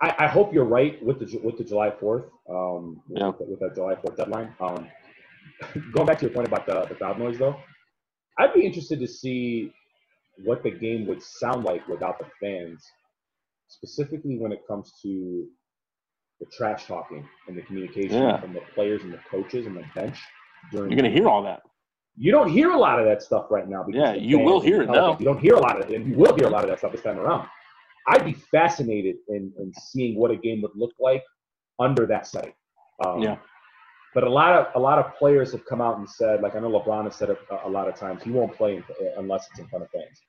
I, 0.01 0.15
I, 0.19 0.27
hope 0.27 0.53
you're 0.53 0.65
right 0.65 1.03
with 1.03 1.19
the 1.19 1.39
with 1.43 1.57
the 1.57 1.63
July 1.63 1.91
Fourth, 1.99 2.25
um, 2.49 3.01
yeah. 3.09 3.27
with, 3.27 3.49
with 3.49 3.59
that 3.59 3.75
July 3.75 3.95
Fourth 3.95 4.15
deadline. 4.15 4.53
Um, 4.59 4.87
going 5.93 6.07
back 6.07 6.19
to 6.19 6.25
your 6.25 6.33
point 6.33 6.47
about 6.47 6.65
the, 6.65 6.85
the 6.87 6.95
crowd 6.95 7.19
noise, 7.19 7.37
though, 7.37 7.57
I'd 8.37 8.53
be 8.53 8.65
interested 8.65 8.99
to 8.99 9.07
see 9.07 9.73
what 10.45 10.63
the 10.63 10.71
game 10.71 11.05
would 11.07 11.21
sound 11.21 11.65
like 11.65 11.85
without 11.87 12.17
the 12.19 12.25
fans, 12.41 12.83
specifically 13.67 14.37
when 14.37 14.51
it 14.51 14.61
comes 14.67 14.93
to 15.01 15.45
the 16.39 16.45
trash 16.45 16.85
talking 16.85 17.27
and 17.47 17.57
the 17.57 17.61
communication 17.63 18.21
yeah. 18.21 18.39
from 18.39 18.53
the 18.53 18.61
players 18.73 19.03
and 19.03 19.11
the 19.11 19.19
coaches 19.29 19.65
and 19.65 19.75
the 19.75 19.83
bench. 19.93 20.17
During 20.71 20.91
You're 20.91 20.99
going 20.99 21.11
to 21.11 21.17
hear 21.17 21.27
all 21.27 21.43
that. 21.43 21.61
You 22.17 22.31
don't 22.31 22.49
hear 22.49 22.71
a 22.71 22.77
lot 22.77 22.99
of 22.99 23.05
that 23.05 23.21
stuff 23.21 23.47
right 23.49 23.67
now. 23.67 23.85
yeah, 23.89 24.13
you 24.13 24.39
will 24.39 24.59
hear 24.59 24.81
it 24.81 24.89
now. 24.89 25.17
You 25.19 25.25
don't 25.25 25.39
hear 25.39 25.55
a 25.55 25.59
lot 25.59 25.81
of 25.81 25.89
it, 25.89 25.95
and 25.95 26.07
you 26.07 26.15
will 26.15 26.35
hear 26.35 26.47
a 26.47 26.49
lot 26.49 26.63
of 26.63 26.69
that 26.69 26.79
stuff 26.79 26.91
this 26.91 27.01
time 27.01 27.17
around. 27.17 27.47
I'd 28.07 28.25
be 28.25 28.33
fascinated 28.33 29.17
in, 29.27 29.51
in 29.59 29.73
seeing 29.79 30.17
what 30.17 30.31
a 30.31 30.35
game 30.35 30.61
would 30.61 30.75
look 30.75 30.93
like 30.99 31.23
under 31.79 32.05
that 32.07 32.27
setting. 32.27 32.53
Um, 33.05 33.21
yeah. 33.21 33.37
But 34.13 34.23
a 34.23 34.29
lot 34.29 34.53
of 34.53 34.75
a 34.75 34.79
lot 34.79 34.97
of 34.97 35.15
players 35.15 35.51
have 35.51 35.65
come 35.65 35.81
out 35.81 35.99
and 35.99 36.09
said, 36.09 36.41
like 36.41 36.55
I 36.55 36.59
know 36.59 36.71
LeBron 36.71 37.03
has 37.03 37.15
said 37.15 37.29
it 37.29 37.37
a, 37.51 37.67
a 37.67 37.69
lot 37.69 37.87
of 37.87 37.95
times, 37.95 38.23
he 38.23 38.31
won't 38.31 38.55
play 38.55 38.81
unless 39.17 39.47
it's 39.51 39.59
in 39.59 39.67
front 39.67 39.85
of 39.85 39.91
fans. 39.91 40.21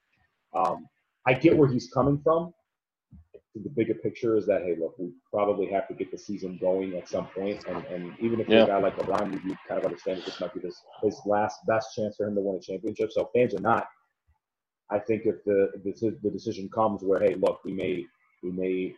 Um, 0.54 0.86
I 1.26 1.34
get 1.34 1.56
where 1.56 1.68
he's 1.68 1.90
coming 1.92 2.20
from. 2.22 2.52
The 3.54 3.70
bigger 3.70 3.94
picture 3.94 4.36
is 4.36 4.46
that 4.46 4.62
hey, 4.62 4.76
look, 4.78 4.96
we 4.98 5.10
probably 5.32 5.66
have 5.70 5.88
to 5.88 5.94
get 5.94 6.10
the 6.12 6.18
season 6.18 6.58
going 6.60 6.94
at 6.96 7.08
some 7.08 7.26
point, 7.28 7.64
and, 7.68 7.84
and 7.86 8.12
even 8.20 8.38
if 8.38 8.48
you're 8.48 8.64
a 8.64 8.66
guy 8.66 8.78
like 8.78 8.96
LeBron, 8.96 9.32
you, 9.32 9.50
you 9.50 9.56
kind 9.66 9.80
of 9.80 9.86
understand 9.86 10.18
that 10.18 10.26
this 10.26 10.40
might 10.40 10.54
be 10.54 10.60
his, 10.60 10.76
his 11.02 11.20
last 11.26 11.58
best 11.66 11.88
chance 11.96 12.16
for 12.16 12.26
him 12.26 12.34
to 12.36 12.40
win 12.40 12.56
a 12.56 12.60
championship. 12.60 13.10
So 13.10 13.30
fans 13.34 13.54
are 13.54 13.60
not 13.60 13.88
I 14.90 14.98
think 14.98 15.22
if 15.24 15.44
the, 15.44 15.70
the 15.84 16.18
the 16.22 16.30
decision 16.30 16.68
comes 16.74 17.02
where 17.02 17.20
hey, 17.20 17.34
look, 17.34 17.60
we 17.64 17.72
may 17.72 18.06
we 18.42 18.50
may 18.50 18.94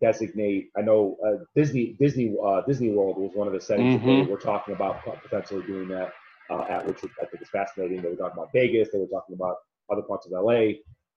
designate. 0.00 0.70
I 0.76 0.82
know 0.82 1.16
uh, 1.26 1.44
Disney 1.54 1.96
Disney 1.98 2.34
uh, 2.42 2.62
Disney 2.66 2.90
World 2.90 3.18
was 3.18 3.30
one 3.34 3.46
of 3.46 3.52
the 3.52 3.60
settings 3.60 4.00
mm-hmm. 4.00 4.30
we're 4.30 4.38
talking 4.38 4.74
about 4.74 5.02
potentially 5.22 5.62
doing 5.66 5.88
that 5.88 6.12
uh, 6.50 6.64
at, 6.68 6.86
which 6.86 6.98
I 7.04 7.26
think 7.26 7.42
is 7.42 7.48
fascinating. 7.50 8.02
They 8.02 8.08
were 8.08 8.16
talking 8.16 8.38
about 8.38 8.52
Vegas. 8.52 8.88
They 8.92 8.98
were 8.98 9.06
talking 9.06 9.34
about 9.34 9.56
other 9.90 10.02
parts 10.02 10.26
of 10.26 10.32
LA. 10.32 10.72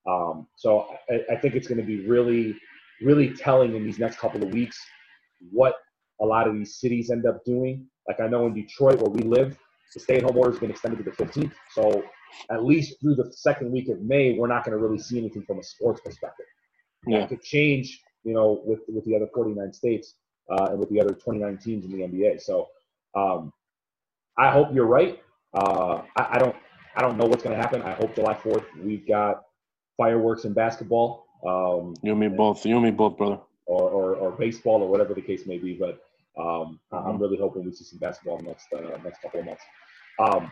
Um, 0.06 0.46
so 0.56 0.94
I, 1.10 1.34
I 1.34 1.36
think 1.36 1.54
it's 1.54 1.68
going 1.68 1.80
to 1.80 1.86
be 1.86 2.06
really 2.06 2.56
really 3.02 3.32
telling 3.34 3.74
in 3.74 3.84
these 3.84 3.98
next 3.98 4.18
couple 4.18 4.42
of 4.42 4.50
weeks 4.52 4.78
what 5.50 5.74
a 6.20 6.24
lot 6.24 6.46
of 6.46 6.54
these 6.54 6.78
cities 6.78 7.10
end 7.10 7.26
up 7.26 7.42
doing. 7.44 7.86
Like 8.06 8.20
I 8.20 8.28
know 8.28 8.46
in 8.46 8.54
Detroit 8.54 9.00
where 9.00 9.10
we 9.10 9.22
live, 9.22 9.56
the 9.94 10.00
stay-at-home 10.00 10.36
order 10.36 10.50
has 10.50 10.60
been 10.60 10.70
extended 10.70 10.98
to 10.98 11.10
the 11.10 11.10
15th. 11.12 11.52
So 11.72 12.04
at 12.50 12.64
least 12.64 13.00
through 13.00 13.14
the 13.16 13.32
second 13.32 13.70
week 13.70 13.88
of 13.88 14.00
May, 14.00 14.34
we're 14.34 14.48
not 14.48 14.64
going 14.64 14.76
to 14.76 14.82
really 14.82 14.98
see 14.98 15.18
anything 15.18 15.42
from 15.42 15.58
a 15.58 15.62
sports 15.62 16.00
perspective. 16.00 16.46
Yeah. 17.06 17.18
It 17.18 17.28
could 17.28 17.42
change, 17.42 18.00
you 18.24 18.34
know, 18.34 18.60
with 18.64 18.80
with 18.88 19.04
the 19.04 19.16
other 19.16 19.28
49 19.34 19.72
states 19.72 20.14
uh, 20.50 20.68
and 20.70 20.78
with 20.78 20.90
the 20.90 21.00
other 21.00 21.14
29 21.14 21.58
teams 21.58 21.84
in 21.84 21.92
the 21.92 21.98
NBA. 21.98 22.40
So 22.40 22.68
um, 23.14 23.52
I 24.36 24.50
hope 24.50 24.68
you're 24.72 24.86
right. 24.86 25.20
Uh, 25.54 26.02
I, 26.16 26.28
I, 26.32 26.38
don't 26.38 26.56
I 26.96 27.00
don't 27.00 27.16
know 27.16 27.26
what's 27.26 27.42
going 27.42 27.56
to 27.56 27.60
happen. 27.60 27.82
I 27.82 27.92
hope 27.92 28.14
July 28.14 28.34
4th 28.34 28.64
we've 28.78 29.06
got 29.06 29.42
fireworks 29.96 30.44
and 30.44 30.54
basketball. 30.54 31.26
Um, 31.46 31.94
you 32.02 32.12
and 32.12 32.20
me 32.20 32.28
both. 32.28 32.64
You 32.64 32.76
and 32.76 32.84
me 32.84 32.90
both, 32.90 33.16
brother. 33.16 33.38
Or, 33.66 33.88
or, 33.88 34.14
or 34.16 34.32
baseball 34.32 34.82
or 34.82 34.88
whatever 34.88 35.14
the 35.14 35.22
case 35.22 35.46
may 35.46 35.58
be. 35.58 35.74
But 35.74 36.00
um, 36.38 36.80
mm-hmm. 36.92 36.96
I'm 36.96 37.18
really 37.18 37.36
hoping 37.36 37.64
we 37.64 37.72
see 37.72 37.84
some 37.84 37.98
basketball 37.98 38.38
in 38.38 38.44
the 38.44 38.50
next 38.50 38.66
uh, 38.72 38.98
next 39.04 39.22
couple 39.22 39.40
of 39.40 39.46
months. 39.46 39.62
Um, 40.18 40.50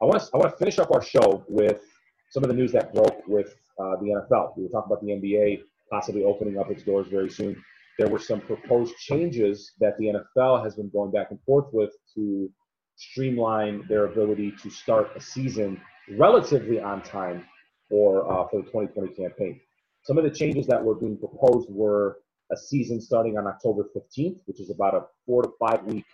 I 0.00 0.04
want 0.04 0.22
to 0.22 0.28
I 0.34 0.38
want 0.38 0.52
to 0.52 0.56
finish 0.56 0.78
up 0.78 0.90
our 0.92 1.02
show 1.02 1.44
with 1.48 1.82
some 2.30 2.44
of 2.44 2.48
the 2.48 2.54
news 2.54 2.72
that 2.72 2.94
broke 2.94 3.26
with 3.26 3.54
uh, 3.80 3.96
the 3.96 4.06
NFL. 4.30 4.56
We 4.56 4.64
were 4.64 4.68
talking 4.68 4.92
about 4.92 5.00
the 5.00 5.12
NBA 5.12 5.62
possibly 5.90 6.22
opening 6.22 6.58
up 6.58 6.70
its 6.70 6.82
doors 6.82 7.06
very 7.08 7.30
soon. 7.30 7.62
There 7.98 8.08
were 8.08 8.18
some 8.18 8.40
proposed 8.40 8.94
changes 8.98 9.72
that 9.80 9.98
the 9.98 10.22
NFL 10.38 10.62
has 10.62 10.76
been 10.76 10.90
going 10.90 11.10
back 11.10 11.30
and 11.30 11.40
forth 11.44 11.66
with 11.72 11.90
to 12.14 12.48
streamline 12.96 13.84
their 13.88 14.04
ability 14.06 14.52
to 14.62 14.70
start 14.70 15.10
a 15.16 15.20
season 15.20 15.80
relatively 16.16 16.80
on 16.80 17.02
time 17.02 17.44
for 17.88 18.30
uh, 18.30 18.46
for 18.48 18.62
the 18.62 18.66
2020 18.66 19.14
campaign. 19.14 19.60
Some 20.04 20.16
of 20.16 20.24
the 20.24 20.30
changes 20.30 20.66
that 20.68 20.82
were 20.82 20.94
being 20.94 21.18
proposed 21.18 21.68
were 21.70 22.18
a 22.52 22.56
season 22.56 23.00
starting 23.00 23.36
on 23.36 23.46
October 23.46 23.84
15th, 23.96 24.38
which 24.46 24.60
is 24.60 24.70
about 24.70 24.94
a 24.94 25.02
four 25.26 25.42
to 25.42 25.50
five 25.58 25.82
week 25.84 26.04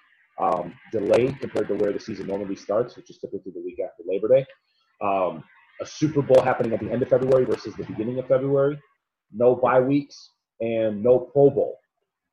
um, 0.41 0.75
delay 0.93 1.33
compared 1.41 1.69
to 1.69 1.75
where 1.75 1.93
the 1.93 2.01
season 2.01 2.27
normally 2.27 2.57
starts, 2.57 2.97
which 2.97 3.11
is 3.11 3.19
typically 3.19 3.53
the 3.53 3.63
week 3.63 3.79
after 3.81 4.03
Labor 4.07 4.29
Day. 4.29 4.47
Um, 5.01 5.45
a 5.81 5.87
Super 5.87 6.23
Bowl 6.23 6.43
happening 6.43 6.73
at 6.73 6.81
the 6.81 6.91
end 6.91 7.03
of 7.03 7.09
February 7.09 7.45
versus 7.45 7.75
the 7.75 7.85
beginning 7.85 8.19
of 8.19 8.29
February. 8.29 8.79
No 9.33 9.57
bye 9.57 9.81
weeks 9.81 10.31
and 10.61 11.03
no 11.03 11.19
Pro 11.19 11.51
Bowl. 11.51 11.79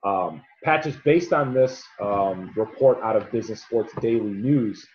Um, 0.03 0.41
patches 0.63 0.95
based 1.03 1.33
on 1.33 1.53
this 1.53 1.83
um, 2.01 2.51
report 2.55 2.99
out 3.03 3.15
of 3.15 3.31
Business 3.31 3.61
Sports 3.61 3.93
Daily 4.01 4.31
News. 4.31 4.85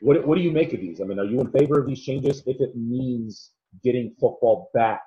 What, 0.00 0.26
what 0.26 0.36
do 0.36 0.42
you 0.42 0.50
make 0.50 0.72
of 0.72 0.80
these? 0.80 1.00
I 1.00 1.04
mean, 1.04 1.18
are 1.18 1.24
you 1.24 1.40
in 1.40 1.50
favor 1.52 1.80
of 1.80 1.86
these 1.86 2.02
changes 2.02 2.42
if 2.46 2.60
it 2.60 2.76
means 2.76 3.50
getting 3.84 4.14
football 4.20 4.70
back 4.74 5.02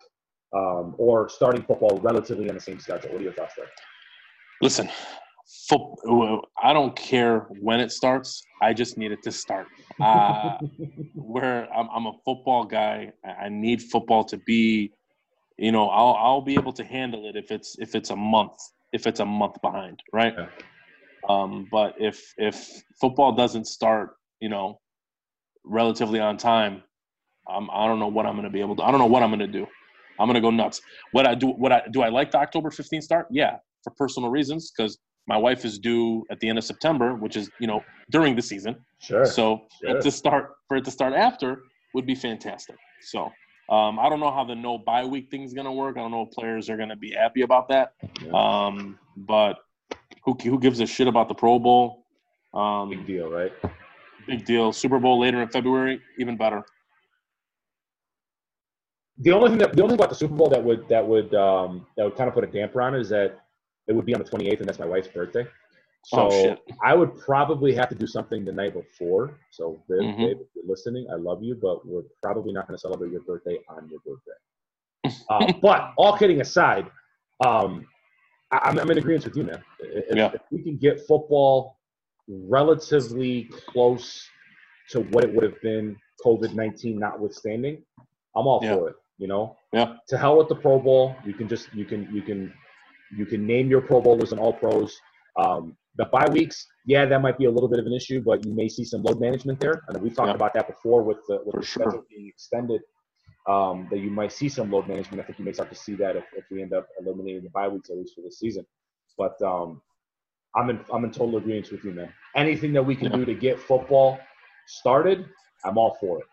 um, 0.56 0.96
or 0.98 1.28
starting 1.30 1.64
football 1.64 2.00
relatively 2.02 2.50
on 2.50 2.56
the 2.56 2.62
same 2.62 2.80
schedule? 2.80 3.12
What 3.12 3.20
are 3.20 3.24
your 3.24 3.34
thoughts 3.34 3.54
there? 3.58 3.68
Listen, 4.62 4.90
I 6.64 6.74
don't 6.74 6.96
care 6.96 7.48
when 7.62 7.80
it 7.80 7.92
starts. 7.92 8.44
I 8.62 8.74
just 8.74 8.98
need 8.98 9.12
it 9.12 9.22
to 9.24 9.32
start. 9.32 9.68
Uh, 10.00 10.58
where 11.16 11.72
I'm, 11.74 11.88
I'm, 11.94 12.06
a 12.08 12.14
football 12.26 12.66
guy, 12.66 13.12
I 13.24 13.50
need 13.50 13.82
football 13.82 14.24
to 14.26 14.38
be. 14.38 14.92
You 15.58 15.72
know, 15.72 15.88
I'll 15.90 16.16
I'll 16.16 16.42
be 16.42 16.56
able 16.56 16.74
to 16.74 16.84
handle 16.84 17.30
it 17.30 17.36
if 17.36 17.52
it's 17.52 17.78
if 17.80 17.96
it's 17.96 18.10
a 18.10 18.16
month 18.16 18.58
if 18.96 19.06
it's 19.06 19.20
a 19.20 19.26
month 19.26 19.62
behind, 19.62 20.02
right? 20.14 20.34
Yeah. 20.38 20.48
Um, 21.28 21.68
but 21.72 21.96
if 22.00 22.34
if 22.38 22.84
football 23.00 23.34
doesn't 23.34 23.68
start, 23.68 24.16
you 24.40 24.50
know, 24.50 24.80
relatively 25.66 26.20
on 26.20 26.38
time, 26.38 26.82
I'm, 27.48 27.70
I 27.72 27.88
don't 27.88 28.00
know 28.00 28.08
what 28.08 28.26
I'm 28.26 28.34
going 28.34 28.46
to 28.46 28.50
be 28.50 28.62
able 28.62 28.76
to. 28.78 28.84
I 28.84 28.92
don't 28.92 29.00
know 29.00 29.06
what 29.06 29.22
I'm 29.22 29.30
going 29.30 29.40
to 29.40 29.48
do. 29.48 29.68
I'm 30.20 30.28
going 30.28 30.36
to 30.36 30.42
go 30.42 30.50
nuts. 30.50 30.82
What 31.12 31.28
I 31.28 31.36
do, 31.36 31.48
what 31.48 31.72
I 31.74 31.82
do, 31.92 32.02
I 32.02 32.10
like 32.10 32.32
the 32.32 32.38
October 32.38 32.70
15th 32.70 33.04
start. 33.04 33.28
Yeah, 33.30 33.58
for 33.84 33.92
personal 33.98 34.30
reasons, 34.30 34.72
because 34.76 34.98
my 35.28 35.38
wife 35.38 35.66
is 35.66 35.80
due 35.80 36.26
at 36.30 36.40
the 36.40 36.50
end 36.50 36.58
of 36.58 36.64
September, 36.64 37.16
which 37.16 37.36
is 37.36 37.50
you 37.60 37.68
know 37.68 37.84
during 38.12 38.36
the 38.36 38.42
season. 38.42 38.76
Sure. 39.00 39.26
So 39.26 39.62
sure. 39.84 40.02
to 40.02 40.12
start 40.12 40.56
for 40.68 40.78
it 40.78 40.86
to 40.86 40.92
start 40.92 41.14
after 41.14 41.64
would 41.94 42.06
be 42.06 42.16
fantastic. 42.16 42.76
So 43.02 43.32
um, 43.70 43.98
I 44.00 44.10
don't 44.10 44.20
know 44.20 44.32
how 44.32 44.44
the 44.44 44.56
no 44.56 44.78
bye 44.78 45.06
week 45.06 45.30
thing 45.32 45.44
is 45.44 45.54
going 45.54 45.66
to 45.66 45.72
work. 45.72 45.98
I 45.98 46.02
don't 46.02 46.12
know 46.12 46.24
if 46.24 46.32
players 46.32 46.70
are 46.70 46.78
going 46.78 46.90
to 46.90 46.96
be 46.96 47.12
happy 47.12 47.42
about 47.42 47.68
that. 47.70 47.94
Yeah. 48.22 48.32
Um, 48.32 49.00
but 49.18 49.58
who 50.24 50.38
who 50.44 50.60
gives 50.60 50.80
a 50.80 50.86
shit 50.86 51.08
about 51.08 51.28
the 51.28 51.36
Pro 51.36 51.58
Bowl? 51.58 52.06
Um, 52.54 52.90
big 52.90 53.06
deal, 53.06 53.30
right? 53.30 53.52
Big 54.28 54.46
deal. 54.46 54.72
Super 54.72 55.00
Bowl 55.00 55.20
later 55.20 55.42
in 55.42 55.50
February, 55.50 56.02
even 56.20 56.38
better. 56.38 56.64
The 59.20 59.32
only 59.32 59.50
thing 59.50 59.58
that 59.60 59.74
the 59.74 59.82
only 59.82 59.94
thing 59.94 60.00
about 60.00 60.10
the 60.10 60.16
Super 60.16 60.36
Bowl 60.36 60.50
that 60.50 60.64
would 60.64 60.88
that 60.90 61.06
would 61.06 61.34
um, 61.34 61.88
that 61.98 62.04
would 62.04 62.16
kind 62.16 62.28
of 62.28 62.34
put 62.34 62.44
a 62.44 62.48
damper 62.48 62.82
on 62.82 62.94
it 62.94 63.02
is 63.02 63.10
that 63.10 63.45
it 63.88 63.94
would 63.94 64.06
be 64.06 64.14
on 64.14 64.22
the 64.22 64.30
28th, 64.30 64.60
and 64.60 64.68
that's 64.68 64.80
my 64.80 64.86
wife's 64.86 65.08
birthday. 65.08 65.46
So 66.06 66.30
oh, 66.32 66.58
I 66.84 66.94
would 66.94 67.18
probably 67.18 67.74
have 67.74 67.90
to 67.90 67.96
do 67.96 68.06
something 68.06 68.46
the 68.46 68.52
night 68.52 68.74
before. 68.74 69.40
So, 69.50 69.82
Viv, 69.90 70.02
mm-hmm. 70.02 70.22
If 70.22 70.38
you're 70.56 70.66
listening, 70.66 71.08
I 71.12 71.16
love 71.16 71.42
you, 71.42 71.56
but 71.56 71.86
we're 71.86 72.04
probably 72.22 72.54
not 72.54 72.68
going 72.68 72.78
to 72.78 72.82
celebrate 72.82 73.12
your 73.12 73.22
birthday 73.22 73.58
on 73.68 73.90
your 73.90 74.00
birthday. 74.06 75.18
uh, 75.30 75.54
but 75.62 75.94
all 75.98 76.16
kidding 76.16 76.42
aside, 76.42 76.86
um, 77.44 77.88
I, 78.52 78.70
am 78.70 78.92
in 78.92 79.00
agreement 79.00 79.26
with 79.26 79.36
you, 79.36 79.44
man. 79.44 79.64
If, 79.80 80.16
yeah. 80.16 80.32
if, 80.34 80.42
we 80.52 80.62
can 80.62 80.78
get 80.78 81.08
football 81.08 81.80
relatively 82.28 83.50
close 83.68 84.28
to 84.92 85.02
what 85.02 85.24
it 85.24 85.34
would 85.34 85.44
have 85.44 85.60
been, 85.62 85.98
COVID 86.24 86.54
19 86.54 87.00
notwithstanding, 87.00 87.82
I'm 88.36 88.46
all 88.46 88.60
yeah. 88.62 88.76
for 88.76 88.90
it. 88.90 88.96
You 89.18 89.28
know, 89.28 89.58
yeah. 89.72 89.96
To 90.10 90.18
hell 90.18 90.38
with 90.38 90.50
the 90.50 90.56
Pro 90.56 90.78
Bowl. 90.78 91.16
You 91.26 91.34
can 91.34 91.48
just 91.48 91.74
you 91.74 91.86
can 91.86 92.14
you 92.14 92.22
can 92.22 92.54
you 93.16 93.26
can 93.26 93.46
name 93.46 93.70
your 93.70 93.82
Pro 93.82 94.02
Bowlers 94.02 94.32
and 94.32 94.40
All 94.40 94.54
Pros. 94.54 94.96
Um, 95.38 95.76
the 95.98 96.06
bye 96.06 96.28
weeks, 96.30 96.66
yeah, 96.86 97.06
that 97.06 97.22
might 97.22 97.38
be 97.38 97.46
a 97.46 97.52
little 97.52 97.70
bit 97.70 97.80
of 97.80 97.86
an 97.86 97.94
issue, 97.94 98.22
but 98.22 98.46
you 98.46 98.54
may 98.54 98.68
see 98.68 98.84
some 98.84 99.02
load 99.04 99.20
management 99.20 99.60
there. 99.60 99.82
I 99.90 99.94
mean, 99.94 100.04
we've 100.04 100.16
talked 100.16 100.30
yeah. 100.30 100.36
about 100.36 100.54
that 100.54 100.68
before 100.68 101.04
with 101.04 101.18
the, 101.28 101.40
with 101.46 101.54
For 101.54 101.62
the 101.62 101.66
schedule 101.66 101.92
sure. 101.92 102.04
being 102.10 102.28
extended. 102.28 102.82
Um, 103.48 103.88
that 103.92 104.00
you 104.00 104.10
might 104.10 104.32
see 104.32 104.50
some 104.50 104.72
load 104.72 104.88
management. 104.88 105.22
I 105.22 105.24
think 105.24 105.38
you 105.38 105.46
may 105.46 105.54
start 105.54 105.70
to 105.70 105.76
see 105.76 105.94
that 105.96 106.16
if, 106.16 106.24
if 106.36 106.46
we 106.50 106.64
end 106.64 106.74
up 106.74 106.88
eliminating 107.00 107.44
the 107.44 107.52
bye 107.52 107.68
weeks 107.68 107.92
at 107.92 107.98
least 107.98 108.16
for 108.16 108.22
this 108.22 108.40
season. 108.40 108.66
But 109.20 109.40
um, 109.44 109.84
I'm 110.56 110.70
in 110.72 110.80
I'm 110.92 111.04
in 111.04 111.12
total 111.12 111.38
agreement 111.38 111.72
with 111.72 111.84
you, 111.84 111.92
man. 111.92 112.12
Anything 112.36 112.74
that 112.74 112.84
we 112.84 112.96
can 112.96 113.12
yeah. 113.12 113.18
do 113.18 113.26
to 113.26 113.36
get 113.36 113.60
football 113.60 114.20
started, 114.66 115.26
I'm 115.64 115.78
all 115.78 115.96
for 116.00 116.20
it. 116.20 116.26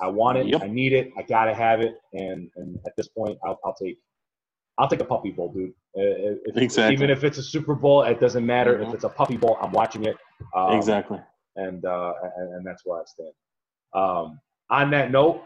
I 0.00 0.08
want 0.08 0.38
it. 0.38 0.46
Yep. 0.46 0.62
I 0.62 0.68
need 0.68 0.92
it. 0.92 1.10
I 1.18 1.22
gotta 1.22 1.54
have 1.54 1.80
it. 1.80 1.96
And 2.12 2.50
and 2.56 2.78
at 2.86 2.92
this 2.96 3.08
point, 3.08 3.38
I'll, 3.44 3.58
I'll 3.64 3.74
take 3.74 3.98
I'll 4.78 4.88
take 4.88 5.00
a 5.00 5.04
puppy 5.04 5.30
bowl, 5.30 5.52
dude. 5.52 5.70
Uh, 5.96 6.36
if, 6.44 6.56
exactly. 6.56 6.94
Even 6.94 7.10
if 7.10 7.24
it's 7.24 7.38
a 7.38 7.42
Super 7.42 7.74
Bowl, 7.74 8.02
it 8.02 8.20
doesn't 8.20 8.44
matter. 8.44 8.74
Mm-hmm. 8.74 8.88
If 8.88 8.94
it's 8.94 9.04
a 9.04 9.08
puppy 9.08 9.36
bowl, 9.36 9.58
I'm 9.60 9.72
watching 9.72 10.04
it. 10.04 10.16
Um, 10.54 10.72
exactly. 10.76 11.18
And, 11.56 11.84
uh, 11.84 12.12
and, 12.36 12.54
and 12.56 12.66
that's 12.66 12.82
where 12.84 13.00
I 13.00 13.04
stand. 13.06 13.32
Um, 13.94 14.40
on 14.68 14.90
that 14.90 15.10
note, 15.10 15.44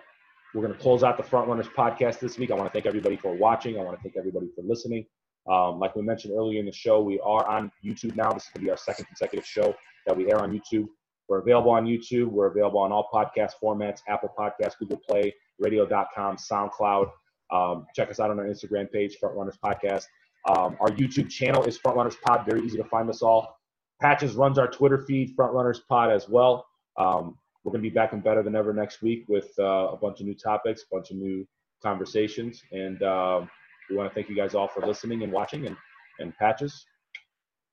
we're 0.54 0.62
going 0.62 0.74
to 0.74 0.80
close 0.80 1.04
out 1.04 1.16
the 1.16 1.22
Front 1.22 1.48
Runners 1.48 1.68
podcast 1.68 2.18
this 2.18 2.38
week. 2.38 2.50
I 2.50 2.54
want 2.54 2.66
to 2.66 2.72
thank 2.72 2.86
everybody 2.86 3.16
for 3.16 3.32
watching. 3.34 3.78
I 3.78 3.82
want 3.82 3.96
to 3.96 4.02
thank 4.02 4.16
everybody 4.16 4.48
for 4.56 4.62
listening. 4.62 5.06
Um, 5.48 5.78
like 5.78 5.94
we 5.94 6.02
mentioned 6.02 6.34
earlier 6.36 6.58
in 6.58 6.66
the 6.66 6.72
show, 6.72 7.00
we 7.00 7.20
are 7.20 7.46
on 7.46 7.70
YouTube 7.84 8.16
now. 8.16 8.32
This 8.32 8.44
is 8.44 8.48
going 8.50 8.62
to 8.62 8.66
be 8.66 8.70
our 8.70 8.76
second 8.76 9.06
consecutive 9.06 9.46
show 9.46 9.74
that 10.06 10.16
we 10.16 10.30
air 10.30 10.40
on 10.40 10.50
YouTube. 10.50 10.86
We're 11.28 11.38
available 11.38 11.70
on 11.70 11.86
YouTube. 11.86 12.26
We're 12.26 12.48
available 12.48 12.80
on 12.80 12.90
all 12.90 13.08
podcast 13.14 13.52
formats 13.62 14.00
Apple 14.08 14.34
Podcasts, 14.36 14.76
Google 14.78 15.00
Play, 15.08 15.32
radio.com, 15.60 16.36
SoundCloud. 16.36 17.10
Um, 17.52 17.86
check 17.94 18.10
us 18.10 18.20
out 18.20 18.30
on 18.30 18.38
our 18.38 18.46
Instagram 18.46 18.90
page, 18.90 19.16
Front 19.16 19.36
Runners 19.36 19.58
Podcast. 19.62 20.04
Um, 20.48 20.76
our 20.80 20.88
YouTube 20.90 21.28
channel 21.28 21.64
is 21.64 21.78
Frontrunners 21.78 22.20
Pod. 22.22 22.46
Very 22.46 22.62
easy 22.62 22.78
to 22.78 22.84
find 22.84 23.08
us 23.10 23.22
all. 23.22 23.58
Patches 24.00 24.34
runs 24.34 24.58
our 24.58 24.68
Twitter 24.68 24.98
feed, 24.98 25.36
Frontrunners 25.36 25.80
Pod 25.88 26.10
as 26.10 26.28
well. 26.28 26.66
Um, 26.96 27.36
we're 27.62 27.72
going 27.72 27.82
to 27.82 27.90
be 27.90 27.94
back 27.94 28.12
and 28.12 28.24
better 28.24 28.42
than 28.42 28.56
ever 28.56 28.72
next 28.72 29.02
week 29.02 29.24
with 29.28 29.50
uh, 29.58 29.88
a 29.92 29.96
bunch 29.96 30.20
of 30.20 30.26
new 30.26 30.34
topics, 30.34 30.82
a 30.82 30.94
bunch 30.94 31.10
of 31.10 31.16
new 31.16 31.46
conversations. 31.82 32.62
And 32.72 33.02
uh, 33.02 33.44
we 33.90 33.96
want 33.96 34.10
to 34.10 34.14
thank 34.14 34.30
you 34.30 34.36
guys 34.36 34.54
all 34.54 34.68
for 34.68 34.86
listening 34.86 35.22
and 35.22 35.32
watching. 35.32 35.66
And, 35.66 35.76
and 36.20 36.34
Patches, 36.38 36.86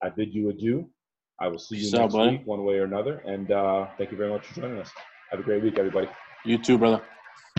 I 0.03 0.09
bid 0.09 0.34
you 0.34 0.49
adieu. 0.49 0.89
I 1.39 1.47
will 1.47 1.59
see 1.59 1.78
you 1.78 1.91
next 1.91 2.15
week, 2.15 2.41
one 2.45 2.65
way 2.65 2.75
or 2.75 2.84
another. 2.84 3.19
And 3.25 3.51
uh, 3.51 3.88
thank 3.97 4.11
you 4.11 4.17
very 4.17 4.32
much 4.32 4.45
for 4.47 4.61
joining 4.61 4.80
us. 4.80 4.89
Have 5.32 5.39
a 5.39 5.43
great 5.43 5.63
week, 5.63 5.78
everybody. 5.78 6.09
You 6.43 6.57
too, 6.57 6.78
brother. 6.78 7.01